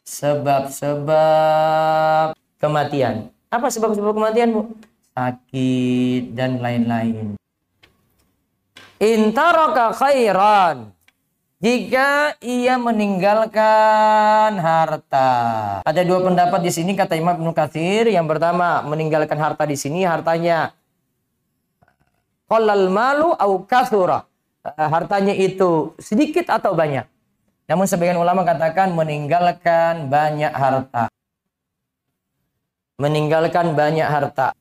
sebab-sebab 0.00 2.32
kematian. 2.56 3.28
Apa 3.52 3.68
sebab-sebab 3.68 4.16
kematian, 4.16 4.56
Bu? 4.56 4.72
Sakit 5.12 6.32
dan 6.32 6.64
lain-lain. 6.64 7.36
Intaraka 8.96 9.92
khairan 9.92 10.95
jika 11.56 12.36
ia 12.44 12.76
meninggalkan 12.76 14.60
harta. 14.60 15.30
Ada 15.82 16.02
dua 16.04 16.20
pendapat 16.20 16.60
di 16.60 16.70
sini 16.72 16.92
kata 16.92 17.16
Imam 17.16 17.36
Ibnu 17.36 17.56
Katsir. 17.56 18.12
Yang 18.12 18.36
pertama, 18.36 18.84
meninggalkan 18.84 19.40
harta 19.40 19.64
di 19.64 19.76
sini 19.76 20.04
hartanya 20.04 20.76
qallal 22.46 22.92
malu 22.92 23.32
au 23.32 23.64
kathura. 23.64 24.28
Eh, 24.66 24.88
hartanya 24.90 25.32
itu 25.32 25.94
sedikit 25.96 26.50
atau 26.50 26.74
banyak. 26.74 27.06
Namun 27.66 27.86
sebagian 27.86 28.18
ulama 28.18 28.46
katakan 28.46 28.94
meninggalkan 28.94 30.06
banyak 30.06 30.52
harta. 30.54 31.10
Meninggalkan 33.02 33.74
banyak 33.74 34.06
harta. 34.06 34.54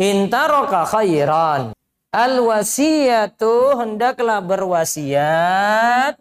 Intaroka 0.00 0.84
khairan. 0.90 1.70
Al 2.14 2.38
wasiyatu 2.38 3.74
hendaklah 3.74 4.38
berwasiat 4.38 6.14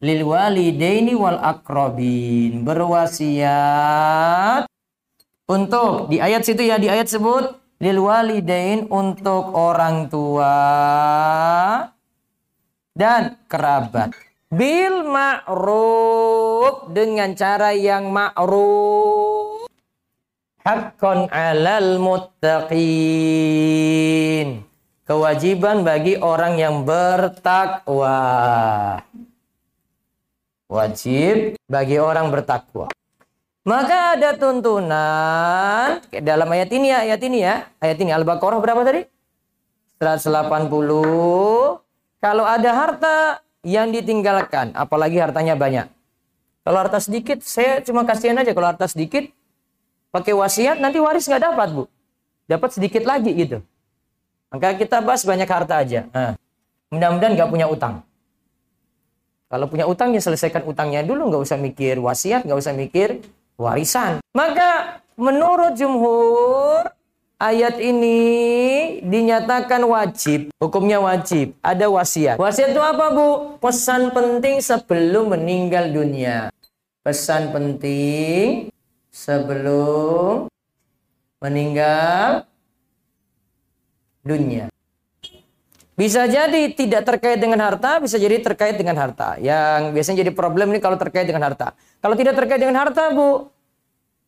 lil 0.00 0.24
walidaini 0.24 1.12
wal 1.12 1.36
akrobin. 1.36 2.64
Berwasiat 2.64 4.64
untuk 5.44 6.08
di 6.08 6.24
ayat 6.24 6.48
situ 6.48 6.64
ya 6.64 6.80
di 6.80 6.88
ayat 6.88 7.04
sebut 7.04 7.52
lil 7.84 8.00
walidain 8.00 8.88
untuk 8.88 9.52
orang 9.52 10.08
tua 10.08 10.56
dan 12.96 13.36
kerabat. 13.52 14.16
Bil 14.48 15.04
ma'ruf 15.04 16.96
dengan 16.96 17.36
cara 17.36 17.76
yang 17.76 18.08
ma'ruf 18.08 19.55
haqqan 20.66 21.30
'alal 21.30 22.02
muttaqin. 22.02 22.66
Kewajiban 25.06 25.86
bagi 25.86 26.18
orang 26.18 26.58
yang 26.58 26.82
bertakwa. 26.82 28.18
Wajib 30.66 31.54
bagi 31.70 32.02
orang 32.02 32.34
bertakwa. 32.34 32.90
Maka 33.62 34.18
ada 34.18 34.34
tuntunan 34.34 36.02
dalam 36.10 36.48
ayat 36.50 36.70
ini 36.74 36.90
ya, 36.90 37.06
ayat 37.06 37.22
ini 37.22 37.38
ya. 37.38 37.70
Ayat 37.78 38.02
ini 38.02 38.10
Al-Baqarah 38.10 38.58
berapa 38.58 38.82
tadi? 38.82 39.06
180. 40.02 41.78
Kalau 42.18 42.42
ada 42.42 42.70
harta 42.74 43.38
yang 43.62 43.94
ditinggalkan, 43.94 44.74
apalagi 44.74 45.22
hartanya 45.22 45.54
banyak. 45.54 45.86
Kalau 46.66 46.78
harta 46.82 46.98
sedikit, 46.98 47.46
saya 47.46 47.78
cuma 47.86 48.02
kasihan 48.02 48.38
aja 48.42 48.50
kalau 48.50 48.74
harta 48.74 48.90
sedikit 48.90 49.30
pakai 50.16 50.32
wasiat 50.32 50.80
nanti 50.80 50.96
waris 50.96 51.28
nggak 51.28 51.52
dapat 51.52 51.68
bu. 51.76 51.84
Dapat 52.48 52.80
sedikit 52.80 53.04
lagi 53.04 53.36
gitu. 53.36 53.60
Maka 54.48 54.72
kita 54.80 55.04
bahas 55.04 55.26
banyak 55.28 55.44
harta 55.44 55.84
aja. 55.84 56.08
Nah, 56.14 56.32
mudah-mudahan 56.88 57.36
nggak 57.36 57.50
punya 57.52 57.66
utang. 57.68 58.00
Kalau 59.46 59.66
punya 59.68 59.84
utang 59.84 60.16
ya 60.16 60.22
selesaikan 60.24 60.64
utangnya 60.64 61.04
dulu. 61.04 61.28
Nggak 61.28 61.42
usah 61.44 61.58
mikir 61.60 62.00
wasiat 62.00 62.48
nggak 62.48 62.58
usah 62.58 62.72
mikir 62.72 63.20
warisan. 63.60 64.24
Maka 64.32 65.02
menurut 65.20 65.76
jumhur 65.76 66.88
ayat 67.36 67.76
ini 67.76 68.18
dinyatakan 69.04 69.84
wajib. 69.84 70.48
Hukumnya 70.56 71.02
wajib. 71.02 71.52
Ada 71.60 71.92
wasiat. 71.92 72.40
Wasiat 72.40 72.72
itu 72.72 72.80
apa 72.80 73.12
bu? 73.12 73.60
Pesan 73.60 74.14
penting 74.14 74.64
sebelum 74.64 75.36
meninggal 75.36 75.92
dunia. 75.92 76.48
Pesan 77.06 77.54
penting 77.54 78.72
sebelum 79.16 80.52
meninggal 81.40 82.44
dunia. 84.20 84.68
Bisa 85.96 86.28
jadi 86.28 86.76
tidak 86.76 87.08
terkait 87.08 87.40
dengan 87.40 87.56
harta, 87.64 87.96
bisa 88.04 88.20
jadi 88.20 88.36
terkait 88.44 88.76
dengan 88.76 89.00
harta. 89.00 89.40
Yang 89.40 89.96
biasanya 89.96 90.28
jadi 90.28 90.32
problem 90.36 90.76
ini 90.76 90.80
kalau 90.84 91.00
terkait 91.00 91.24
dengan 91.24 91.48
harta. 91.48 91.72
Kalau 92.04 92.12
tidak 92.12 92.36
terkait 92.36 92.60
dengan 92.60 92.76
harta, 92.84 93.16
Bu, 93.16 93.48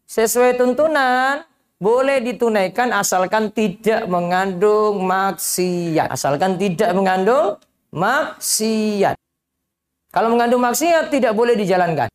sesuai 0.08 0.56
tuntunan, 0.56 1.44
boleh 1.76 2.24
ditunaikan 2.24 2.88
asalkan 2.96 3.52
tidak 3.52 4.08
mengandung 4.08 5.04
maksiat. 5.04 6.08
Asalkan 6.08 6.56
tidak 6.56 6.88
mengandung 6.96 7.60
maksiat. 7.92 9.20
Kalau 10.08 10.32
mengandung 10.32 10.64
maksiat, 10.64 11.12
tidak 11.12 11.36
boleh 11.36 11.52
dijalankan. 11.52 12.08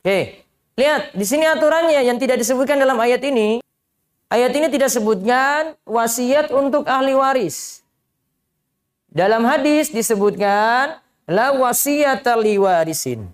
Oke, 0.00 0.45
Lihat, 0.76 1.16
di 1.16 1.24
sini 1.24 1.48
aturannya 1.48 2.04
yang 2.04 2.20
tidak 2.20 2.36
disebutkan 2.36 2.76
dalam 2.76 3.00
ayat 3.00 3.24
ini. 3.24 3.64
Ayat 4.28 4.52
ini 4.52 4.68
tidak 4.68 4.92
sebutkan 4.92 5.72
wasiat 5.88 6.52
untuk 6.52 6.84
ahli 6.84 7.16
waris. 7.16 7.80
Dalam 9.08 9.48
hadis 9.48 9.88
disebutkan 9.88 11.00
la 11.24 11.56
wasiat 11.56 12.20
li 12.44 12.60
warisin. 12.60 13.24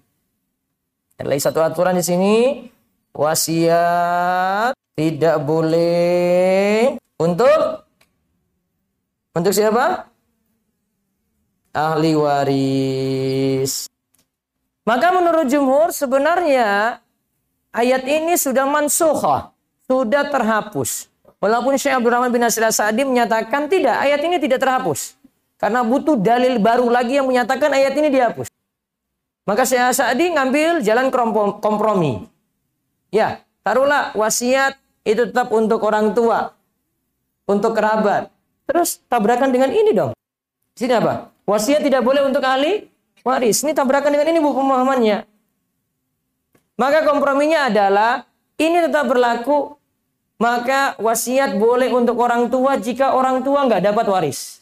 Ada 1.18 1.51
satu 1.51 1.59
aturan 1.66 1.99
di 1.99 2.05
sini 2.07 2.36
wasiat 3.11 4.78
tidak 4.95 5.43
boleh 5.43 6.95
untuk 7.18 7.82
untuk 9.34 9.51
siapa? 9.51 10.07
Ahli 11.74 12.14
waris. 12.14 13.90
Maka 14.86 15.11
menurut 15.11 15.51
jumhur 15.51 15.90
sebenarnya 15.90 17.03
ayat 17.73 18.05
ini 18.05 18.37
sudah 18.37 18.68
mansukhah, 18.68 19.51
sudah 19.89 20.29
terhapus. 20.29 21.09
Walaupun 21.43 21.75
Syekh 21.75 21.99
Abdurrahman 21.99 22.31
bin 22.31 22.39
Nasir 22.39 22.62
Sa'di 22.70 23.03
menyatakan 23.03 23.66
tidak, 23.66 23.99
ayat 23.99 24.23
ini 24.23 24.39
tidak 24.39 24.62
terhapus. 24.62 25.18
Karena 25.59 25.83
butuh 25.83 26.14
dalil 26.14 26.62
baru 26.62 26.87
lagi 26.87 27.18
yang 27.18 27.27
menyatakan 27.27 27.75
ayat 27.75 27.99
ini 27.99 28.14
dihapus. 28.14 28.47
Maka 29.43 29.66
Syekh 29.66 29.91
Sa'di 29.99 30.31
ngambil 30.39 30.87
jalan 30.87 31.11
kompromi. 31.59 32.31
Ya, 33.11 33.43
taruhlah 33.66 34.14
wasiat 34.14 34.79
itu 35.03 35.27
tetap 35.27 35.51
untuk 35.51 35.83
orang 35.83 36.14
tua, 36.14 36.55
untuk 37.51 37.75
kerabat. 37.75 38.31
Terus 38.70 39.03
tabrakan 39.11 39.51
dengan 39.51 39.75
ini 39.75 39.91
dong. 39.91 40.14
Sini 40.79 40.95
apa? 40.95 41.35
Wasiat 41.43 41.83
tidak 41.83 42.07
boleh 42.07 42.23
untuk 42.23 42.41
ahli 42.47 42.87
waris. 43.27 43.66
Ini 43.66 43.75
tabrakan 43.75 44.14
dengan 44.14 44.31
ini 44.31 44.39
bu 44.39 44.55
pemahamannya. 44.55 45.27
Maka 46.81 47.05
komprominya 47.05 47.68
adalah 47.68 48.25
ini 48.57 48.85
tetap 48.85 49.09
berlaku. 49.09 49.77
Maka 50.43 50.99
wasiat 50.99 51.55
boleh 51.55 51.95
untuk 51.95 52.18
orang 52.18 52.51
tua 52.51 52.75
jika 52.75 53.14
orang 53.14 53.47
tua 53.47 53.62
nggak 53.70 53.83
dapat 53.93 54.07
waris. 54.11 54.59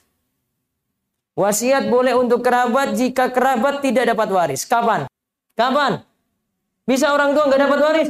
Wasiat 1.33 1.89
boleh 1.89 2.13
untuk 2.13 2.45
kerabat 2.45 2.93
jika 2.93 3.33
kerabat 3.33 3.81
tidak 3.81 4.13
dapat 4.13 4.29
waris. 4.29 4.69
Kapan? 4.69 5.09
Kapan? 5.57 6.05
Bisa 6.85 7.09
orang 7.17 7.33
tua 7.33 7.49
nggak 7.49 7.63
dapat 7.65 7.79
waris? 7.81 8.09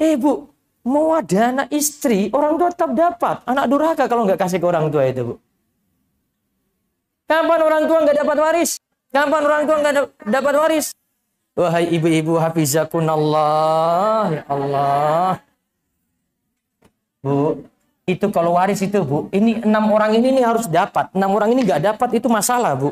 Eh 0.00 0.14
bu, 0.16 0.48
mau 0.86 1.12
ada 1.12 1.52
anak 1.52 1.68
istri, 1.74 2.30
orang 2.30 2.54
tua 2.54 2.70
tetap 2.70 2.94
dapat. 2.94 3.42
Anak 3.50 3.66
durhaka 3.66 4.06
kalau 4.06 4.24
nggak 4.24 4.40
kasih 4.40 4.62
ke 4.62 4.66
orang 4.70 4.88
tua 4.94 5.10
itu 5.10 5.22
bu. 5.26 5.34
Kapan 7.26 7.60
orang 7.66 7.82
tua 7.90 7.98
nggak 8.06 8.18
dapat 8.22 8.36
waris? 8.38 8.70
Kapan 9.10 9.42
orang 9.42 9.62
tua 9.66 9.76
nggak 9.82 9.94
da- 9.98 10.12
dapat 10.38 10.54
waris? 10.54 10.86
Wahai 11.58 11.90
ibu-ibu 11.92 12.38
hafizakunallah, 12.38 14.22
ya 14.32 14.42
Allah. 14.46 15.42
Bu, 17.20 17.66
itu 18.08 18.26
kalau 18.32 18.56
waris 18.56 18.80
itu 18.80 19.02
bu, 19.04 19.28
ini 19.34 19.60
enam 19.60 19.90
orang 19.92 20.16
ini 20.16 20.40
nih 20.40 20.44
harus 20.46 20.64
dapat. 20.70 21.12
Enam 21.12 21.36
orang 21.36 21.52
ini 21.52 21.66
nggak 21.66 21.94
dapat 21.94 22.16
itu 22.16 22.26
masalah 22.32 22.72
bu. 22.74 22.90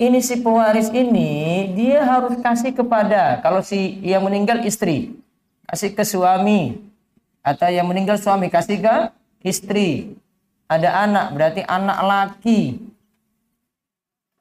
Ini 0.00 0.16
si 0.24 0.40
pewaris 0.40 0.88
ini 0.96 1.68
dia 1.76 2.00
harus 2.00 2.40
kasih 2.40 2.72
kepada 2.72 3.36
kalau 3.44 3.60
si 3.60 4.00
yang 4.00 4.24
meninggal 4.24 4.64
istri 4.64 5.12
kasih 5.68 5.92
ke 5.92 6.02
suami 6.08 6.80
atau 7.44 7.68
yang 7.68 7.84
meninggal 7.84 8.16
suami 8.16 8.48
kasih 8.48 8.80
ke 8.80 8.96
istri. 9.44 10.16
Ada 10.70 11.04
anak 11.04 11.26
berarti 11.36 11.62
anak 11.66 11.98
laki, 12.00 12.60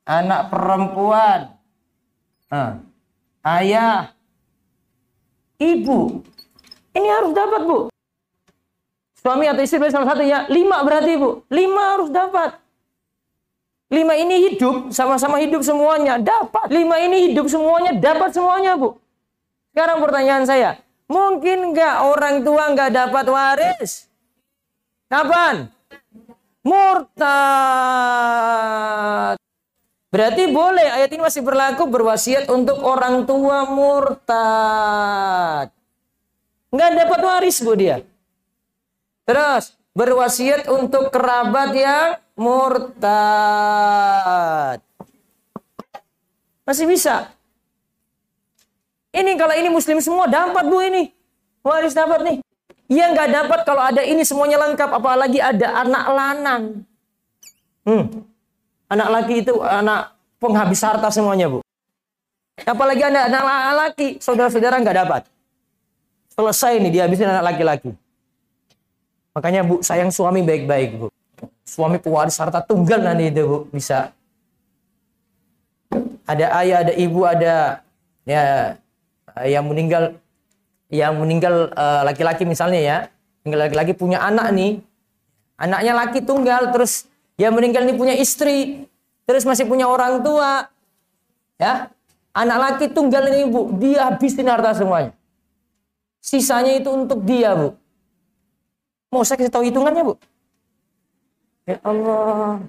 anak 0.07 0.47
perempuan, 0.47 1.58
Ah. 2.49 2.81
ayah, 3.45 4.09
ibu. 5.61 6.25
Ini 6.97 7.07
harus 7.07 7.31
dapat 7.37 7.61
bu. 7.63 7.93
Suami 9.21 9.45
atau 9.45 9.61
istri 9.61 9.77
salah 9.93 10.09
satu 10.09 10.25
ya. 10.25 10.49
Lima 10.49 10.81
berarti 10.81 11.13
bu. 11.13 11.45
Lima 11.53 11.93
harus 11.95 12.09
dapat. 12.09 12.57
Lima 13.89 14.13
ini 14.13 14.53
hidup, 14.53 14.93
sama-sama 14.93 15.41
hidup 15.41 15.65
semuanya. 15.65 16.21
Dapat. 16.21 16.69
Lima 16.69 17.01
ini 17.01 17.29
hidup 17.29 17.49
semuanya, 17.49 17.93
dapat 17.97 18.33
semuanya 18.33 18.77
bu. 18.77 19.01
Sekarang 19.73 19.97
pertanyaan 20.01 20.45
saya. 20.45 20.77
Mungkin 21.09 21.73
nggak 21.73 22.05
orang 22.05 22.45
tua 22.45 22.69
nggak 22.69 22.93
dapat 22.93 23.25
waris? 23.25 24.05
Kapan? 25.09 25.73
Murtad. 26.61 27.39
Berarti 30.09 30.49
boleh 30.49 30.89
ayat 30.89 31.13
ini 31.13 31.21
masih 31.21 31.45
berlaku 31.45 31.85
berwasiat 31.85 32.49
untuk 32.49 32.81
orang 32.81 33.29
tua 33.29 33.69
murtad. 33.69 34.09
Nggak 36.73 36.91
dapat 36.97 37.19
waris 37.21 37.61
bu 37.61 37.77
dia. 37.77 38.01
Terus 39.29 39.77
berwasiat 39.93 40.65
untuk 40.65 41.13
kerabat 41.13 41.77
yang 41.77 42.17
murtad. 42.33 43.01
Masih 46.65 46.89
bisa. 46.89 47.29
Ini 49.13 49.37
kalau 49.37 49.53
ini 49.53 49.69
muslim 49.69 50.01
semua 50.01 50.25
dapat 50.25 50.65
bu 50.65 50.81
ini. 50.85 51.13
Waris 51.61 51.93
dapat 51.93 52.25
nih. 52.25 52.41
Yang 52.89 53.09
nggak 53.13 53.29
dapat 53.29 53.61
kalau 53.61 53.85
ada 53.85 54.01
ini 54.01 54.25
semuanya 54.25 54.57
lengkap. 54.65 54.89
Apalagi 54.89 55.37
ada 55.37 55.85
anak 55.85 56.05
lanang. 56.09 56.81
Hmm. 57.85 58.28
Anak 58.89 59.07
laki 59.13 59.45
itu 59.45 59.53
anak 59.61 60.17
penghabis 60.41 60.81
harta 60.81 61.13
semuanya 61.13 61.45
bu. 61.45 61.61
Apalagi 62.65 63.05
ada 63.05 63.29
anak 63.29 63.73
laki, 63.93 64.17
saudara-saudara 64.17 64.81
nggak 64.81 64.97
dapat. 65.05 65.21
Selesai 66.33 66.81
nih 66.81 66.91
dihabisin 66.97 67.29
anak 67.29 67.53
laki-laki. 67.53 67.93
Makanya 69.37 69.61
bu, 69.61 69.85
sayang 69.85 70.09
suami 70.09 70.41
baik-baik 70.41 70.97
bu. 70.97 71.07
Suami 71.63 72.01
pewaris 72.01 72.35
harta 72.41 72.65
tunggal 72.65 73.05
nanti 73.05 73.29
itu 73.29 73.45
bu, 73.45 73.57
bisa. 73.69 74.09
Ada 76.25 76.45
ayah, 76.61 76.77
ada 76.85 76.93
ibu, 76.97 77.25
ada 77.25 77.85
ya 78.25 78.73
yang 79.45 79.65
meninggal, 79.65 80.17
yang 80.89 81.13
meninggal 81.17 81.73
eh, 81.73 82.01
laki-laki 82.09 82.41
misalnya 82.45 82.81
ya, 82.81 82.97
meninggal 83.45 83.61
laki-laki 83.69 83.93
punya 83.93 84.21
anak 84.21 84.49
nih, 84.53 84.81
anaknya 85.57 85.93
laki 85.93 86.19
tunggal, 86.25 86.69
terus 86.73 87.08
yang 87.39 87.55
meninggal 87.55 87.87
ini 87.87 87.95
punya 87.95 88.13
istri, 88.19 88.83
terus 89.23 89.47
masih 89.47 89.63
punya 89.63 89.87
orang 89.87 90.19
tua, 90.19 90.67
ya, 91.55 91.87
anak 92.35 92.57
laki 92.59 92.85
tunggal 92.91 93.31
ini 93.31 93.47
bu, 93.47 93.71
dia 93.79 94.11
habisin 94.11 94.51
harta 94.51 94.75
semuanya. 94.75 95.15
Sisanya 96.19 96.75
itu 96.75 96.91
untuk 96.91 97.23
dia 97.23 97.55
bu. 97.55 97.79
Mau 99.09 99.25
saya 99.25 99.41
kasih 99.41 99.49
tahu 99.49 99.65
hitungannya, 99.65 100.05
Bu? 100.05 100.13
Ya 101.65 101.81
Allah. 101.81 102.61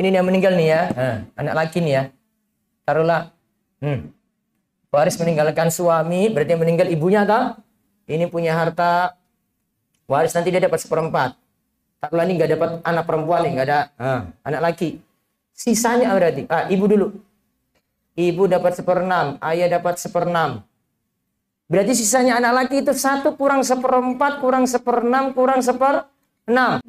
Ini 0.00 0.08
dia 0.08 0.24
meninggal 0.24 0.56
nih 0.56 0.68
ya. 0.72 0.82
Nah, 0.96 1.16
anak 1.36 1.54
laki 1.60 1.84
nih 1.84 1.92
ya. 1.92 2.02
Taruhlah. 2.88 3.36
Hmm. 3.84 4.08
Waris 4.88 5.20
meninggalkan 5.20 5.68
suami, 5.68 6.32
berarti 6.32 6.56
yang 6.56 6.62
meninggal 6.64 6.88
ibunya 6.88 7.28
atau? 7.28 7.60
Ini 8.08 8.32
punya 8.32 8.56
harta. 8.56 9.16
Waris 10.08 10.32
nanti 10.32 10.48
dia 10.48 10.64
dapat 10.64 10.80
seperempat. 10.80 11.36
Taruhlah 12.02 12.26
ini 12.26 12.34
nggak 12.34 12.50
dapat 12.58 12.70
anak 12.82 13.04
perempuan 13.06 13.46
nih, 13.46 13.50
nggak 13.54 13.66
ada 13.70 13.78
ah, 13.94 14.20
anak 14.42 14.60
laki. 14.66 14.98
Sisanya 15.54 16.10
berarti, 16.18 16.50
ah, 16.50 16.66
ibu 16.66 16.90
dulu. 16.90 17.14
Ibu 18.18 18.50
dapat 18.50 18.74
seperenam, 18.74 19.38
ayah 19.38 19.78
dapat 19.78 20.02
seperenam. 20.02 20.66
Berarti 21.70 21.94
sisanya 21.94 22.42
anak 22.42 22.66
laki 22.66 22.82
itu 22.82 22.90
satu 22.90 23.38
kurang 23.38 23.62
seperempat, 23.62 24.42
kurang 24.42 24.66
seperenam, 24.66 25.30
kurang 25.30 25.62
seperenam. 25.62 26.82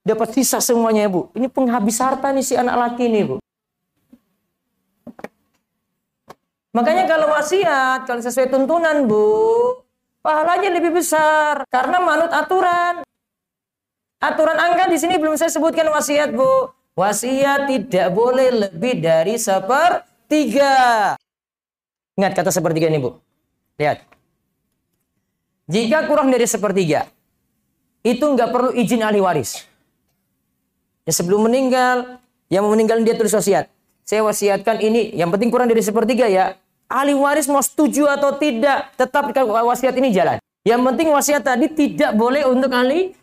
Dapat 0.00 0.28
sisa 0.32 0.56
semuanya 0.64 1.04
ya 1.04 1.12
bu. 1.12 1.28
Ini 1.36 1.52
penghabis 1.52 2.00
harta 2.00 2.32
nih 2.32 2.40
si 2.40 2.56
anak 2.56 2.80
laki 2.80 3.12
ini 3.12 3.20
bu. 3.28 3.36
Makanya 6.72 7.04
kalau 7.04 7.28
wasiat, 7.36 8.08
kalau 8.08 8.24
sesuai 8.24 8.48
tuntunan 8.48 9.04
bu, 9.04 9.28
pahalanya 10.24 10.72
lebih 10.72 10.96
besar. 10.96 11.68
Karena 11.68 12.00
manut 12.00 12.32
aturan. 12.32 13.04
Aturan 14.20 14.60
angka 14.60 14.84
di 14.92 15.00
sini 15.00 15.16
belum 15.16 15.40
saya 15.40 15.48
sebutkan 15.48 15.88
wasiat 15.88 16.36
bu. 16.36 16.68
Wasiat 16.92 17.64
tidak 17.72 18.12
boleh 18.12 18.68
lebih 18.68 19.00
dari 19.00 19.40
sepertiga. 19.40 21.16
Ingat 22.20 22.32
kata 22.36 22.52
sepertiga 22.52 22.92
ini 22.92 23.00
bu. 23.00 23.16
Lihat. 23.80 24.04
Jika 25.72 26.04
kurang 26.04 26.28
dari 26.28 26.44
sepertiga, 26.44 27.08
itu 28.04 28.20
nggak 28.20 28.52
perlu 28.52 28.70
izin 28.76 29.00
ahli 29.00 29.24
waris. 29.24 29.64
Ya 31.08 31.16
sebelum 31.16 31.48
meninggal, 31.48 32.20
yang 32.52 32.68
mau 32.68 32.76
meninggal 32.76 33.00
dia 33.00 33.16
tulis 33.16 33.32
wasiat. 33.32 33.72
Saya 34.04 34.20
wasiatkan 34.26 34.84
ini, 34.84 35.16
yang 35.16 35.32
penting 35.32 35.48
kurang 35.48 35.70
dari 35.70 35.80
sepertiga 35.80 36.28
ya. 36.28 36.60
Ahli 36.90 37.16
waris 37.16 37.48
mau 37.48 37.62
setuju 37.62 38.10
atau 38.10 38.36
tidak, 38.36 38.92
tetap 39.00 39.32
wasiat 39.46 39.94
ini 39.96 40.12
jalan. 40.12 40.36
Yang 40.66 40.80
penting 40.92 41.08
wasiat 41.08 41.40
tadi 41.46 41.72
tidak 41.72 42.12
boleh 42.18 42.44
untuk 42.44 42.68
ahli. 42.74 43.16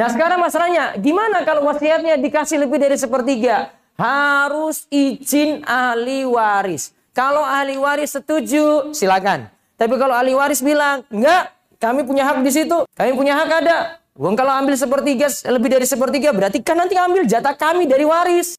Nah 0.00 0.08
sekarang 0.08 0.40
masalahnya, 0.40 0.96
gimana 0.96 1.44
kalau 1.44 1.68
wasiatnya 1.68 2.16
dikasih 2.16 2.64
lebih 2.64 2.80
dari 2.80 2.96
sepertiga? 2.96 3.68
Harus 4.00 4.88
izin 4.88 5.60
ahli 5.68 6.24
waris. 6.24 6.96
Kalau 7.12 7.44
ahli 7.44 7.76
waris 7.76 8.16
setuju, 8.16 8.96
silakan. 8.96 9.52
Tapi 9.76 10.00
kalau 10.00 10.16
ahli 10.16 10.32
waris 10.32 10.64
bilang, 10.64 11.04
enggak, 11.12 11.52
kami 11.76 12.08
punya 12.08 12.24
hak 12.24 12.40
di 12.40 12.48
situ. 12.48 12.88
Kami 12.96 13.12
punya 13.12 13.44
hak 13.44 13.50
ada. 13.60 14.00
Wong 14.16 14.40
kalau 14.40 14.56
ambil 14.56 14.72
sepertiga, 14.72 15.28
lebih 15.52 15.68
dari 15.68 15.84
sepertiga, 15.84 16.32
berarti 16.32 16.64
kan 16.64 16.80
nanti 16.80 16.96
ambil 16.96 17.28
jatah 17.28 17.52
kami 17.52 17.84
dari 17.84 18.08
waris. 18.08 18.56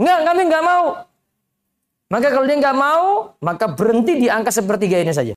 Enggak, 0.00 0.24
kami 0.24 0.40
enggak 0.48 0.64
mau. 0.64 1.04
Maka 2.08 2.32
kalau 2.32 2.48
dia 2.48 2.56
enggak 2.56 2.78
mau, 2.80 3.36
maka 3.44 3.68
berhenti 3.68 4.24
di 4.24 4.32
angka 4.32 4.56
sepertiga 4.56 5.04
ini 5.04 5.12
saja. 5.12 5.36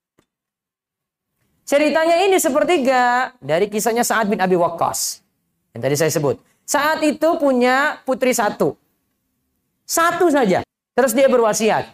Ceritanya 1.71 2.19
ini 2.27 2.35
sepertiga 2.35 3.31
dari 3.39 3.71
kisahnya 3.71 4.03
Sa'ad 4.03 4.27
bin 4.27 4.43
Abi 4.43 4.59
Waqqas. 4.59 5.23
Yang 5.71 5.81
tadi 5.87 5.95
saya 5.95 6.11
sebut. 6.11 6.35
Saat 6.67 6.99
itu 6.99 7.39
punya 7.39 7.95
putri 8.03 8.35
satu. 8.35 8.75
Satu 9.87 10.27
saja. 10.27 10.67
Terus 10.91 11.15
dia 11.15 11.31
berwasiat. 11.31 11.87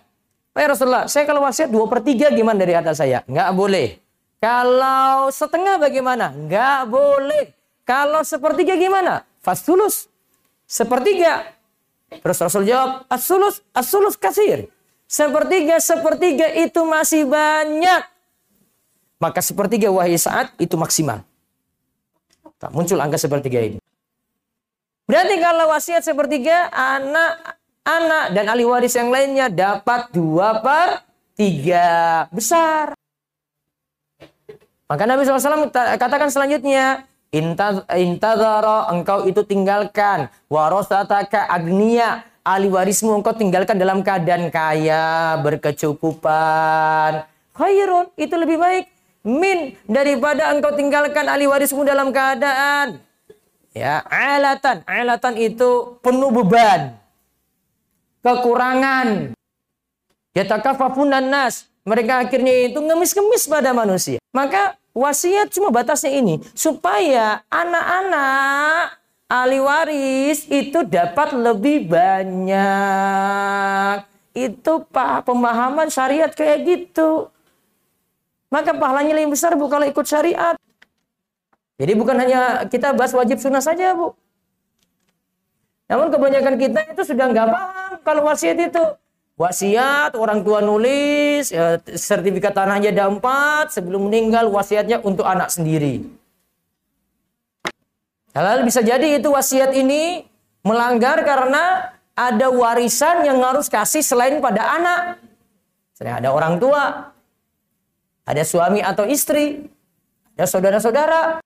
Pak 0.49 0.73
Rasulullah, 0.73 1.05
saya 1.05 1.30
kalau 1.30 1.45
wasiat 1.45 1.69
dua 1.69 1.86
per 1.86 2.01
tiga 2.01 2.34
gimana 2.34 2.57
dari 2.57 2.73
harta 2.73 2.97
saya? 2.97 3.21
Nggak 3.30 3.49
boleh. 3.53 4.01
Kalau 4.41 5.30
setengah 5.30 5.78
bagaimana? 5.78 6.34
Nggak 6.34 6.82
boleh. 6.89 7.53
Kalau 7.86 8.25
sepertiga 8.25 8.73
gimana? 8.73 9.30
Fastulus. 9.45 10.09
Sepertiga. 10.65 11.53
Terus 12.09 12.38
Rasul 12.41 12.65
jawab, 12.65 13.05
asulus, 13.13 13.61
asulus 13.78 14.17
kasir. 14.17 14.73
Sepertiga, 15.05 15.78
sepertiga 15.78 16.49
itu 16.49 16.82
masih 16.82 17.30
banyak. 17.30 18.16
Maka 19.18 19.41
sepertiga 19.41 19.89
wahai 19.89 20.18
saat 20.18 20.53
itu 20.61 20.78
maksimal. 20.78 21.26
Tak 22.57 22.74
muncul 22.74 22.97
angka 23.01 23.18
sepertiga 23.18 23.61
ini. 23.61 23.78
Berarti 25.07 25.36
kalau 25.41 25.72
wasiat 25.74 26.03
sepertiga, 26.05 26.70
anak 26.74 27.57
anak 27.88 28.26
dan 28.36 28.45
ahli 28.51 28.68
waris 28.68 28.93
yang 28.93 29.09
lainnya 29.09 29.47
dapat 29.47 30.11
dua 30.11 30.59
per 30.59 31.01
tiga 31.34 32.26
besar. 32.30 32.93
Maka 34.88 35.03
Nabi 35.03 35.28
SAW 35.28 35.72
katakan 35.72 36.32
selanjutnya, 36.32 37.07
intadhara 37.32 38.88
engkau 38.91 39.28
itu 39.28 39.43
tinggalkan 39.43 40.32
warosataka 40.47 41.47
agnia 41.51 42.24
ahli 42.47 42.72
warismu 42.72 43.20
engkau 43.20 43.36
tinggalkan 43.36 43.76
dalam 43.76 43.99
keadaan 43.99 44.47
kaya 44.47 45.36
berkecukupan 45.43 47.28
khairun 47.51 48.07
itu 48.15 48.36
lebih 48.39 48.55
baik 48.55 48.86
min 49.28 49.75
daripada 49.84 50.55
engkau 50.55 50.71
tinggalkan 50.71 51.28
ahli 51.28 51.43
warismu 51.51 51.84
dalam 51.84 52.15
keadaan. 52.15 53.03
Ya 53.75 53.99
alatan. 54.07 54.88
Alatan 54.88 55.36
itu 55.36 55.99
penuh 55.99 56.32
beban. 56.32 56.95
Kekurangan. 58.23 59.36
Yatakaffafunan 60.32 61.28
nas. 61.28 61.67
Mereka 61.84 62.28
akhirnya 62.28 62.71
itu 62.71 62.80
ngemis-ngemis 62.80 63.47
pada 63.47 63.71
manusia. 63.75 64.19
Maka 64.32 64.80
wasiat 64.95 65.51
cuma 65.51 65.71
batasnya 65.71 66.11
ini. 66.17 66.39
Supaya 66.55 67.43
anak-anak 67.47 68.97
ahli 69.28 69.59
waris 69.59 70.47
itu 70.47 70.84
dapat 70.88 71.36
lebih 71.36 71.88
banyak. 71.91 72.55
Itu 74.36 74.84
pak 74.89 75.28
pemahaman 75.28 75.91
syariat 75.91 76.32
kayak 76.34 76.59
gitu 76.65 77.32
maka 78.48 78.72
pahalanya 78.76 79.14
lebih 79.16 79.36
besar 79.36 79.56
bu 79.56 79.68
kalau 79.68 79.86
ikut 79.88 80.06
syariat. 80.08 80.56
Jadi 81.78 81.93
bukan 81.93 82.18
hanya 82.18 82.66
kita 82.66 82.95
bahas 82.98 83.14
wajib 83.14 83.38
sunnah 83.38 83.62
saja 83.62 83.93
bu. 83.93 84.16
Namun 85.88 86.12
kebanyakan 86.12 86.56
kita 86.60 86.80
itu 86.91 87.02
sudah 87.08 87.32
nggak 87.32 87.48
paham 87.48 87.91
kalau 88.04 88.22
wasiat 88.28 88.60
itu. 88.60 88.84
Wasiat 89.38 90.18
orang 90.18 90.41
tua 90.41 90.66
nulis, 90.66 91.54
ya, 91.54 91.78
sertifikat 91.93 92.58
tanahnya 92.58 92.89
ada 92.89 93.06
empat, 93.06 93.70
sebelum 93.70 94.10
meninggal 94.10 94.50
wasiatnya 94.50 94.98
untuk 95.06 95.30
anak 95.30 95.54
sendiri. 95.54 96.10
Halal 98.34 98.66
bisa 98.66 98.82
jadi 98.82 99.22
itu 99.22 99.30
wasiat 99.30 99.78
ini 99.78 100.26
melanggar 100.66 101.22
karena 101.22 101.93
ada 102.18 102.50
warisan 102.50 103.30
yang 103.30 103.38
harus 103.45 103.70
kasih 103.70 104.02
selain 104.02 104.41
pada 104.41 104.74
anak. 104.74 105.22
Selain 105.93 106.18
ada 106.18 106.34
orang 106.34 106.58
tua, 106.58 107.14
ada 108.28 108.43
suami 108.43 108.84
atau 108.84 109.07
istri, 109.07 109.71
ada 110.36 110.43
saudara-saudara. 110.43 111.39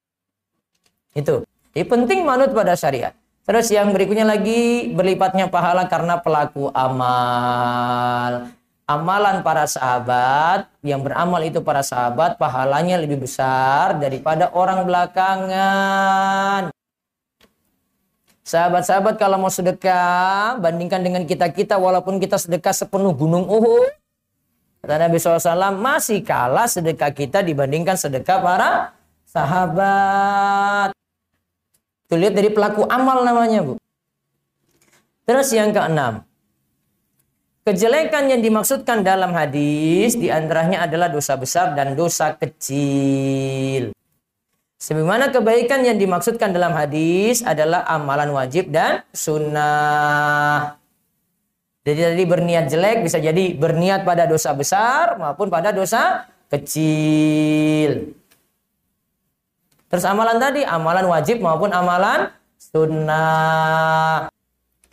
Itu. 1.14 1.46
Jadi 1.72 1.86
penting 1.86 2.26
manut 2.26 2.50
pada 2.52 2.74
syariat. 2.74 3.14
Terus 3.46 3.70
yang 3.70 3.94
berikutnya 3.94 4.26
lagi 4.26 4.90
berlipatnya 4.90 5.46
pahala 5.46 5.86
karena 5.86 6.18
pelaku 6.18 6.74
amal. 6.74 8.50
Amalan 8.90 9.40
para 9.40 9.64
sahabat, 9.70 10.68
yang 10.84 11.00
beramal 11.00 11.40
itu 11.48 11.64
para 11.64 11.80
sahabat, 11.80 12.36
pahalanya 12.36 13.00
lebih 13.00 13.24
besar 13.24 13.96
daripada 14.02 14.52
orang 14.52 14.84
belakangan. 14.84 16.74
Sahabat-sahabat 18.44 19.16
kalau 19.16 19.40
mau 19.40 19.54
sedekah, 19.54 20.60
bandingkan 20.60 21.00
dengan 21.00 21.24
kita-kita 21.24 21.80
walaupun 21.80 22.20
kita 22.20 22.36
sedekah 22.36 22.76
sepenuh 22.76 23.16
gunung 23.16 23.48
Uhud, 23.48 24.01
Kata 24.82 24.98
Nabi 24.98 25.22
SAW, 25.22 25.78
masih 25.78 26.26
kalah 26.26 26.66
sedekah 26.66 27.14
kita 27.14 27.46
dibandingkan 27.46 27.94
sedekah 27.94 28.42
para 28.42 28.72
sahabat. 29.30 30.90
Itu 32.10 32.18
lihat 32.18 32.34
dari 32.34 32.50
pelaku 32.50 32.90
amal 32.90 33.22
namanya, 33.22 33.62
Bu. 33.62 33.78
Terus 35.30 35.54
yang 35.54 35.70
keenam. 35.70 36.26
Kejelekan 37.62 38.26
yang 38.26 38.42
dimaksudkan 38.42 39.06
dalam 39.06 39.38
hadis 39.38 40.18
di 40.18 40.34
antaranya 40.34 40.90
adalah 40.90 41.14
dosa 41.14 41.38
besar 41.38 41.78
dan 41.78 41.94
dosa 41.94 42.34
kecil. 42.34 43.94
Sebagaimana 44.82 45.30
kebaikan 45.30 45.86
yang 45.86 46.02
dimaksudkan 46.02 46.50
dalam 46.50 46.74
hadis 46.74 47.46
adalah 47.46 47.86
amalan 47.86 48.34
wajib 48.34 48.74
dan 48.74 49.06
sunnah. 49.14 50.81
Jadi 51.82 51.98
tadi 51.98 52.24
berniat 52.30 52.70
jelek 52.70 53.02
bisa 53.02 53.18
jadi 53.18 53.58
berniat 53.58 54.06
pada 54.06 54.30
dosa 54.30 54.54
besar 54.54 55.18
maupun 55.18 55.50
pada 55.50 55.74
dosa 55.74 56.30
kecil. 56.54 58.14
Terus 59.90 60.06
amalan 60.06 60.38
tadi, 60.38 60.62
amalan 60.62 61.10
wajib 61.10 61.42
maupun 61.42 61.74
amalan 61.74 62.30
sunnah. 62.62 64.30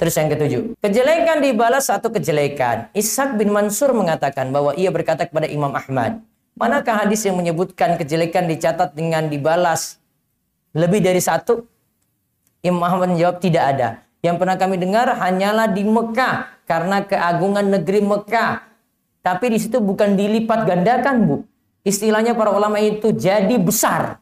Terus 0.00 0.14
yang 0.16 0.32
ketujuh, 0.32 0.62
kejelekan 0.80 1.44
dibalas 1.44 1.92
satu 1.92 2.08
kejelekan. 2.08 2.88
Ishak 2.96 3.36
bin 3.36 3.52
Mansur 3.52 3.92
mengatakan 3.92 4.48
bahwa 4.48 4.72
ia 4.72 4.88
berkata 4.88 5.28
kepada 5.28 5.44
Imam 5.44 5.76
Ahmad, 5.76 6.24
manakah 6.56 7.04
hadis 7.04 7.20
yang 7.28 7.36
menyebutkan 7.36 8.00
kejelekan 8.00 8.48
dicatat 8.48 8.96
dengan 8.96 9.28
dibalas 9.28 10.00
lebih 10.72 11.04
dari 11.04 11.20
satu? 11.20 11.68
Imam 12.64 12.80
Ahmad 12.80 13.12
menjawab 13.12 13.44
tidak 13.44 13.64
ada. 13.76 13.88
Yang 14.24 14.36
pernah 14.40 14.56
kami 14.56 14.80
dengar 14.80 15.06
hanyalah 15.14 15.70
di 15.70 15.86
Mekah 15.86 16.57
karena 16.68 17.02
keagungan 17.08 17.64
negeri 17.64 18.04
Mekah. 18.04 18.68
Tapi 19.24 19.56
di 19.56 19.58
situ 19.58 19.80
bukan 19.80 20.14
dilipat 20.14 20.68
gandakan, 20.68 21.16
Bu. 21.24 21.36
Istilahnya 21.82 22.36
para 22.36 22.52
ulama 22.52 22.76
itu 22.76 23.10
jadi 23.16 23.56
besar. 23.56 24.20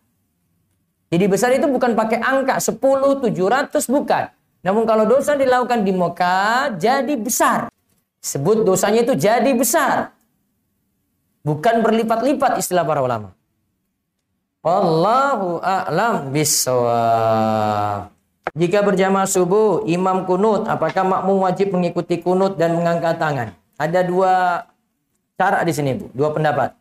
Jadi 1.11 1.25
besar 1.27 1.51
itu 1.55 1.67
bukan 1.67 1.99
pakai 1.99 2.23
angka 2.23 2.63
10, 2.63 2.79
700 3.27 3.91
bukan. 3.91 4.25
Namun 4.63 4.83
kalau 4.87 5.07
dosa 5.07 5.35
dilakukan 5.35 5.83
di 5.83 5.91
Mekah 5.95 6.79
jadi 6.79 7.15
besar. 7.19 7.71
Sebut 8.23 8.67
dosanya 8.67 9.07
itu 9.07 9.15
jadi 9.15 9.51
besar. 9.55 10.11
Bukan 11.47 11.83
berlipat-lipat 11.87 12.59
istilah 12.59 12.83
para 12.83 13.03
ulama. 13.03 13.31
Allahu 14.67 15.63
a'lam 15.63 16.35
bisawab. 16.35 18.16
Jika 18.57 18.81
berjamaah 18.81 19.29
subuh, 19.29 19.85
imam 19.85 20.25
kunut, 20.25 20.65
apakah 20.65 21.05
makmum 21.05 21.45
wajib 21.45 21.77
mengikuti 21.77 22.25
kunut 22.25 22.57
dan 22.57 22.73
mengangkat 22.73 23.21
tangan? 23.21 23.53
Ada 23.77 24.01
dua 24.01 24.65
cara 25.37 25.61
di 25.61 25.77
sini, 25.77 25.93
Bu. 25.93 26.09
Dua 26.17 26.33
pendapat. 26.33 26.73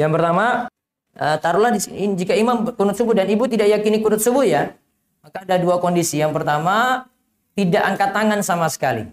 Yang 0.00 0.16
pertama, 0.16 0.72
uh, 1.20 1.36
taruhlah 1.44 1.76
di 1.76 1.80
sini, 1.84 2.16
jika 2.16 2.32
imam 2.32 2.72
kunut 2.72 2.96
subuh 2.96 3.12
dan 3.12 3.28
ibu 3.28 3.44
tidak 3.44 3.68
yakini 3.68 4.00
kunut 4.00 4.24
subuh 4.24 4.48
ya, 4.48 4.72
maka 5.20 5.44
ada 5.44 5.60
dua 5.60 5.76
kondisi. 5.76 6.24
Yang 6.24 6.40
pertama, 6.40 7.04
tidak 7.52 7.84
angkat 7.84 8.10
tangan 8.16 8.40
sama 8.40 8.66
sekali. 8.72 9.04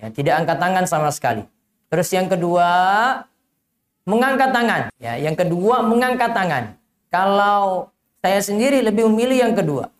Ya, 0.00 0.08
tidak 0.08 0.40
angkat 0.40 0.56
tangan 0.56 0.84
sama 0.88 1.12
sekali. 1.12 1.44
Terus 1.92 2.08
yang 2.16 2.32
kedua, 2.32 2.68
mengangkat 4.08 4.56
tangan. 4.56 4.82
Ya, 4.96 5.20
yang 5.20 5.36
kedua 5.36 5.84
mengangkat 5.84 6.32
tangan. 6.32 6.80
Kalau 7.12 7.91
saya 8.22 8.38
sendiri 8.38 8.78
lebih 8.86 9.10
memilih 9.10 9.50
yang 9.50 9.54
kedua. 9.58 9.90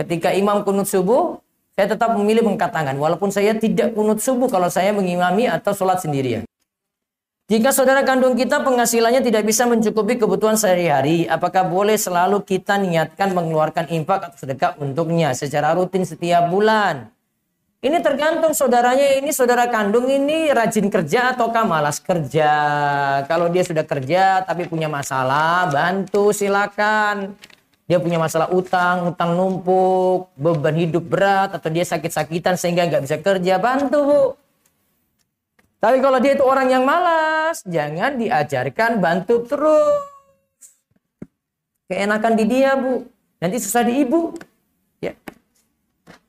Ketika 0.00 0.32
imam 0.32 0.64
kunut 0.64 0.88
subuh, 0.88 1.44
saya 1.76 1.92
tetap 1.92 2.16
memilih 2.16 2.40
mengangkat 2.40 2.72
tangan. 2.72 2.96
Walaupun 2.96 3.28
saya 3.28 3.52
tidak 3.52 3.92
kunut 3.92 4.16
subuh 4.16 4.48
kalau 4.48 4.72
saya 4.72 4.96
mengimami 4.96 5.44
atau 5.44 5.76
sholat 5.76 6.00
sendirian. 6.00 6.48
Jika 7.52 7.74
saudara 7.74 8.00
kandung 8.00 8.32
kita 8.32 8.64
penghasilannya 8.64 9.20
tidak 9.20 9.44
bisa 9.44 9.68
mencukupi 9.68 10.16
kebutuhan 10.16 10.56
sehari-hari, 10.56 11.28
apakah 11.28 11.68
boleh 11.68 12.00
selalu 12.00 12.40
kita 12.46 12.80
niatkan 12.80 13.36
mengeluarkan 13.36 13.92
infak 13.92 14.32
atau 14.32 14.38
sedekah 14.40 14.78
untuknya 14.80 15.36
secara 15.36 15.76
rutin 15.76 16.08
setiap 16.08 16.48
bulan? 16.48 17.12
Ini 17.80 17.96
tergantung 18.04 18.52
saudaranya 18.52 19.16
ini 19.24 19.32
saudara 19.32 19.64
kandung 19.64 20.04
ini 20.04 20.52
rajin 20.52 20.92
kerja 20.92 21.32
ataukah 21.32 21.64
malas 21.64 21.96
kerja. 21.96 22.52
Kalau 23.24 23.48
dia 23.48 23.64
sudah 23.64 23.88
kerja 23.88 24.44
tapi 24.44 24.68
punya 24.68 24.84
masalah, 24.84 25.64
bantu 25.72 26.28
silakan. 26.28 27.32
Dia 27.88 27.96
punya 27.96 28.20
masalah 28.20 28.52
utang, 28.52 29.08
utang 29.08 29.32
numpuk, 29.32 30.28
beban 30.36 30.76
hidup 30.76 31.08
berat 31.08 31.56
atau 31.56 31.72
dia 31.72 31.80
sakit-sakitan 31.88 32.60
sehingga 32.60 32.84
nggak 32.84 33.02
bisa 33.08 33.16
kerja, 33.16 33.56
bantu 33.56 33.98
bu. 34.04 34.22
Tapi 35.80 36.04
kalau 36.04 36.20
dia 36.20 36.36
itu 36.36 36.44
orang 36.44 36.68
yang 36.68 36.84
malas, 36.84 37.64
jangan 37.64 38.20
diajarkan 38.20 39.00
bantu 39.00 39.48
terus. 39.48 40.04
Keenakan 41.88 42.36
di 42.36 42.44
dia 42.44 42.76
bu, 42.76 43.08
nanti 43.40 43.56
susah 43.56 43.88
di 43.88 44.04
ibu. 44.04 44.36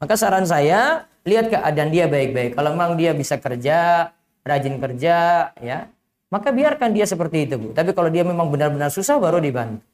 Maka 0.01 0.17
saran 0.17 0.49
saya 0.49 1.05
lihat 1.21 1.53
keadaan 1.53 1.93
dia 1.93 2.09
baik-baik. 2.09 2.57
Kalau 2.57 2.73
memang 2.73 2.97
dia 2.97 3.13
bisa 3.13 3.37
kerja, 3.37 4.09
rajin 4.41 4.81
kerja, 4.81 5.17
ya, 5.61 5.85
maka 6.33 6.49
biarkan 6.49 6.89
dia 6.89 7.05
seperti 7.05 7.45
itu, 7.45 7.61
Bu. 7.61 7.69
Tapi 7.77 7.93
kalau 7.93 8.09
dia 8.09 8.25
memang 8.25 8.49
benar-benar 8.49 8.89
susah, 8.89 9.21
baru 9.21 9.37
dibantu. 9.37 9.85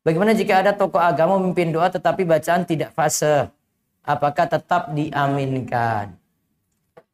Bagaimana 0.00 0.32
jika 0.32 0.64
ada 0.64 0.72
tokoh 0.72 1.00
agama 1.00 1.36
memimpin 1.36 1.72
doa 1.72 1.92
tetapi 1.92 2.24
bacaan 2.24 2.64
tidak 2.64 2.96
fase? 2.96 3.52
Apakah 4.04 4.48
tetap 4.48 4.92
diaminkan? 4.96 6.16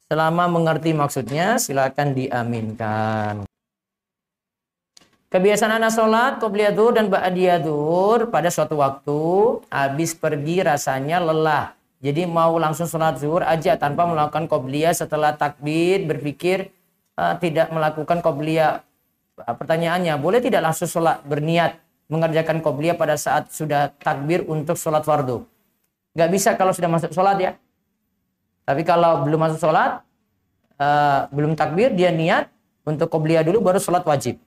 Selama 0.07 0.51
mengerti 0.51 0.91
maksudnya, 0.91 1.59
silakan 1.59 2.15
diaminkan. 2.15 3.47
Kebiasaan 5.31 5.79
anak 5.79 5.95
sholat, 5.95 6.43
qobliyadur 6.43 6.99
dan 6.99 7.07
ba'diyadur 7.07 8.31
pada 8.35 8.51
suatu 8.51 8.79
waktu, 8.83 9.23
habis 9.71 10.19
pergi 10.19 10.67
rasanya 10.67 11.23
lelah 11.23 11.80
jadi 12.01 12.25
mau 12.25 12.57
langsung 12.57 12.89
sholat 12.89 13.21
zuhur 13.21 13.45
aja 13.45 13.77
tanpa 13.77 14.09
melakukan 14.09 14.49
qobliyah 14.49 14.97
setelah 14.97 15.37
takbir 15.37 16.01
berpikir 16.09 16.73
uh, 17.21 17.37
tidak 17.37 17.69
melakukan 17.69 18.25
qobliyah. 18.25 18.81
Uh, 19.37 19.53
pertanyaannya, 19.53 20.17
boleh 20.17 20.41
tidak 20.41 20.65
langsung 20.65 20.89
sholat 20.89 21.21
berniat 21.29 21.77
mengerjakan 22.09 22.65
qobliyah 22.65 22.97
pada 22.97 23.21
saat 23.21 23.53
sudah 23.53 23.93
takbir 24.01 24.49
untuk 24.49 24.81
sholat 24.81 25.05
fardu? 25.05 25.45
Gak 26.17 26.31
bisa 26.33 26.57
kalau 26.57 26.73
sudah 26.73 26.89
masuk 26.89 27.13
sholat 27.13 27.37
ya. 27.37 27.53
Tapi 28.65 28.81
kalau 28.81 29.21
belum 29.29 29.37
masuk 29.37 29.61
sholat, 29.61 30.01
uh, 30.81 31.29
belum 31.31 31.53
takbir, 31.53 31.93
dia 31.93 32.11
niat 32.11 32.49
Untuk 32.81 33.13
qobliyah 33.13 33.45
dulu 33.45 33.61
baru 33.61 33.77
sholat 33.77 34.01
wajib. 34.09 34.41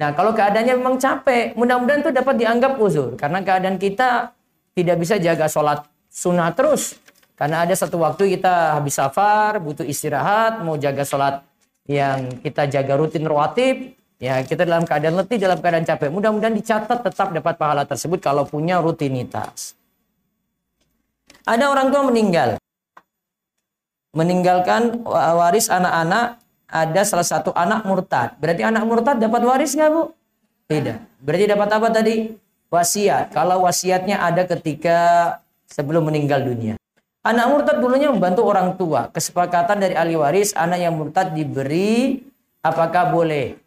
Nah, 0.00 0.16
kalau 0.16 0.32
keadaannya 0.32 0.80
memang 0.80 0.96
capek, 0.96 1.52
mudah-mudahan 1.52 2.00
itu 2.00 2.10
dapat 2.16 2.34
dianggap 2.40 2.80
uzur. 2.80 3.12
Karena 3.20 3.44
keadaan 3.44 3.76
kita 3.76 4.32
tidak 4.72 4.96
bisa 4.96 5.20
jaga 5.20 5.46
sholat 5.52 5.84
sunnah 6.10 6.50
terus. 6.56 6.96
Karena 7.38 7.62
ada 7.62 7.70
satu 7.70 8.02
waktu 8.02 8.34
kita 8.34 8.74
habis 8.80 8.98
safar, 8.98 9.62
butuh 9.62 9.86
istirahat, 9.86 10.58
mau 10.66 10.74
jaga 10.74 11.06
sholat 11.06 11.46
yang 11.86 12.42
kita 12.42 12.66
jaga 12.66 12.98
rutin 12.98 13.22
rawatib, 13.22 13.94
ya 14.18 14.42
kita 14.42 14.66
dalam 14.66 14.82
keadaan 14.82 15.22
letih, 15.22 15.38
dalam 15.38 15.62
keadaan 15.62 15.86
capek. 15.86 16.10
Mudah-mudahan 16.10 16.58
dicatat 16.58 16.98
tetap 17.06 17.30
dapat 17.30 17.54
pahala 17.54 17.86
tersebut 17.86 18.18
kalau 18.18 18.42
punya 18.42 18.82
rutinitas. 18.82 19.78
Ada 21.46 21.70
orang 21.70 21.94
tua 21.94 22.02
meninggal. 22.04 22.58
Meninggalkan 24.12 25.06
waris 25.08 25.70
anak-anak 25.70 26.42
ada 26.68 27.02
salah 27.06 27.24
satu 27.24 27.54
anak 27.56 27.86
murtad. 27.88 28.36
Berarti 28.36 28.66
anak 28.66 28.84
murtad 28.84 29.16
dapat 29.16 29.40
waris 29.46 29.72
nggak 29.72 29.88
bu? 29.88 30.12
Tidak. 30.68 31.22
Berarti 31.24 31.44
dapat 31.48 31.68
apa 31.72 31.88
tadi? 31.88 32.36
Wasiat. 32.68 33.32
Kalau 33.32 33.64
wasiatnya 33.64 34.20
ada 34.20 34.44
ketika 34.44 34.98
sebelum 35.68 36.08
meninggal 36.08 36.42
dunia. 36.42 36.74
Anak 37.22 37.46
murtad 37.52 37.76
dulunya 37.78 38.08
membantu 38.08 38.42
orang 38.48 38.74
tua. 38.80 39.12
Kesepakatan 39.12 39.78
dari 39.78 39.92
ahli 39.92 40.16
waris, 40.16 40.56
anak 40.56 40.80
yang 40.80 40.96
murtad 40.96 41.36
diberi 41.36 42.24
apakah 42.64 43.12
boleh? 43.12 43.60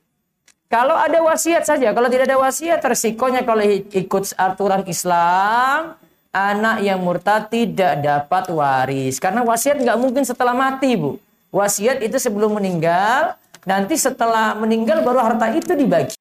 Kalau 0.71 0.95
ada 0.95 1.19
wasiat 1.19 1.67
saja, 1.67 1.91
kalau 1.91 2.07
tidak 2.07 2.31
ada 2.31 2.39
wasiat, 2.39 2.79
resikonya 2.79 3.43
kalau 3.43 3.59
ikut 3.91 4.23
aturan 4.39 4.87
Islam, 4.87 5.99
anak 6.31 6.79
yang 6.79 7.03
murtad 7.03 7.51
tidak 7.51 7.99
dapat 7.99 8.47
waris. 8.55 9.19
Karena 9.19 9.43
wasiat 9.43 9.83
nggak 9.83 9.99
mungkin 9.99 10.23
setelah 10.23 10.55
mati, 10.55 10.95
Bu. 10.95 11.19
Wasiat 11.51 11.99
itu 11.99 12.15
sebelum 12.15 12.55
meninggal, 12.55 13.35
nanti 13.67 13.99
setelah 13.99 14.55
meninggal 14.55 15.03
baru 15.03 15.19
harta 15.19 15.51
itu 15.51 15.75
dibagi. 15.75 16.15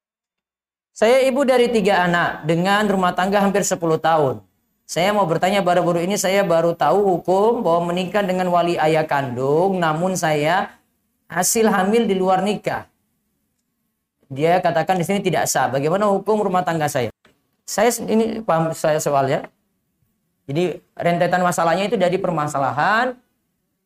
Saya 0.91 1.23
ibu 1.23 1.47
dari 1.47 1.71
tiga 1.71 2.03
anak 2.03 2.43
dengan 2.43 2.83
rumah 2.91 3.15
tangga 3.15 3.39
hampir 3.39 3.63
10 3.63 3.79
tahun. 3.79 4.43
Saya 4.91 5.15
mau 5.15 5.23
bertanya 5.23 5.63
baru-baru 5.63 6.03
ini 6.03 6.19
saya 6.19 6.43
baru 6.43 6.75
tahu 6.75 6.99
hukum 7.15 7.63
bahwa 7.63 7.95
menikah 7.95 8.27
dengan 8.27 8.51
wali 8.51 8.75
ayah 8.75 9.07
kandung, 9.07 9.79
namun 9.79 10.19
saya 10.19 10.75
hasil 11.31 11.71
hamil 11.71 12.11
di 12.11 12.19
luar 12.19 12.43
nikah. 12.43 12.91
Dia 14.27 14.59
katakan 14.59 14.99
di 14.99 15.07
sini 15.07 15.23
tidak 15.23 15.47
sah. 15.47 15.71
Bagaimana 15.71 16.11
hukum 16.11 16.43
rumah 16.43 16.67
tangga 16.67 16.91
saya? 16.91 17.07
Saya 17.63 17.87
ini 18.03 18.43
paham 18.43 18.75
saya 18.75 18.99
soal 18.99 19.31
ya. 19.31 19.47
Jadi 20.51 20.83
rentetan 20.99 21.39
masalahnya 21.39 21.87
itu 21.87 21.95
dari 21.95 22.19
permasalahan 22.19 23.15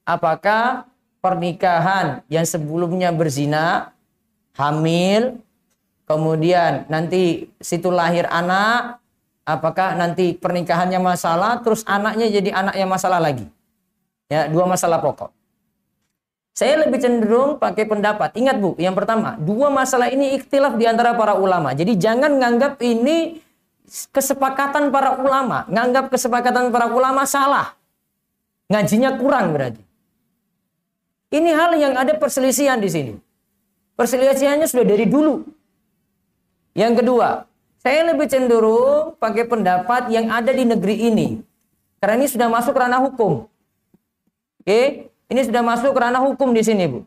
apakah 0.09 0.89
pernikahan 1.21 2.25
yang 2.33 2.49
sebelumnya 2.49 3.13
berzina, 3.13 3.93
hamil, 4.57 5.37
kemudian 6.09 6.89
nanti 6.89 7.45
situ 7.61 7.93
lahir 7.93 8.25
anak, 8.25 9.04
apakah 9.45 9.93
nanti 9.93 10.33
pernikahannya 10.33 10.99
masalah, 10.99 11.61
terus 11.61 11.85
anaknya 11.85 12.27
jadi 12.27 12.49
anak 12.51 12.75
yang 12.75 12.89
masalah 12.89 13.21
lagi. 13.21 13.45
Ya, 14.25 14.49
dua 14.49 14.65
masalah 14.65 14.99
pokok. 14.99 15.29
Saya 16.55 16.87
lebih 16.87 16.97
cenderung 16.97 17.61
pakai 17.61 17.85
pendapat. 17.85 18.33
Ingat 18.33 18.57
Bu, 18.57 18.73
yang 18.81 18.97
pertama, 18.97 19.37
dua 19.37 19.69
masalah 19.69 20.09
ini 20.09 20.33
ikhtilaf 20.39 20.79
di 20.79 20.89
antara 20.89 21.13
para 21.13 21.37
ulama. 21.37 21.75
Jadi 21.77 21.93
jangan 21.99 22.41
nganggap 22.41 22.81
ini 22.81 23.43
kesepakatan 24.09 24.89
para 24.89 25.21
ulama. 25.21 25.67
Nganggap 25.69 26.09
kesepakatan 26.09 26.73
para 26.73 26.89
ulama 26.89 27.27
salah. 27.29 27.75
Ngajinya 28.71 29.19
kurang 29.21 29.53
berarti. 29.53 29.83
Ini 31.35 31.51
hal 31.53 31.71
yang 31.77 31.93
ada 31.99 32.15
perselisihan 32.17 32.79
di 32.79 32.89
sini. 32.89 33.13
Perselisihannya 33.99 34.65
sudah 34.65 34.87
dari 34.87 35.05
dulu. 35.05 35.43
Yang 36.75 37.03
kedua, 37.03 37.44
saya 37.85 38.01
lebih 38.01 38.25
cenderung 38.25 39.13
pakai 39.21 39.45
pendapat 39.45 40.09
yang 40.09 40.33
ada 40.33 40.49
di 40.49 40.65
negeri 40.65 41.05
ini. 41.05 41.45
Karena 42.01 42.17
ini 42.17 42.25
sudah 42.25 42.49
masuk 42.49 42.73
ranah 42.73 42.97
hukum. 43.05 43.45
Oke, 44.65 45.13
ini 45.29 45.41
sudah 45.45 45.61
masuk 45.61 45.93
ranah 45.93 46.25
hukum 46.25 46.49
di 46.49 46.65
sini, 46.65 46.89
Bu. 46.89 47.05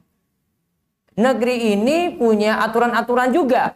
Negeri 1.18 1.74
ini 1.74 2.14
punya 2.14 2.62
aturan-aturan 2.62 3.34
juga. 3.34 3.74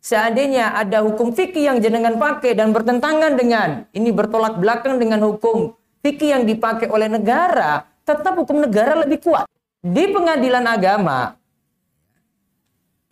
Seandainya 0.00 0.72
ada 0.72 1.04
hukum 1.04 1.36
fikih 1.36 1.68
yang 1.68 1.84
jenengan 1.84 2.16
pakai 2.16 2.56
dan 2.56 2.72
bertentangan 2.72 3.36
dengan 3.36 3.84
ini 3.92 4.08
bertolak 4.08 4.56
belakang 4.56 4.96
dengan 4.96 5.20
hukum 5.28 5.76
fikih 6.00 6.40
yang 6.40 6.44
dipakai 6.48 6.88
oleh 6.88 7.12
negara, 7.12 7.84
tetap 8.00 8.32
hukum 8.32 8.64
negara 8.64 8.96
lebih 9.04 9.20
kuat. 9.20 9.44
Di 9.84 10.08
pengadilan 10.08 10.64
agama, 10.64 11.36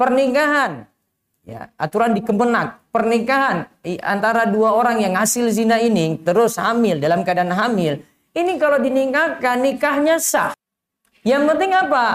pernikahan, 0.01 0.89
ya, 1.47 1.71
aturan 1.79 2.15
di 2.15 2.23
Kemenak, 2.23 2.91
pernikahan 2.91 3.67
antara 4.03 4.47
dua 4.49 4.75
orang 4.75 5.03
yang 5.03 5.15
hasil 5.19 5.51
zina 5.53 5.79
ini 5.79 6.19
terus 6.23 6.59
hamil 6.59 6.99
dalam 6.99 7.23
keadaan 7.23 7.53
hamil, 7.55 8.03
ini 8.33 8.53
kalau 8.57 8.81
dinikahkan 8.81 9.61
nikahnya 9.61 10.17
sah. 10.19 10.55
Yang 11.23 11.43
penting 11.55 11.73
apa? 11.75 12.07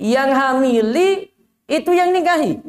Yang 0.00 0.30
hamili 0.32 1.08
itu 1.68 1.90
yang 1.92 2.10
nikahi. 2.14 2.60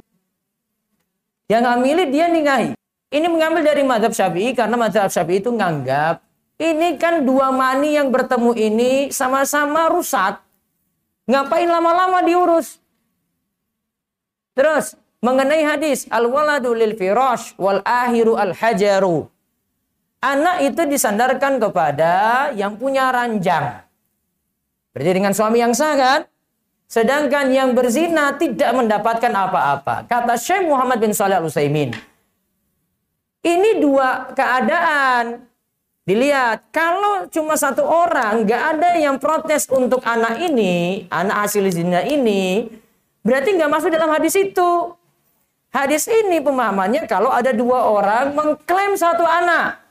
Yang 1.47 1.63
hamili 1.63 2.03
dia 2.11 2.27
nikahi. 2.27 2.75
Ini 3.13 3.27
mengambil 3.31 3.63
dari 3.63 3.85
madhab 3.85 4.11
syafi'i 4.11 4.51
karena 4.51 4.75
madhab 4.75 5.07
syafi'i 5.07 5.39
itu 5.39 5.53
nganggap 5.53 6.25
ini 6.55 6.95
kan 6.95 7.27
dua 7.27 7.51
mani 7.51 7.99
yang 7.99 8.07
bertemu 8.11 8.55
ini 8.55 8.91
sama-sama 9.11 9.91
rusak. 9.91 10.39
Ngapain 11.27 11.67
lama-lama 11.67 12.23
diurus? 12.23 12.79
Terus 14.55 14.95
mengenai 15.23 15.63
hadis 15.63 16.07
al-waladu 16.11 16.75
lil 16.75 16.95
firash 16.97 17.55
wal 17.59 17.79
ahiru 17.85 18.35
al 18.35 18.51
hajaru. 18.55 19.27
Anak 20.25 20.65
itu 20.65 20.81
disandarkan 20.89 21.61
kepada 21.61 22.49
yang 22.57 22.75
punya 22.75 23.13
ranjang. 23.13 23.85
Berarti 24.95 25.11
dengan 25.11 25.35
suami 25.35 25.61
yang 25.61 25.75
sah 25.75 25.93
kan? 25.93 26.19
Sedangkan 26.89 27.49
yang 27.53 27.77
berzina 27.77 28.33
tidak 28.37 28.71
mendapatkan 28.73 29.29
apa-apa. 29.29 30.09
Kata 30.09 30.33
Syekh 30.37 30.65
Muhammad 30.65 30.97
bin 31.01 31.13
Salih 31.13 31.37
al-Utsaimin. 31.41 31.93
Ini 33.45 33.69
dua 33.77 34.33
keadaan. 34.33 35.45
Dilihat, 36.05 36.69
kalau 36.69 37.25
cuma 37.33 37.57
satu 37.57 37.81
orang, 37.81 38.45
nggak 38.45 38.61
ada 38.77 38.89
yang 39.01 39.17
protes 39.17 39.65
untuk 39.73 40.05
anak 40.05 40.37
ini, 40.37 41.09
anak 41.09 41.49
hasil 41.49 41.65
zina 41.73 42.05
ini, 42.05 42.69
berarti 43.25 43.57
nggak 43.57 43.71
masuk 43.73 43.89
dalam 43.89 44.13
hadis 44.13 44.37
itu. 44.37 44.93
Hadis 45.75 46.07
ini 46.07 46.39
pemahamannya 46.39 47.03
kalau 47.03 47.27
ada 47.27 47.51
dua 47.51 47.83
orang 47.91 48.31
mengklaim 48.31 48.95
satu 48.95 49.27
anak. 49.27 49.83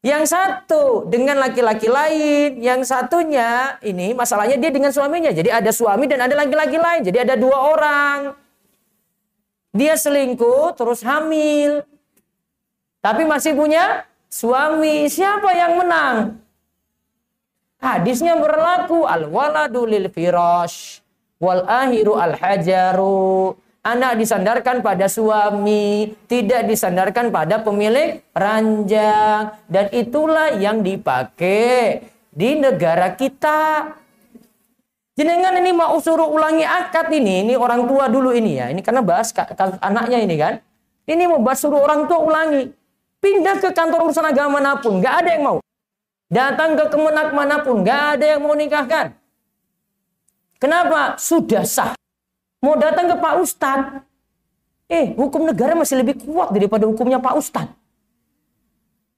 Yang 0.00 0.32
satu 0.32 1.04
dengan 1.12 1.38
laki-laki 1.38 1.92
lain, 1.92 2.56
yang 2.58 2.80
satunya 2.80 3.76
ini 3.84 4.16
masalahnya 4.16 4.56
dia 4.56 4.72
dengan 4.72 4.88
suaminya. 4.88 5.28
Jadi 5.28 5.52
ada 5.52 5.68
suami 5.70 6.08
dan 6.08 6.24
ada 6.24 6.32
laki-laki 6.32 6.80
lain. 6.80 7.04
Jadi 7.04 7.18
ada 7.20 7.36
dua 7.36 7.58
orang. 7.68 8.18
Dia 9.76 9.92
selingkuh 9.92 10.72
terus 10.72 11.04
hamil. 11.04 11.84
Tapi 13.04 13.28
masih 13.28 13.52
punya 13.52 14.08
suami, 14.32 15.04
siapa 15.06 15.52
yang 15.52 15.84
menang? 15.84 16.40
Hadisnya 17.76 18.40
berlaku 18.40 19.04
al 19.04 19.28
waladu 19.28 19.84
lil 19.84 20.08
firash 20.08 21.04
wal 21.38 21.60
ahiru 21.68 22.16
al 22.16 22.34
hajaru. 22.40 23.54
Anak 23.82 24.14
disandarkan 24.14 24.78
pada 24.78 25.10
suami, 25.10 26.14
tidak 26.30 26.70
disandarkan 26.70 27.34
pada 27.34 27.66
pemilik 27.66 28.22
ranjang. 28.30 29.58
Dan 29.66 29.90
itulah 29.90 30.54
yang 30.54 30.86
dipakai 30.86 32.06
di 32.30 32.62
negara 32.62 33.18
kita. 33.18 33.90
Jenengan 35.18 35.58
ini 35.58 35.74
mau 35.74 35.98
suruh 35.98 36.30
ulangi 36.30 36.62
akad 36.62 37.10
ini, 37.10 37.42
ini 37.42 37.58
orang 37.58 37.82
tua 37.90 38.06
dulu 38.06 38.30
ini 38.30 38.62
ya. 38.62 38.70
Ini 38.70 38.78
karena 38.86 39.02
bahas 39.02 39.34
anaknya 39.82 40.18
ini 40.22 40.34
kan. 40.38 40.62
Ini 41.02 41.26
mau 41.26 41.42
bahas 41.42 41.58
suruh 41.58 41.82
orang 41.82 42.06
tua 42.06 42.22
ulangi. 42.22 42.70
Pindah 43.18 43.58
ke 43.58 43.74
kantor 43.74 44.06
urusan 44.06 44.30
agama 44.30 44.62
mana 44.62 44.78
pun, 44.78 45.02
nggak 45.02 45.14
ada 45.26 45.30
yang 45.34 45.42
mau. 45.42 45.58
Datang 46.30 46.78
ke 46.78 46.86
kemenak 46.86 47.34
mana 47.34 47.66
pun, 47.66 47.82
nggak 47.82 48.02
ada 48.14 48.24
yang 48.30 48.40
mau 48.46 48.54
nikahkan. 48.54 49.10
Kenapa? 50.62 51.18
Sudah 51.18 51.66
sah. 51.66 51.98
Mau 52.62 52.78
datang 52.78 53.10
ke 53.10 53.16
Pak 53.18 53.34
Ustadz. 53.42 54.06
Eh, 54.86 55.12
hukum 55.18 55.42
negara 55.42 55.74
masih 55.74 55.98
lebih 55.98 56.22
kuat 56.22 56.54
daripada 56.54 56.86
hukumnya 56.86 57.18
Pak 57.18 57.34
Ustadz. 57.34 57.74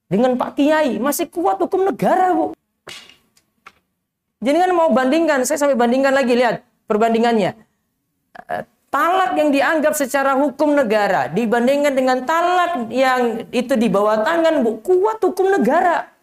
Dengan 0.09 0.34
Pak 0.40 0.57
Kiai, 0.57 0.97
masih 0.97 1.28
kuat 1.28 1.61
hukum 1.61 1.84
negara, 1.84 2.32
Bu. 2.32 2.57
Jadi 4.45 4.57
kan 4.61 4.70
mau 4.76 4.92
bandingkan, 4.92 5.45
saya 5.45 5.61
sampai 5.61 5.76
bandingkan 5.76 6.12
lagi, 6.12 6.32
lihat 6.36 6.64
perbandingannya. 6.88 7.57
Eh, 8.49 8.64
talak 8.95 9.34
yang 9.34 9.51
dianggap 9.51 9.99
secara 9.99 10.38
hukum 10.38 10.78
negara 10.78 11.26
dibandingkan 11.26 11.99
dengan 11.99 12.22
talak 12.22 12.86
yang 12.95 13.42
itu 13.51 13.74
di 13.74 13.90
bawah 13.90 14.22
tangan 14.22 14.62
bu 14.62 14.78
kuat 14.86 15.18
hukum 15.18 15.51
negara 15.51 16.14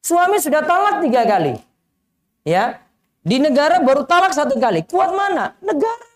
suami 0.00 0.40
sudah 0.40 0.64
talak 0.64 1.04
tiga 1.04 1.28
kali 1.28 1.60
ya 2.48 2.80
Di 3.22 3.38
negara 3.38 3.78
baru 3.78 4.02
talak 4.02 4.34
satu 4.34 4.58
kali. 4.58 4.82
Kuat 4.82 5.14
mana? 5.14 5.54
Negara. 5.62 6.10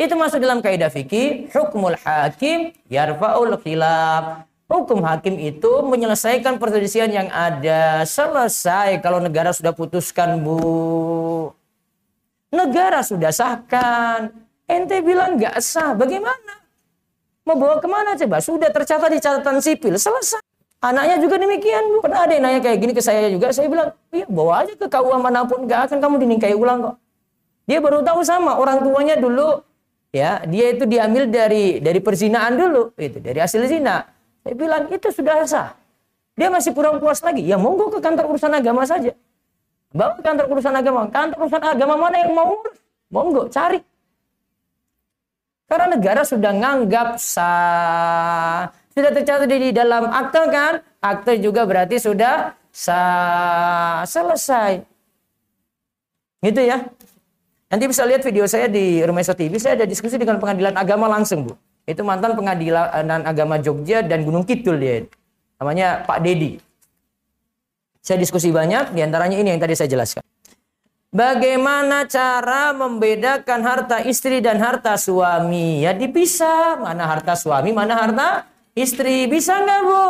Itu 0.00 0.14
masuk 0.16 0.40
dalam 0.40 0.62
kaidah 0.62 0.88
fikih. 0.88 1.50
Hukmul 1.50 1.98
hakim 2.00 2.72
yarfa'ul 2.86 3.58
khilaf. 3.60 4.46
Hukum 4.70 5.02
hakim 5.02 5.34
itu 5.42 5.82
menyelesaikan 5.82 6.62
perselisihan 6.62 7.10
yang 7.10 7.26
ada. 7.34 8.06
Selesai 8.06 9.02
kalau 9.02 9.18
negara 9.18 9.50
sudah 9.50 9.74
putuskan, 9.74 10.38
Bu. 10.40 11.50
Negara 12.54 13.02
sudah 13.02 13.34
sahkan. 13.34 14.30
Ente 14.70 15.02
bilang 15.02 15.34
nggak 15.34 15.58
sah. 15.58 15.98
Bagaimana? 15.98 16.62
Mau 17.42 17.58
bawa 17.58 17.82
ke 17.82 17.88
mana 17.90 18.14
coba? 18.14 18.38
Sudah 18.38 18.70
tercatat 18.70 19.10
di 19.10 19.18
catatan 19.18 19.58
sipil. 19.58 19.98
Selesai. 19.98 20.49
Anaknya 20.80 21.20
juga 21.20 21.36
demikian, 21.36 21.92
Bu. 21.92 21.96
Pernah 22.00 22.24
ada 22.24 22.32
yang 22.32 22.44
nanya 22.48 22.60
kayak 22.64 22.78
gini 22.80 22.92
ke 22.96 23.04
saya 23.04 23.28
juga. 23.28 23.52
Saya 23.52 23.68
bilang, 23.68 23.92
iya 24.08 24.24
bawa 24.24 24.64
aja 24.64 24.72
ke 24.72 24.88
KUA 24.88 25.16
mana 25.20 25.44
pun. 25.44 25.68
Gak 25.68 25.92
akan 25.92 25.98
kamu 26.00 26.14
dinikahi 26.24 26.56
ulang 26.56 26.80
kok. 26.80 26.96
Dia 27.68 27.78
baru 27.84 28.00
tahu 28.00 28.24
sama 28.24 28.56
orang 28.56 28.80
tuanya 28.80 29.20
dulu. 29.20 29.60
Ya, 30.10 30.42
dia 30.48 30.72
itu 30.72 30.88
diambil 30.88 31.28
dari 31.28 31.84
dari 31.84 32.00
perzinaan 32.00 32.56
dulu. 32.56 32.96
Itu 32.96 33.20
dari 33.20 33.38
hasil 33.44 33.60
zina. 33.68 34.08
Saya 34.40 34.56
bilang, 34.56 34.88
itu 34.88 35.12
sudah 35.12 35.44
sah. 35.44 35.76
Dia 36.32 36.48
masih 36.48 36.72
kurang 36.72 36.96
puas 36.96 37.20
lagi. 37.20 37.44
Ya 37.44 37.60
monggo 37.60 37.92
ke 37.92 38.00
kantor 38.00 38.32
urusan 38.32 38.56
agama 38.56 38.88
saja. 38.88 39.12
Bawa 39.92 40.16
ke 40.16 40.24
kantor 40.24 40.48
urusan 40.48 40.72
agama. 40.72 41.12
Kantor 41.12 41.44
urusan 41.44 41.60
agama 41.60 41.94
mana 42.00 42.24
yang 42.24 42.32
mau 42.32 42.56
urus? 42.56 42.80
Monggo, 43.12 43.52
cari. 43.52 43.84
Karena 45.68 45.92
negara 45.92 46.24
sudah 46.24 46.52
nganggap 46.56 47.20
sah. 47.20 48.79
Sudah 49.00 49.16
tercatat 49.16 49.48
di 49.48 49.72
dalam 49.72 50.12
akte 50.12 50.44
kan? 50.52 50.84
Akte 51.00 51.40
juga 51.40 51.64
berarti 51.64 51.96
sudah. 51.96 52.52
Selesai. 54.04 54.84
Gitu 56.44 56.60
ya. 56.60 56.84
Nanti 57.72 57.84
bisa 57.88 58.04
lihat 58.04 58.20
video 58.20 58.44
saya 58.44 58.68
di 58.68 59.00
Rumah 59.00 59.24
TV. 59.32 59.56
Saya 59.56 59.80
ada 59.80 59.88
diskusi 59.88 60.20
dengan 60.20 60.36
pengadilan 60.36 60.76
agama 60.76 61.08
langsung, 61.08 61.48
Bu. 61.48 61.56
Itu 61.88 62.04
mantan 62.04 62.36
pengadilan 62.36 63.24
agama 63.24 63.56
Jogja 63.56 64.04
dan 64.04 64.20
Gunung 64.20 64.44
Kidul 64.44 64.76
dia. 64.76 65.08
Namanya 65.56 66.04
Pak 66.04 66.20
Dedi. 66.20 66.60
Saya 68.04 68.20
diskusi 68.20 68.52
banyak, 68.52 68.92
di 68.92 69.00
antaranya 69.00 69.40
ini 69.40 69.48
yang 69.48 69.60
tadi 69.64 69.72
saya 69.80 69.88
jelaskan. 69.88 70.20
Bagaimana 71.08 72.04
cara 72.04 72.76
membedakan 72.76 73.64
harta 73.64 74.04
istri 74.04 74.44
dan 74.44 74.60
harta 74.60 75.00
suami? 75.00 75.88
Ya 75.88 75.96
dipisah. 75.96 76.76
Mana 76.76 77.08
harta 77.08 77.32
suami, 77.32 77.72
mana 77.72 77.96
harta 77.96 78.49
istri. 78.74 79.26
Bisa 79.30 79.58
nggak 79.58 79.80
Bu? 79.84 80.02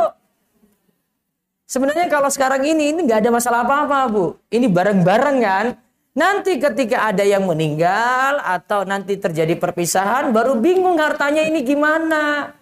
Sebenarnya 1.71 2.11
kalau 2.11 2.27
sekarang 2.27 2.67
ini, 2.67 2.91
ini 2.91 3.07
nggak 3.07 3.23
ada 3.23 3.31
masalah 3.31 3.63
apa-apa 3.63 3.99
Bu. 4.11 4.27
Ini 4.51 4.67
bareng-bareng 4.67 5.39
kan? 5.39 5.67
Nanti 6.11 6.59
ketika 6.59 7.07
ada 7.07 7.23
yang 7.23 7.47
meninggal 7.47 8.43
atau 8.43 8.83
nanti 8.83 9.15
terjadi 9.15 9.55
perpisahan, 9.55 10.35
baru 10.35 10.59
bingung 10.59 10.99
hartanya 10.99 11.47
ini 11.47 11.63
gimana. 11.63 12.53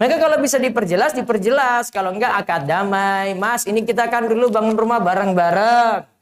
Mereka 0.00 0.16
kalau 0.16 0.38
bisa 0.40 0.56
diperjelas, 0.56 1.12
diperjelas. 1.12 1.90
Kalau 1.92 2.14
enggak 2.14 2.38
akad 2.38 2.64
damai. 2.64 3.34
Mas, 3.34 3.66
ini 3.66 3.82
kita 3.82 4.06
kan 4.08 4.30
dulu 4.30 4.48
bangun 4.48 4.78
rumah 4.78 5.02
bareng-bareng 5.02 6.18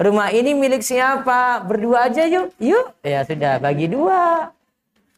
Rumah 0.00 0.32
ini 0.32 0.56
milik 0.56 0.80
siapa? 0.80 1.60
Berdua 1.60 2.08
aja 2.08 2.24
yuk. 2.24 2.56
Yuk. 2.56 2.96
Ya 3.04 3.20
sudah, 3.20 3.60
bagi 3.60 3.84
dua. 3.84 4.48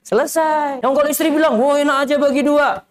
Selesai. 0.03 0.83
Yang 0.83 0.93
kalau 0.99 1.09
istri 1.09 1.29
bilang, 1.31 1.57
wah 1.63 1.79
enak 1.79 1.97
aja 2.07 2.15
bagi 2.19 2.43
dua. 2.43 2.83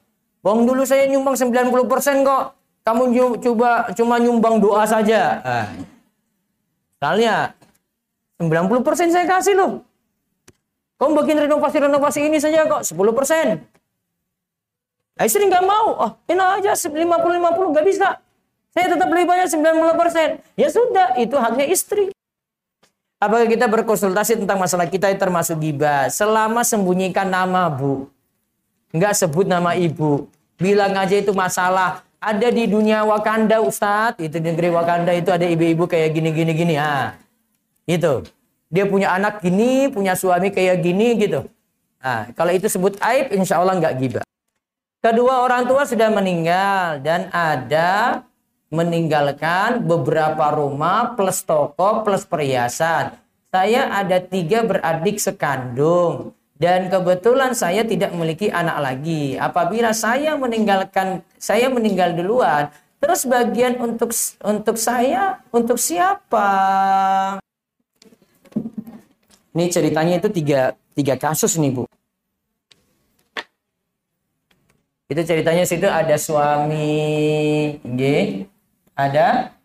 Bang 0.41 0.65
dulu 0.65 0.81
saya 0.87 1.05
nyumbang 1.05 1.37
90% 1.37 2.25
kok. 2.25 2.43
Kamu 2.81 3.03
coba 3.37 3.93
cuma 3.93 4.17
nyumbang 4.17 4.57
doa 4.57 4.83
saja. 4.89 5.37
Nah. 5.45 5.67
Soalnya 6.97 7.53
90% 8.41 9.13
saya 9.13 9.25
kasih 9.29 9.53
loh. 9.53 9.85
Kamu 10.97 11.17
bikin 11.21 11.37
renovasi-renovasi 11.45 12.25
ini 12.25 12.37
saja 12.41 12.65
kok 12.65 12.81
10%. 12.85 13.61
Nah, 15.17 15.25
istri 15.25 15.45
nggak 15.45 15.65
mau. 15.65 15.87
Oh, 15.97 16.11
enak 16.25 16.61
aja 16.61 16.73
50-50 16.73 17.73
nggak 17.73 17.85
bisa. 17.85 18.17
Saya 18.71 18.85
tetap 18.87 19.09
lebih 19.11 19.27
banyak 19.27 19.49
90%. 19.51 20.41
Ya 20.55 20.69
sudah, 20.71 21.13
itu 21.19 21.35
haknya 21.37 21.65
istri. 21.67 22.09
Apakah 23.21 23.45
kita 23.45 23.69
berkonsultasi 23.69 24.41
tentang 24.41 24.57
masalah 24.57 24.89
kita 24.89 25.05
yang 25.05 25.21
termasuk 25.21 25.61
gibah? 25.61 26.09
Selama 26.09 26.65
sembunyikan 26.65 27.29
nama 27.29 27.69
bu. 27.69 28.09
Enggak 28.89 29.13
sebut 29.13 29.45
nama 29.45 29.77
ibu. 29.77 30.25
Bilang 30.57 30.97
aja 30.97 31.13
itu 31.13 31.29
masalah. 31.29 32.01
Ada 32.17 32.49
di 32.49 32.65
dunia 32.65 33.05
Wakanda 33.05 33.61
Ustadz. 33.61 34.17
Itu 34.17 34.41
negeri 34.41 34.73
Wakanda 34.73 35.13
itu 35.13 35.29
ada 35.29 35.45
ibu-ibu 35.45 35.85
kayak 35.85 36.17
gini-gini 36.17 36.51
gini. 36.57 36.73
Ah, 36.81 37.13
itu. 37.85 38.25
Dia 38.73 38.89
punya 38.89 39.13
anak 39.13 39.45
gini, 39.45 39.85
punya 39.93 40.17
suami 40.17 40.49
kayak 40.49 40.81
gini 40.81 41.13
gitu. 41.21 41.45
Nah, 42.01 42.25
kalau 42.33 42.49
itu 42.57 42.65
sebut 42.65 42.97
aib, 43.05 43.37
insya 43.37 43.61
Allah 43.61 43.77
nggak 43.77 43.95
gibah. 44.01 44.25
Kedua 44.97 45.45
orang 45.45 45.69
tua 45.69 45.85
sudah 45.85 46.09
meninggal 46.09 46.97
dan 47.05 47.29
ada 47.29 48.21
meninggalkan 48.71 49.83
beberapa 49.83 50.55
rumah 50.55 51.13
plus 51.13 51.43
toko 51.43 52.07
plus 52.07 52.23
perhiasan. 52.23 53.19
Saya 53.51 53.91
ada 53.91 54.23
tiga 54.23 54.63
beradik 54.63 55.19
sekandung 55.19 56.31
dan 56.55 56.87
kebetulan 56.87 57.51
saya 57.51 57.83
tidak 57.83 58.15
memiliki 58.15 58.47
anak 58.47 58.79
lagi. 58.79 59.35
Apabila 59.35 59.91
saya 59.91 60.39
meninggalkan 60.39 61.19
saya 61.35 61.67
meninggal 61.67 62.15
duluan, 62.15 62.71
terus 63.03 63.27
bagian 63.27 63.75
untuk 63.75 64.15
untuk 64.39 64.79
saya 64.79 65.43
untuk 65.51 65.75
siapa? 65.75 66.47
Ini 69.51 69.67
ceritanya 69.67 70.15
itu 70.15 70.31
tiga, 70.31 70.79
tiga 70.95 71.19
kasus 71.19 71.59
nih 71.59 71.75
Bu. 71.75 71.83
Itu 75.11 75.27
ceritanya 75.27 75.67
situ 75.67 75.91
ada 75.91 76.15
suami, 76.15 76.87
G, 77.83 78.01
ada 78.95 79.55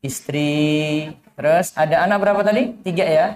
istri, 0.00 1.10
terus 1.34 1.74
ada 1.74 2.06
anak 2.06 2.18
berapa 2.22 2.40
tadi? 2.46 2.74
Tiga 2.82 3.04
ya? 3.04 3.26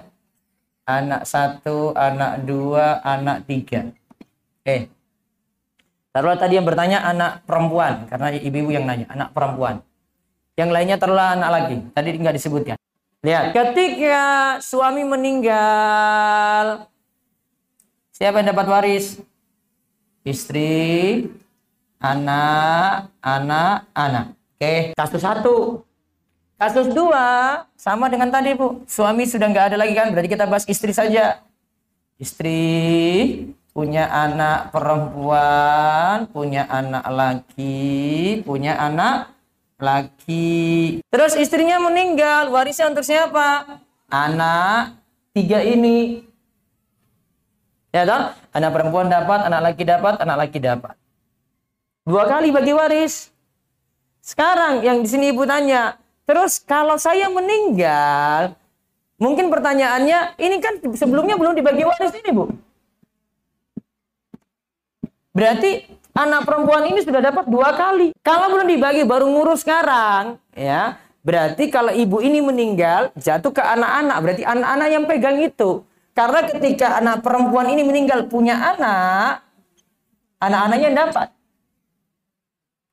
Anak 0.83 1.23
satu, 1.23 1.95
anak 1.95 2.43
dua, 2.43 2.99
anak 3.03 3.47
tiga. 3.47 3.91
Oke. 4.63 4.91
Taruhlah 6.13 6.37
tadi 6.37 6.61
yang 6.61 6.67
bertanya 6.67 7.01
anak 7.01 7.41
perempuan, 7.49 8.05
karena 8.05 8.29
ibu-ibu 8.37 8.69
yang 8.69 8.85
nanya, 8.85 9.09
anak 9.09 9.33
perempuan. 9.33 9.81
Yang 10.53 10.69
lainnya 10.69 10.97
taruhlah 11.01 11.33
anak 11.33 11.49
lagi, 11.49 11.77
tadi 11.89 12.07
nggak 12.13 12.37
disebutkan. 12.37 12.77
Lihat, 13.23 13.55
ketika 13.55 14.19
suami 14.59 15.01
meninggal, 15.07 16.85
siapa 18.13 18.43
yang 18.43 18.53
dapat 18.53 18.67
waris? 18.67 19.23
Istri, 20.27 21.31
anak, 21.97 23.09
anak, 23.23 23.87
anak. 23.95 24.35
Oke, 24.57 24.93
kasus 24.93 25.21
satu. 25.21 25.81
Kasus 26.61 26.93
dua, 26.93 27.65
sama 27.75 28.07
dengan 28.07 28.31
tadi 28.31 28.55
Bu. 28.55 28.85
Suami 28.87 29.27
sudah 29.27 29.51
nggak 29.51 29.73
ada 29.73 29.77
lagi 29.81 29.97
kan, 29.97 30.13
berarti 30.13 30.31
kita 30.31 30.45
bahas 30.47 30.63
istri 30.69 30.93
saja. 30.95 31.41
Istri 32.21 32.61
punya 33.73 34.05
anak 34.07 34.69
perempuan, 34.69 36.29
punya 36.29 36.69
anak 36.69 37.03
laki, 37.09 38.39
punya 38.45 38.77
anak 38.77 39.33
laki. 39.81 41.01
Terus 41.09 41.33
istrinya 41.35 41.81
meninggal, 41.81 42.53
warisnya 42.53 42.93
untuk 42.93 43.03
siapa? 43.03 43.81
Anak 44.07 45.01
tiga 45.33 45.65
ini. 45.65 46.21
Ya 47.89 48.05
toh? 48.05 48.29
Anak 48.53 48.71
perempuan 48.77 49.09
dapat, 49.09 49.49
anak 49.49 49.61
laki 49.73 49.83
dapat, 49.83 50.15
anak 50.21 50.37
laki 50.47 50.59
dapat. 50.61 50.95
Dua 52.05 52.29
kali 52.29 52.53
bagi 52.53 52.77
waris. 52.77 53.32
Sekarang 54.23 54.79
yang 54.79 55.03
di 55.03 55.07
sini 55.11 55.35
ibu 55.35 55.43
tanya, 55.43 55.99
terus 56.23 56.63
kalau 56.63 56.95
saya 56.95 57.27
meninggal, 57.27 58.55
mungkin 59.19 59.51
pertanyaannya, 59.51 60.39
ini 60.39 60.63
kan 60.63 60.79
sebelumnya 60.95 61.35
belum 61.35 61.51
dibagi 61.51 61.83
waris 61.83 62.15
ini 62.15 62.31
bu. 62.31 62.47
Berarti 65.35 65.91
anak 66.15 66.47
perempuan 66.47 66.87
ini 66.87 67.03
sudah 67.03 67.19
dapat 67.19 67.51
dua 67.51 67.75
kali. 67.75 68.15
Kalau 68.23 68.47
belum 68.47 68.63
dibagi 68.71 69.03
baru 69.03 69.27
ngurus 69.27 69.67
sekarang, 69.67 70.39
ya 70.55 70.95
berarti 71.19 71.67
kalau 71.67 71.91
ibu 71.91 72.23
ini 72.23 72.39
meninggal 72.39 73.11
jatuh 73.19 73.51
ke 73.51 73.59
anak-anak, 73.59 74.17
berarti 74.23 74.43
anak-anak 74.47 74.87
yang 74.87 75.03
pegang 75.03 75.37
itu. 75.43 75.83
Karena 76.15 76.47
ketika 76.47 77.03
anak 77.03 77.27
perempuan 77.27 77.67
ini 77.75 77.83
meninggal 77.83 78.31
punya 78.31 78.55
anak, 78.55 79.43
anak-anaknya 80.39 80.89
dapat. 80.95 81.27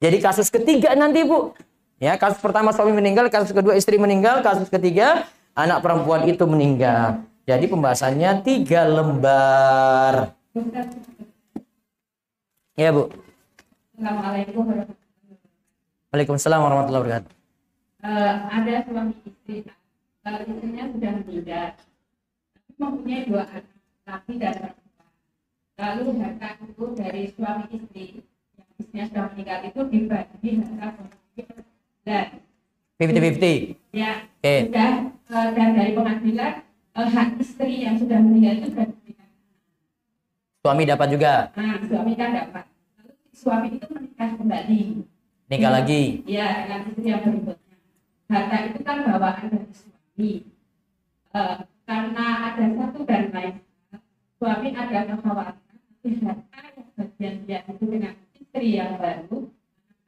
Jadi 0.01 0.17
kasus 0.19 0.49
ketiga 0.49 0.97
nanti 0.97 1.21
Bu. 1.29 1.53
Ya, 2.01 2.17
kasus 2.17 2.41
pertama 2.41 2.73
suami 2.73 2.97
meninggal, 2.97 3.29
kasus 3.29 3.53
kedua 3.53 3.77
istri 3.77 4.01
meninggal, 4.01 4.41
kasus 4.41 4.73
ketiga 4.73 5.29
anak 5.53 5.85
perempuan 5.85 6.25
itu 6.25 6.41
meninggal. 6.49 7.21
Jadi 7.45 7.69
pembahasannya 7.69 8.41
tiga 8.41 8.89
lembar. 8.89 10.33
Ya 12.81 12.89
Bu. 12.97 13.13
Waalaikumsalam 16.11 16.61
warahmatullahi 16.65 17.03
wabarakatuh. 17.05 17.33
eh, 18.01 18.35
ada 18.49 18.75
suami 18.89 19.13
istri, 19.29 19.69
eh, 20.25 20.41
istrinya 20.49 20.85
sudah 20.89 21.13
meninggal, 21.21 21.77
tapi 22.57 22.73
mempunyai 22.81 23.23
dua 23.29 23.45
anak 23.45 23.77
laki 24.09 24.33
dan 24.41 24.55
perempuan. 24.57 25.09
Lalu 25.77 26.05
harta 26.25 26.49
itu 26.65 26.85
dari 26.97 27.23
suami 27.37 27.65
istri 27.77 28.25
istrinya 28.81 29.05
sudah 29.13 29.25
meninggal 29.31 29.59
itu 29.69 29.81
dibagi 29.93 30.51
harta 30.65 30.87
pemilikan 30.97 31.65
dan 32.03 32.27
50-50. 33.01 33.95
ya 33.95 34.13
Oke. 34.41 34.55
sudah 34.67 34.91
eh, 35.13 35.49
dan 35.57 35.69
dari 35.77 35.93
pengadilan 35.93 36.53
eh, 36.67 37.09
hak 37.13 37.29
istri 37.39 37.75
yang 37.85 37.97
sudah 38.01 38.19
meninggal 38.19 38.55
itu 38.61 38.67
sudah. 38.73 38.89
Suami 40.61 40.85
dapat 40.85 41.09
juga. 41.09 41.49
Nah, 41.57 41.81
suami 41.89 42.13
kan 42.21 42.37
dapat. 42.37 42.65
Lalu 43.01 43.13
suami 43.33 43.69
itu 43.81 43.87
menikah 43.89 44.37
kembali. 44.37 44.83
Nikah 45.49 45.73
lagi. 45.73 46.21
Ya, 46.29 46.69
dengan 46.69 46.81
istri 46.93 47.09
yang 47.09 47.25
berikutnya. 47.25 47.77
Harta 48.29 48.57
itu 48.69 48.79
kan 48.85 48.97
bawaan 49.09 49.45
dari 49.49 49.73
suami. 49.73 50.33
Eh, 51.33 51.57
karena 51.89 52.27
ada 52.53 52.65
satu 52.77 53.03
dan 53.09 53.35
lain 53.35 53.55
suami 54.41 54.73
ada 54.73 55.05
kekhawatiran 55.05 56.39
harta 56.39 56.61
yang 56.79 56.89
bagian 56.97 57.35
dia 57.45 57.61
itu 57.69 57.85
dengan 57.85 58.15
istri 58.51 58.75
yang 58.75 58.99
baru, 58.99 59.47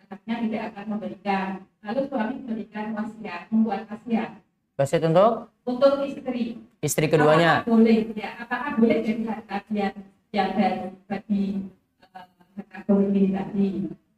anaknya 0.03 0.34
tidak 0.43 0.62
akan 0.74 0.84
memberikan. 0.90 1.49
Lalu 1.86 2.01
suami 2.11 2.34
memberikan 2.43 2.86
wasiat, 2.99 3.43
membuat 3.55 3.86
wasiat 3.86 4.30
Wasiat 4.74 5.03
untuk 5.07 5.47
untuk 5.62 6.03
istri. 6.03 6.59
istri 6.82 7.07
keduanya. 7.07 7.62
Apakah 7.62 7.70
boleh 7.70 7.99
ya? 8.18 8.30
Apakah 8.43 8.70
boleh 8.82 8.99
jadi 8.99 9.22
harta 9.30 9.62
dia 9.70 9.95
yang 10.34 10.51
dari 10.59 10.90
bagi 11.07 11.70
harta 12.59 12.78
pemilih 12.82 13.30
tadi 13.30 13.70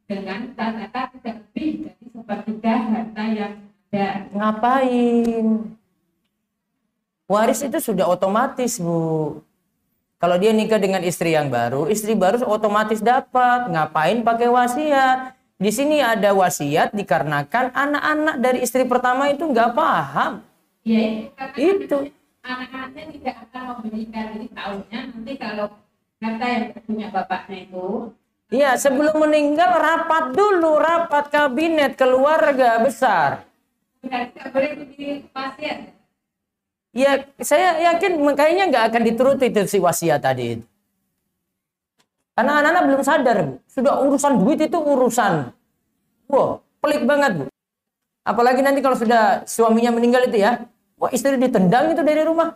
dengan 0.09 0.39
kata 0.57 1.01
tidak 1.13 1.35
lebih 1.45 1.69
dari 1.85 2.05
sepertiga 2.09 2.73
harta 2.81 3.23
yang 3.29 3.53
ada. 3.93 4.07
Ngapain? 4.33 5.45
Waris 7.29 7.61
itu 7.61 7.77
sudah 7.77 8.09
otomatis, 8.09 8.81
Bu. 8.81 9.37
Kalau 10.25 10.41
dia 10.41 10.49
nikah 10.57 10.81
dengan 10.81 11.05
istri 11.05 11.37
yang 11.37 11.53
baru, 11.53 11.85
istri 11.85 12.17
baru 12.17 12.41
otomatis 12.49 12.97
dapat. 12.97 13.69
Ngapain 13.69 14.25
pakai 14.25 14.49
wasiat? 14.49 15.37
Di 15.61 15.69
sini 15.69 16.01
ada 16.01 16.33
wasiat 16.33 16.97
dikarenakan 16.97 17.69
anak-anak 17.69 18.35
dari 18.41 18.65
istri 18.65 18.89
pertama 18.89 19.29
itu 19.29 19.45
nggak 19.45 19.77
paham. 19.77 20.41
Ya 20.81 21.29
itu 21.53 22.09
anak-anaknya 22.41 23.05
tidak 23.13 23.35
akan 23.45 23.85
memberikan 23.85 24.25
jadi 24.33 24.47
tahunya 24.49 24.99
nanti 25.13 25.33
kalau 25.37 25.67
harta 26.17 26.45
yang 26.49 26.63
punya 26.73 27.07
bapaknya 27.13 27.57
itu 27.69 27.85
Iya, 28.49 28.71
sebelum 28.81 29.29
meninggal 29.29 29.77
rapat 29.77 30.33
dulu, 30.33 30.81
rapat 30.81 31.29
kabinet 31.29 31.93
keluarga 32.01 32.81
besar. 32.81 33.45
tidak 34.01 34.49
boleh 34.49 34.73
jadi 34.89 35.21
pasien. 35.29 35.94
Ya, 36.95 37.27
saya 37.43 37.91
yakin 37.91 38.23
kayaknya 38.39 38.71
nggak 38.71 38.85
akan 38.87 39.01
dituruti 39.03 39.51
itu 39.51 39.67
si 39.67 39.83
wasiat 39.83 40.23
tadi 40.23 40.55
itu. 40.55 40.65
Karena 42.35 42.63
anak-anak 42.63 42.83
belum 42.87 43.03
sadar, 43.03 43.37
Bu. 43.47 43.53
Sudah 43.67 43.99
urusan 43.99 44.33
duit 44.39 44.59
itu 44.63 44.79
urusan. 44.79 45.51
Wah, 46.31 46.63
pelik 46.79 47.03
banget, 47.03 47.31
Bu. 47.35 47.45
Apalagi 48.23 48.63
nanti 48.63 48.79
kalau 48.79 48.95
sudah 48.95 49.43
suaminya 49.43 49.91
meninggal 49.91 50.23
itu 50.31 50.39
ya. 50.39 50.63
Wah, 50.95 51.11
istri 51.11 51.35
ditendang 51.35 51.91
itu 51.91 51.99
dari 51.99 52.23
rumah. 52.23 52.55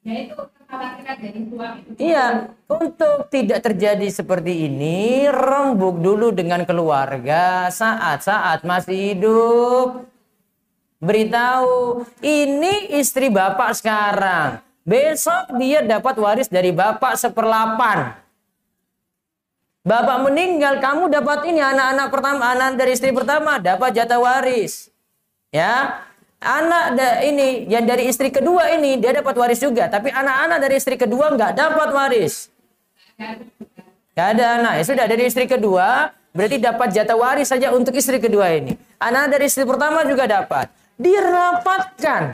Ya 0.00 0.28
itu 0.28 0.32
kekhawatiran 0.32 1.16
dari 1.20 1.40
suami 1.44 1.80
itu. 1.92 1.98
Iya, 2.00 2.26
untuk 2.72 3.28
tidak 3.28 3.60
terjadi 3.64 4.08
seperti 4.08 4.64
ini, 4.64 5.28
rembuk 5.28 6.00
dulu 6.00 6.32
dengan 6.32 6.64
keluarga 6.64 7.68
saat-saat 7.68 8.64
masih 8.64 8.96
hidup. 9.12 10.15
Beritahu, 10.96 12.08
ini 12.24 12.96
istri 12.96 13.28
bapak 13.28 13.76
sekarang. 13.76 14.64
Besok 14.86 15.60
dia 15.60 15.84
dapat 15.84 16.16
waris 16.16 16.48
dari 16.48 16.72
bapak 16.72 17.20
seperlapan. 17.20 18.16
Bapak 19.86 20.18
meninggal, 20.24 20.82
kamu 20.82 21.12
dapat 21.12 21.46
ini 21.46 21.62
anak-anak 21.62 22.08
pertama, 22.10 22.42
anak 22.54 22.80
dari 22.80 22.96
istri 22.96 23.12
pertama 23.12 23.60
dapat 23.60 23.92
jatah 23.94 24.18
waris. 24.18 24.90
Ya, 25.54 26.02
anak 26.42 26.98
ini 27.22 27.70
yang 27.70 27.86
dari 27.86 28.10
istri 28.10 28.32
kedua 28.34 28.72
ini 28.74 28.98
dia 28.98 29.14
dapat 29.14 29.36
waris 29.36 29.62
juga, 29.62 29.86
tapi 29.86 30.10
anak-anak 30.10 30.58
dari 30.58 30.74
istri 30.80 30.96
kedua 30.98 31.30
nggak 31.34 31.52
dapat 31.54 31.88
waris. 31.92 32.50
Gak 34.16 34.28
ada 34.32 34.44
anak, 34.58 34.72
ya 34.80 34.84
sudah 34.88 35.06
dari 35.06 35.28
istri 35.28 35.44
kedua 35.44 36.08
berarti 36.32 36.56
dapat 36.56 36.88
jatah 36.92 37.16
waris 37.16 37.48
saja 37.52 37.68
untuk 37.72 37.92
istri 37.92 38.16
kedua 38.16 38.48
ini. 38.56 38.74
Anak 38.96 39.28
dari 39.36 39.44
istri 39.44 39.68
pertama 39.68 40.02
juga 40.08 40.24
dapat. 40.24 40.72
Dirapatkan, 40.96 42.32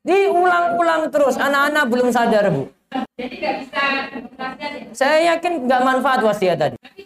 diulang-ulang 0.00 1.12
terus. 1.12 1.36
Anak-anak 1.36 1.84
belum 1.92 2.08
sadar 2.08 2.48
bu. 2.48 2.72
Jadi 3.20 3.34
nggak 3.36 3.54
bisa 3.68 3.80
ya. 3.84 4.88
Saya 4.96 5.36
yakin 5.36 5.68
nggak 5.68 5.80
manfaat 5.84 6.20
wasiat 6.24 6.56
tadi. 6.56 6.76
Tapi 6.80 7.04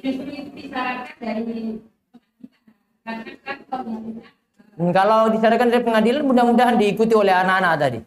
Kalau 4.92 5.28
disarankan 5.28 5.68
dari 5.68 5.84
pengadilan, 5.84 6.22
mudah-mudahan 6.22 6.74
diikuti 6.78 7.14
oleh 7.18 7.34
anak-anak 7.34 7.74
tadi. 7.82 7.98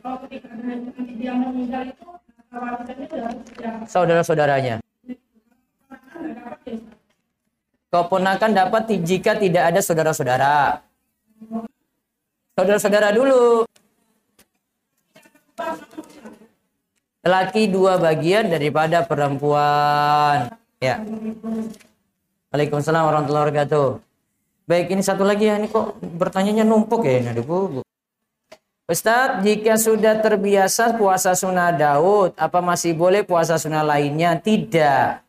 kalau 0.00 0.16
ketika 0.26 0.48
nanti 0.56 1.12
dia 1.18 1.32
meninggal 1.36 1.82
itu 1.86 2.06
warisannya 2.50 3.86
Saudara-saudaranya. 3.86 4.82
ya. 4.82 4.86
Keponakan 7.90 8.50
dapat 8.54 8.82
jika 9.02 9.34
tidak 9.34 9.74
ada 9.74 9.80
saudara-saudara. 9.82 10.78
Saudara-saudara 12.54 13.10
dulu. 13.10 13.66
Laki 17.20 17.68
dua 17.68 17.98
bagian 17.98 18.46
daripada 18.48 19.02
perempuan. 19.04 20.54
Ya. 20.80 21.02
Waalaikumsalam 22.54 23.04
warahmatullahi 23.04 23.44
wabarakatuh. 23.50 24.09
Baik, 24.70 24.94
ini 24.94 25.02
satu 25.02 25.26
lagi 25.26 25.50
ya. 25.50 25.58
Ini 25.58 25.66
kok 25.66 25.98
bertanyanya 25.98 26.62
numpuk 26.62 27.02
ya 27.02 27.18
ini, 27.18 27.42
Bu. 27.42 27.82
Ustadz, 28.86 29.42
jika 29.42 29.74
sudah 29.74 30.22
terbiasa 30.22 30.94
puasa 30.94 31.34
sunnah 31.34 31.74
Daud, 31.74 32.38
apa 32.38 32.62
masih 32.62 32.94
boleh 32.94 33.26
puasa 33.26 33.58
sunnah 33.58 33.82
lainnya? 33.82 34.38
Tidak. 34.38 35.26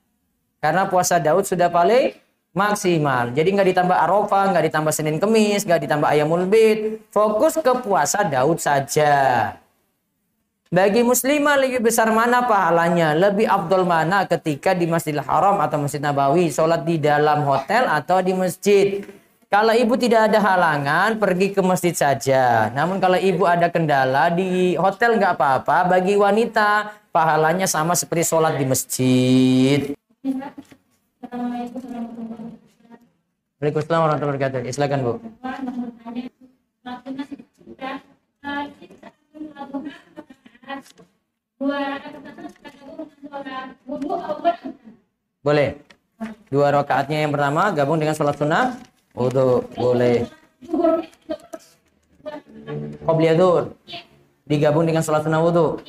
Karena 0.61 0.85
puasa 0.85 1.17
Daud 1.17 1.49
sudah 1.49 1.73
paling 1.73 2.13
maksimal. 2.53 3.33
Jadi 3.33 3.49
nggak 3.49 3.69
ditambah 3.73 3.97
Arafah, 3.97 4.53
nggak 4.53 4.65
ditambah 4.69 4.93
Senin 4.93 5.17
Kemis, 5.17 5.65
nggak 5.65 5.89
ditambah 5.89 6.05
Ayamul 6.05 6.45
Bid. 6.45 7.01
Fokus 7.09 7.57
ke 7.57 7.73
puasa 7.81 8.21
Daud 8.21 8.61
saja. 8.61 9.57
Bagi 10.69 11.01
muslimah 11.01 11.57
lebih 11.57 11.81
besar 11.81 12.13
mana 12.13 12.45
pahalanya? 12.45 13.17
Lebih 13.17 13.49
afdol 13.49 13.89
mana 13.89 14.23
ketika 14.29 14.77
di 14.77 14.85
Masjidil 14.85 15.25
Haram 15.25 15.57
atau 15.65 15.81
Masjid 15.81 15.99
Nabawi? 15.99 16.53
Sholat 16.53 16.85
di 16.85 17.01
dalam 17.01 17.41
hotel 17.41 17.89
atau 17.89 18.21
di 18.21 18.37
masjid? 18.37 19.01
Kalau 19.51 19.75
ibu 19.75 19.99
tidak 19.99 20.31
ada 20.31 20.39
halangan, 20.39 21.19
pergi 21.19 21.51
ke 21.51 21.59
masjid 21.59 21.91
saja. 21.91 22.71
Namun 22.71 23.03
kalau 23.03 23.19
ibu 23.19 23.43
ada 23.43 23.67
kendala 23.67 24.31
di 24.31 24.79
hotel 24.79 25.19
nggak 25.19 25.35
apa-apa. 25.35 25.91
Bagi 25.91 26.15
wanita, 26.15 26.95
pahalanya 27.11 27.67
sama 27.67 27.91
seperti 27.91 28.31
sholat 28.31 28.55
di 28.55 28.63
masjid. 28.63 29.91
Waalaikumsalam 33.59 33.99
warahmatullahi 34.07 34.39
wabarakatuh. 34.39 34.59
Ya, 34.63 34.71
Silakan 34.71 34.99
Bu. 35.03 35.19
Eh? 35.19 35.19
Boleh. 45.43 45.69
Dua 46.47 46.71
rakaatnya 46.71 47.27
yang 47.27 47.35
pertama 47.35 47.67
gabung 47.75 47.99
dengan 47.99 48.15
sholat 48.15 48.39
sunnah. 48.39 48.79
Wudhu 49.11 49.67
boleh. 49.75 50.27
Duhur. 50.63 51.01
Digabung 54.47 54.83
dengan 54.87 55.03
sholat 55.03 55.23
sunnah 55.23 55.41
wudhu. 55.43 55.79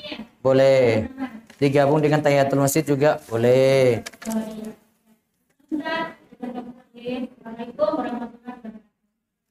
Boleh. 0.43 1.07
Digabung 1.63 2.03
dengan 2.03 2.19
tahiyatul 2.19 2.59
masjid 2.59 2.83
juga 2.83 3.23
boleh. 3.31 4.03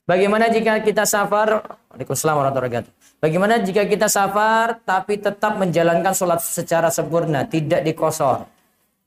Bagaimana 0.04 0.52
jika 0.52 0.84
kita 0.84 1.08
safar? 1.08 1.64
Waalaikumsalam 1.92 2.36
warahmatullahi 2.36 2.84
wabarakatuh. 2.84 2.92
Bagaimana 3.24 3.64
jika 3.64 3.88
kita 3.88 4.12
safar 4.12 4.82
tapi 4.84 5.22
tetap 5.22 5.56
menjalankan 5.56 6.12
sholat 6.12 6.44
secara 6.44 6.92
sempurna, 6.92 7.48
tidak 7.48 7.86
dikosor? 7.88 8.50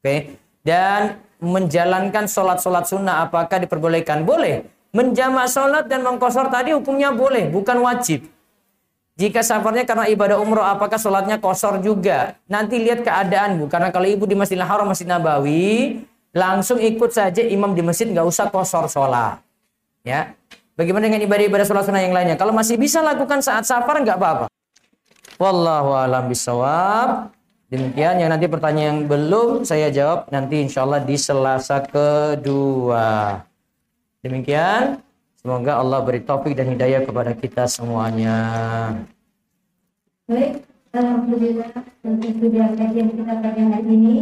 Oke. 0.01 0.41
Dan 0.65 1.21
menjalankan 1.45 2.25
sholat-sholat 2.25 2.89
sunnah 2.89 3.29
apakah 3.29 3.61
diperbolehkan? 3.61 4.25
Boleh. 4.25 4.65
Menjamak 4.97 5.53
sholat 5.53 5.85
dan 5.91 6.01
mengkosor 6.01 6.49
tadi 6.49 6.73
hukumnya 6.73 7.13
boleh, 7.13 7.51
bukan 7.53 7.83
wajib. 7.85 8.25
Jika 9.15 9.47
safarnya 9.47 9.87
karena 9.87 10.11
ibadah 10.11 10.43
umroh, 10.43 10.65
apakah 10.65 10.99
sholatnya 10.99 11.39
kosor 11.39 11.79
juga? 11.79 12.35
Nanti 12.51 12.83
lihat 12.83 13.07
keadaan 13.07 13.63
bu. 13.63 13.71
Karena 13.71 13.95
kalau 13.95 14.09
ibu 14.11 14.27
di 14.27 14.35
Masjidil 14.35 14.67
Haram, 14.67 14.91
Masjid 14.91 15.07
Nabawi, 15.07 16.03
langsung 16.35 16.83
ikut 16.83 17.15
saja 17.15 17.43
imam 17.45 17.75
di 17.79 17.83
masjid, 17.83 18.11
nggak 18.11 18.27
usah 18.27 18.51
kosor 18.51 18.91
sholat. 18.91 19.39
Ya, 20.03 20.35
Bagaimana 20.75 21.07
dengan 21.07 21.23
ibadah-ibadah 21.23 21.67
sholat 21.71 21.87
sunnah 21.87 22.03
yang 22.03 22.11
lainnya? 22.11 22.35
Kalau 22.35 22.51
masih 22.51 22.75
bisa 22.75 22.99
lakukan 22.99 23.39
saat 23.39 23.63
safar, 23.63 24.03
nggak 24.03 24.19
apa-apa. 24.19 24.47
Wallahu 25.39 25.95
alam 25.95 26.27
bisawab. 26.27 27.31
Demikian 27.75 28.23
yang 28.23 28.31
nanti 28.31 28.47
pertanyaan 28.47 28.87
yang 28.87 29.01
belum 29.11 29.67
saya 29.67 29.91
jawab 29.91 30.31
nanti 30.31 30.63
insya 30.63 30.87
Allah 30.87 31.03
di 31.03 31.19
Selasa 31.19 31.83
kedua. 31.83 33.43
Demikian. 34.23 35.03
Semoga 35.43 35.83
Allah 35.83 35.99
beri 36.07 36.23
topik 36.23 36.55
dan 36.55 36.71
hidayah 36.71 37.03
kepada 37.03 37.35
kita 37.35 37.67
semuanya. 37.67 38.39
Baik, 40.31 40.63
Alhamdulillah 40.95 41.69
untuk 42.07 42.33
sudah 42.39 42.73
kajian 42.79 43.13
kita 43.13 43.35
pada 43.43 43.51
hari 43.53 43.91
ini. 43.91 44.15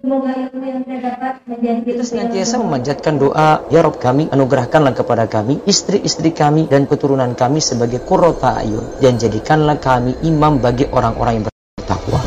Semoga 0.00 0.30
ilmu 0.36 0.64
yang 0.64 0.80
saya 0.88 1.00
dapat 1.04 1.34
menjadi 1.50 1.80
Kita 1.84 2.04
senantiasa 2.06 2.54
memanjatkan 2.62 3.14
doa, 3.20 3.60
Ya 3.74 3.84
Rob 3.84 4.00
kami, 4.00 4.32
anugerahkanlah 4.32 4.96
kepada 4.96 5.28
kami, 5.28 5.60
istri-istri 5.68 6.32
kami, 6.32 6.64
dan 6.70 6.88
keturunan 6.88 7.36
kami 7.36 7.60
sebagai 7.60 8.00
kurota 8.00 8.56
ayun. 8.64 8.84
Dan 9.04 9.20
jadikanlah 9.20 9.76
kami 9.82 10.16
imam 10.24 10.62
bagi 10.64 10.88
orang-orang 10.88 11.42
yang 11.42 11.44
bertakwa. 11.50 12.23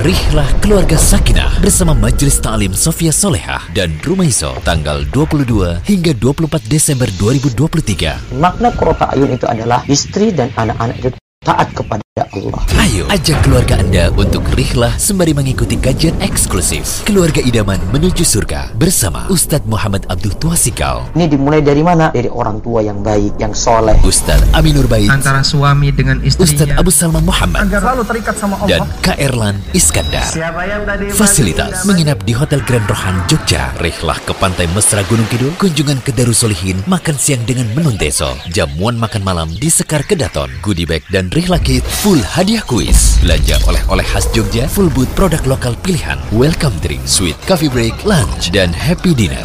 Rihlah 0.00 0.48
Keluarga 0.64 0.96
Sakinah 0.96 1.60
bersama 1.60 1.92
Majelis 1.92 2.40
Ta'lim 2.40 2.72
Sofia 2.72 3.12
Solehah 3.12 3.68
dan 3.76 3.92
Rumaiso 4.00 4.56
tanggal 4.64 5.04
22 5.12 5.44
hingga 5.84 6.16
24 6.16 6.56
Desember 6.72 7.04
2023. 7.20 8.32
Makna 8.40 8.72
kurota 8.72 9.12
ayun 9.12 9.28
itu 9.28 9.44
adalah 9.44 9.84
istri 9.92 10.32
dan 10.32 10.48
anak-anak 10.56 10.96
itu 11.04 11.20
taat 11.40 11.72
kepada 11.72 12.04
Allah. 12.36 12.60
Ayo 12.76 13.08
ajak 13.08 13.40
keluarga 13.48 13.80
Anda 13.80 14.12
untuk 14.12 14.44
rihlah 14.52 14.92
sembari 15.00 15.32
mengikuti 15.32 15.80
kajian 15.80 16.12
eksklusif 16.20 17.00
Keluarga 17.08 17.40
Idaman 17.40 17.80
Menuju 17.96 18.28
Surga 18.28 18.68
bersama 18.76 19.24
Ustadz 19.32 19.64
Muhammad 19.64 20.04
Abdul 20.12 20.36
Tuasikal, 20.36 21.08
Ini 21.16 21.32
dimulai 21.32 21.64
dari 21.64 21.80
mana? 21.80 22.12
Dari 22.12 22.28
orang 22.28 22.60
tua 22.60 22.84
yang 22.84 23.00
baik, 23.00 23.40
yang 23.40 23.56
soleh. 23.56 23.96
Ustadz 24.04 24.52
Aminur 24.52 24.84
Bait, 24.84 25.08
antara 25.08 25.40
suami 25.40 25.88
dengan 25.96 26.20
Ustadz 26.20 26.44
istrinya 26.60 26.76
Abu 26.76 26.92
Salman 26.92 27.24
Muhammad, 27.24 27.64
agar 27.64 27.88
selalu 27.88 28.02
terikat 28.04 28.36
sama 28.36 28.60
dan 28.68 28.84
Allah. 28.84 29.00
Kak 29.00 29.16
Erlan 29.16 29.56
Iskandar. 29.72 30.28
Siapa 30.28 30.60
yang 30.68 30.84
tadi 30.84 31.08
Fasilitas 31.08 31.88
menginap 31.88 32.20
di 32.28 32.36
Hotel 32.36 32.60
Grand 32.68 32.84
Rohan 32.84 33.16
Jogja, 33.32 33.72
rihlah 33.80 34.20
ke 34.28 34.36
Pantai 34.36 34.68
Mesra 34.76 35.00
Gunung 35.08 35.24
Kidul, 35.32 35.56
kunjungan 35.56 36.04
ke 36.04 36.12
Darusolihin, 36.12 36.84
makan 36.84 37.16
siang 37.16 37.40
dengan 37.48 37.64
menunteso, 37.72 38.36
jamuan 38.52 39.00
makan 39.00 39.24
malam 39.24 39.48
di 39.56 39.72
Sekar 39.72 40.04
Kedaton, 40.04 40.52
goodie 40.60 40.84
bag 40.84 41.00
dan 41.08 41.29
rihlah 41.30 41.62
kit, 41.62 41.86
full 42.02 42.18
hadiah 42.18 42.62
kuis, 42.66 43.22
belanja 43.22 43.54
oleh-oleh 43.70 44.02
khas 44.02 44.26
Jogja, 44.34 44.66
full 44.66 44.90
boot 44.90 45.06
produk 45.14 45.38
lokal 45.46 45.78
pilihan, 45.78 46.18
welcome 46.34 46.74
drink, 46.82 47.02
sweet 47.06 47.38
coffee 47.46 47.70
break, 47.70 47.94
lunch, 48.02 48.50
dan 48.50 48.74
happy 48.74 49.14
dinner. 49.14 49.42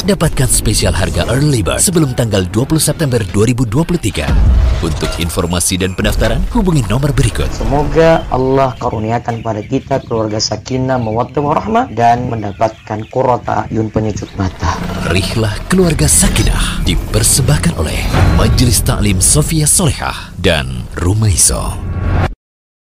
Dapatkan 0.00 0.48
spesial 0.48 0.96
harga 0.96 1.28
early 1.28 1.60
bird 1.60 1.76
sebelum 1.76 2.16
tanggal 2.16 2.48
20 2.48 2.80
September 2.80 3.20
2023. 3.20 4.80
Untuk 4.80 5.12
informasi 5.20 5.76
dan 5.76 5.92
pendaftaran, 5.92 6.40
hubungi 6.56 6.80
nomor 6.88 7.12
berikut. 7.12 7.52
Semoga 7.52 8.24
Allah 8.32 8.72
karuniakan 8.80 9.44
pada 9.44 9.60
kita 9.60 10.00
keluarga 10.08 10.40
sakinah, 10.40 10.96
mawaddah 10.96 11.44
warahmah 11.44 11.92
dan 11.92 12.32
mendapatkan 12.32 13.04
kurota 13.12 13.68
ayun 13.68 13.92
penyejuk 13.92 14.32
mata. 14.40 14.80
Rihlah 15.12 15.52
Keluarga 15.68 16.08
Sakinah 16.08 16.80
dipersembahkan 16.88 17.76
oleh 17.76 18.00
Majelis 18.40 18.80
Taklim 18.80 19.20
Sofia 19.20 19.68
Solehah 19.68 20.32
dan 20.40 20.88
Rumaiso. 20.96 21.76